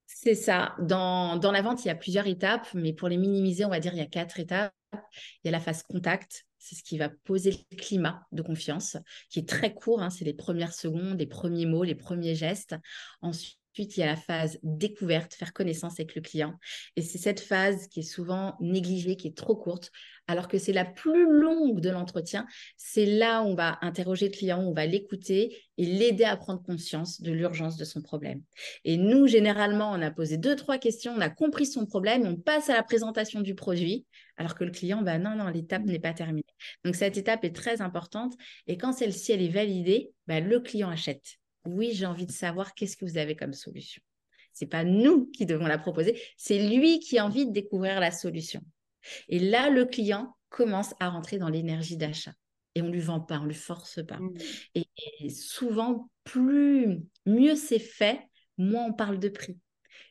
C'est 0.06 0.36
ça. 0.36 0.76
Dans, 0.80 1.36
dans, 1.36 1.52
la 1.52 1.62
vente, 1.62 1.84
il 1.84 1.90
y 1.90 1.92
a 1.92 1.96
plusieurs 1.96 2.26
étapes, 2.26 2.68
mais 2.74 2.94
pour 2.94 3.10
les 3.10 3.18
minimiser, 3.18 3.66
on 3.66 3.70
va 3.70 3.82
dire 3.82 3.94
il 3.94 4.00
y 4.00 4.02
a 4.02 4.06
quatre 4.06 4.40
étapes. 4.40 4.74
Il 4.94 5.46
y 5.46 5.50
a 5.50 5.52
la 5.52 5.60
phase 5.60 5.84
contact, 5.84 6.46
c'est 6.58 6.76
ce 6.76 6.84
qui 6.84 6.98
va 6.98 7.10
poser 7.10 7.52
le 7.52 7.76
climat 7.76 8.26
de 8.32 8.42
confiance, 8.42 8.96
qui 9.30 9.40
est 9.40 9.50
très 9.50 9.74
court, 9.74 10.02
hein, 10.02 10.10
c'est 10.10 10.24
les 10.24 10.34
premières 10.34 10.74
secondes, 10.74 11.20
les 11.20 11.28
premiers 11.28 11.66
mots, 11.66 11.84
les 11.84 11.96
premiers 11.96 12.36
gestes. 12.36 12.78
Ensuite, 13.22 13.60
Ensuite, 13.76 13.98
il 13.98 14.00
y 14.00 14.04
a 14.04 14.06
la 14.06 14.16
phase 14.16 14.58
découverte, 14.64 15.34
faire 15.34 15.52
connaissance 15.52 16.00
avec 16.00 16.16
le 16.16 16.22
client. 16.22 16.54
Et 16.96 17.02
c'est 17.02 17.18
cette 17.18 17.42
phase 17.42 17.88
qui 17.88 18.00
est 18.00 18.04
souvent 18.04 18.56
négligée, 18.62 19.18
qui 19.18 19.28
est 19.28 19.36
trop 19.36 19.54
courte, 19.54 19.92
alors 20.28 20.48
que 20.48 20.58
c'est 20.58 20.72
la 20.72 20.86
plus 20.86 21.30
longue 21.30 21.82
de 21.82 21.90
l'entretien. 21.90 22.48
C'est 22.78 23.06
là 23.06 23.44
où 23.44 23.48
on 23.48 23.56
va 23.56 23.78
interroger 23.82 24.28
le 24.30 24.32
client, 24.32 24.62
on 24.62 24.72
va 24.72 24.86
l'écouter 24.86 25.58
et 25.78 25.86
l'aider 25.86 26.24
à 26.24 26.38
prendre 26.38 26.64
conscience 26.64 27.20
de 27.20 27.34
l'urgence 27.34 27.76
de 27.76 27.84
son 27.84 28.02
problème. 28.02 28.44
Et 28.86 28.96
nous, 28.96 29.28
généralement, 29.28 29.92
on 29.92 30.02
a 30.02 30.10
posé 30.10 30.38
deux, 30.38 30.56
trois 30.56 30.78
questions, 30.78 31.14
on 31.14 31.20
a 31.20 31.30
compris 31.30 31.66
son 31.66 31.86
problème, 31.86 32.26
on 32.26 32.38
passe 32.38 32.70
à 32.70 32.76
la 32.76 32.84
présentation 32.84 33.42
du 33.42 33.56
produit, 33.56 34.06
alors 34.38 34.56
que 34.56 34.64
le 34.64 34.72
client, 34.72 35.02
bah 35.02 35.20
non, 35.20 35.36
non, 35.36 35.50
l'étape 35.50 35.84
n'est 35.84 36.00
pas 36.00 36.14
terminée. 36.14 36.46
Donc, 36.86 36.96
cette 36.96 37.18
étape 37.18 37.44
est 37.44 37.54
très 37.54 37.82
importante. 37.82 38.36
Et 38.68 38.78
quand 38.78 38.94
celle-ci, 38.94 39.34
elle 39.34 39.42
est 39.42 39.50
validée, 39.50 40.14
bah, 40.28 40.40
le 40.40 40.62
client 40.62 40.90
achète 40.90 41.40
oui, 41.66 41.92
j'ai 41.94 42.06
envie 42.06 42.26
de 42.26 42.32
savoir 42.32 42.74
qu'est-ce 42.74 42.98
que 42.98 43.06
vous 43.06 43.18
avez 43.18 43.36
comme 43.36 43.54
solution. 43.54 44.02
C'est 44.54 44.66
pas 44.66 44.84
nous 44.84 45.28
qui 45.32 45.46
devons 45.46 45.68
la 45.68 45.78
proposer, 45.78 46.20
c'est 46.38 46.60
lui 46.60 47.00
qui 47.00 47.18
a 47.18 47.26
envie 47.26 47.46
de 47.46 47.52
découvrir 47.52 48.00
la 48.00 48.12
solution. 48.12 48.62
Et 49.28 49.40
là, 49.40 49.70
le 49.70 49.86
client 49.86 50.36
commence 50.50 50.94
à 51.00 51.10
rentrer 51.10 51.38
dans 51.38 51.50
l'énergie 51.50 51.98
d'achat. 51.98 52.34
Et 52.74 52.82
on 52.82 52.88
ne 52.88 52.92
lui 52.92 53.02
vend 53.02 53.20
pas, 53.20 53.40
on 53.40 53.44
ne 53.44 53.50
lui 53.50 53.56
force 53.56 54.06
pas. 54.06 54.18
Mmh. 54.18 54.38
Et, 54.76 55.30
souvent, 55.30 56.10
plus 56.24 57.02
mieux 57.26 57.56
c'est 57.56 57.80
fait, 57.80 58.22
moins 58.58 58.86
on 58.86 58.94
parle 58.94 59.20
de 59.20 59.30
prix. 59.30 59.58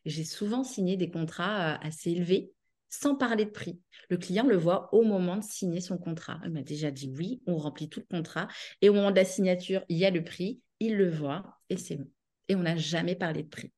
J'ai 0.05 0.25
souvent 0.25 0.65
signé 0.65 0.97
des 0.97 1.11
contrats 1.11 1.75
euh, 1.75 1.79
assez 1.83 2.11
élevés 2.11 2.51
sans 2.89 3.17
parler 3.17 3.45
de 3.45 3.51
prix. 3.51 3.81
Le 4.09 4.17
client 4.17 4.47
le 4.47 4.57
voit 4.57 4.89
au 4.95 5.03
moment 5.03 5.37
de 5.37 5.43
signer 5.43 5.81
son 5.81 5.99
contrat. 5.99 6.41
Il 6.45 6.53
m'a 6.53 6.63
déjà 6.63 6.91
dit 6.91 7.13
oui, 7.17 7.43
on 7.47 7.57
remplit 7.57 7.89
tout 7.89 8.01
le 8.01 8.17
contrat. 8.17 8.49
Et 8.83 8.89
au 8.89 8.93
moment 8.93 9.11
de 9.11 9.17
la 9.17 9.25
signature, 9.25 9.83
il 9.89 9.99
y 9.99 10.05
a 10.05 10.11
le 10.11 10.23
prix 10.23 10.61
il 10.81 10.97
le 10.97 11.11
voit 11.11 11.59
et 11.69 11.77
c'est 11.77 11.97
bon. 11.97 12.11
Et 12.49 12.57
on 12.57 12.63
n'a 12.63 12.77
jamais 12.77 13.17
parlé 13.17 13.43
de 13.43 13.49
prix. 13.49 13.73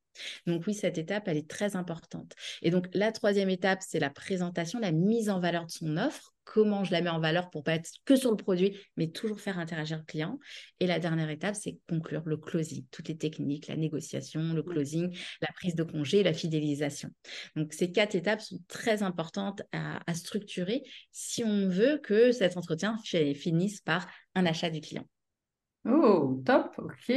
Donc 0.47 0.65
oui, 0.67 0.75
cette 0.75 0.99
étape, 0.99 1.29
elle 1.29 1.37
est 1.37 1.49
très 1.49 1.77
importante. 1.77 2.33
Et 2.63 2.71
donc 2.71 2.89
la 2.95 3.13
troisième 3.13 3.51
étape, 3.51 3.81
c'est 3.87 4.01
la 4.01 4.11
présentation, 4.11 4.79
la 4.79 4.93
mise 4.93 5.31
en 5.31 5.41
valeur 5.41 5.67
de 5.67 5.71
son 5.71 5.97
offre. 5.97 6.33
Comment 6.45 6.85
je 6.85 6.93
la 6.93 7.01
mets 7.01 7.11
en 7.11 7.19
valeur 7.19 7.51
pour 7.51 7.65
pas 7.65 7.75
être 7.75 7.91
que 8.05 8.15
sur 8.15 8.31
le 8.31 8.37
produit, 8.37 8.79
mais 8.97 9.09
toujours 9.09 9.41
faire 9.41 9.59
interagir 9.59 9.99
le 9.99 10.05
client. 10.05 10.39
Et 10.79 10.87
la 10.87 11.01
dernière 11.01 11.29
étape, 11.29 11.57
c'est 11.57 11.79
conclure 11.89 12.23
le 12.25 12.37
closing, 12.37 12.85
toutes 12.93 13.09
les 13.09 13.17
techniques, 13.17 13.67
la 13.67 13.75
négociation, 13.75 14.55
le 14.55 14.63
closing, 14.63 15.17
la 15.41 15.53
prise 15.55 15.75
de 15.75 15.83
congé, 15.83 16.23
la 16.23 16.33
fidélisation. 16.33 17.11
Donc 17.57 17.73
ces 17.73 17.91
quatre 17.91 18.15
étapes 18.15 18.41
sont 18.41 18.61
très 18.69 19.03
importantes 19.03 19.63
à, 19.73 20.01
à 20.09 20.15
structurer 20.15 20.85
si 21.11 21.43
on 21.43 21.69
veut 21.69 21.99
que 21.99 22.31
cet 22.31 22.57
entretien 22.57 22.97
finisse 23.03 23.81
par 23.81 24.07
un 24.37 24.47
achat 24.47 24.71
du 24.71 24.81
client. 24.81 25.07
Oh, 25.89 26.43
top, 26.45 26.73
ok. 26.79 27.11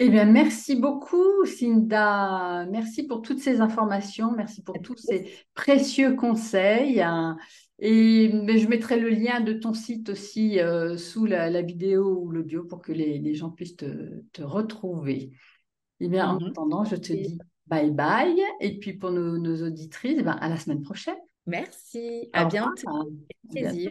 Eh 0.00 0.10
bien, 0.10 0.26
merci 0.26 0.76
beaucoup, 0.76 1.44
Cinda. 1.44 2.66
Merci 2.70 3.06
pour 3.06 3.20
toutes 3.20 3.40
ces 3.40 3.60
informations. 3.60 4.30
Merci 4.30 4.62
pour 4.62 4.80
tous 4.80 4.96
ces 4.96 5.28
précieux 5.54 6.14
conseils. 6.14 7.04
Et 7.80 8.30
mais 8.32 8.58
je 8.58 8.68
mettrai 8.68 8.98
le 8.98 9.08
lien 9.08 9.40
de 9.40 9.52
ton 9.52 9.72
site 9.72 10.10
aussi 10.10 10.60
euh, 10.60 10.96
sous 10.96 11.26
la, 11.26 11.62
vidéo 11.62 12.20
ou 12.20 12.30
l'audio 12.30 12.64
pour 12.64 12.80
que 12.80 12.92
les, 12.92 13.34
gens 13.34 13.50
puissent 13.50 13.76
te, 13.76 14.42
retrouver. 14.42 15.32
Eh 16.00 16.08
bien, 16.08 16.28
en 16.28 16.40
mhm. 16.40 16.48
attendant, 16.48 16.84
je 16.84 16.96
te 16.96 17.12
dis 17.12 17.38
bye 17.66 17.90
bye. 17.90 18.40
Et 18.60 18.78
puis 18.78 18.92
pour 18.92 19.10
nos, 19.10 19.62
auditrices, 19.64 20.18
eh 20.20 20.22
ben, 20.22 20.32
à 20.32 20.48
la 20.48 20.58
semaine 20.58 20.82
prochaine. 20.82 21.18
Merci. 21.46 22.28
À 22.32 22.44
bientôt. 22.44 23.10
Plaisir. 23.50 23.90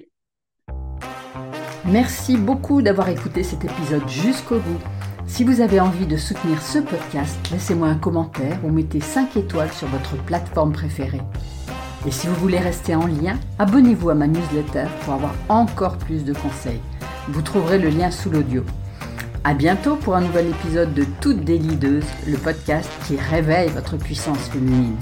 Merci 1.87 2.35
beaucoup 2.35 2.81
d'avoir 2.81 3.07
écouté 3.07 3.43
cet 3.43 3.63
épisode 3.63 4.09
jusqu'au 4.09 4.57
bout. 4.59 4.79
Si 5.25 5.45
vous 5.45 5.61
avez 5.61 5.79
envie 5.79 6.05
de 6.05 6.17
soutenir 6.17 6.61
ce 6.61 6.79
podcast, 6.79 7.37
laissez-moi 7.49 7.87
un 7.87 7.95
commentaire 7.95 8.59
ou 8.65 8.69
mettez 8.69 8.99
5 8.99 9.37
étoiles 9.37 9.71
sur 9.71 9.87
votre 9.87 10.17
plateforme 10.25 10.73
préférée. 10.73 11.21
Et 12.05 12.11
si 12.11 12.27
vous 12.27 12.35
voulez 12.35 12.59
rester 12.59 12.93
en 12.93 13.07
lien, 13.07 13.37
abonnez-vous 13.57 14.09
à 14.09 14.15
ma 14.15 14.27
newsletter 14.27 14.87
pour 15.05 15.13
avoir 15.13 15.33
encore 15.47 15.97
plus 15.97 16.25
de 16.25 16.33
conseils. 16.33 16.81
Vous 17.29 17.41
trouverez 17.41 17.79
le 17.79 17.89
lien 17.89 18.11
sous 18.11 18.29
l'audio. 18.29 18.63
À 19.45 19.53
bientôt 19.53 19.95
pour 19.95 20.17
un 20.17 20.21
nouvel 20.21 20.49
épisode 20.49 20.93
de 20.93 21.05
Toutes 21.21 21.45
des 21.45 21.57
Leaders, 21.57 22.03
le 22.27 22.37
podcast 22.37 22.89
qui 23.07 23.15
réveille 23.15 23.69
votre 23.69 23.95
puissance 23.95 24.49
féminine. 24.49 24.97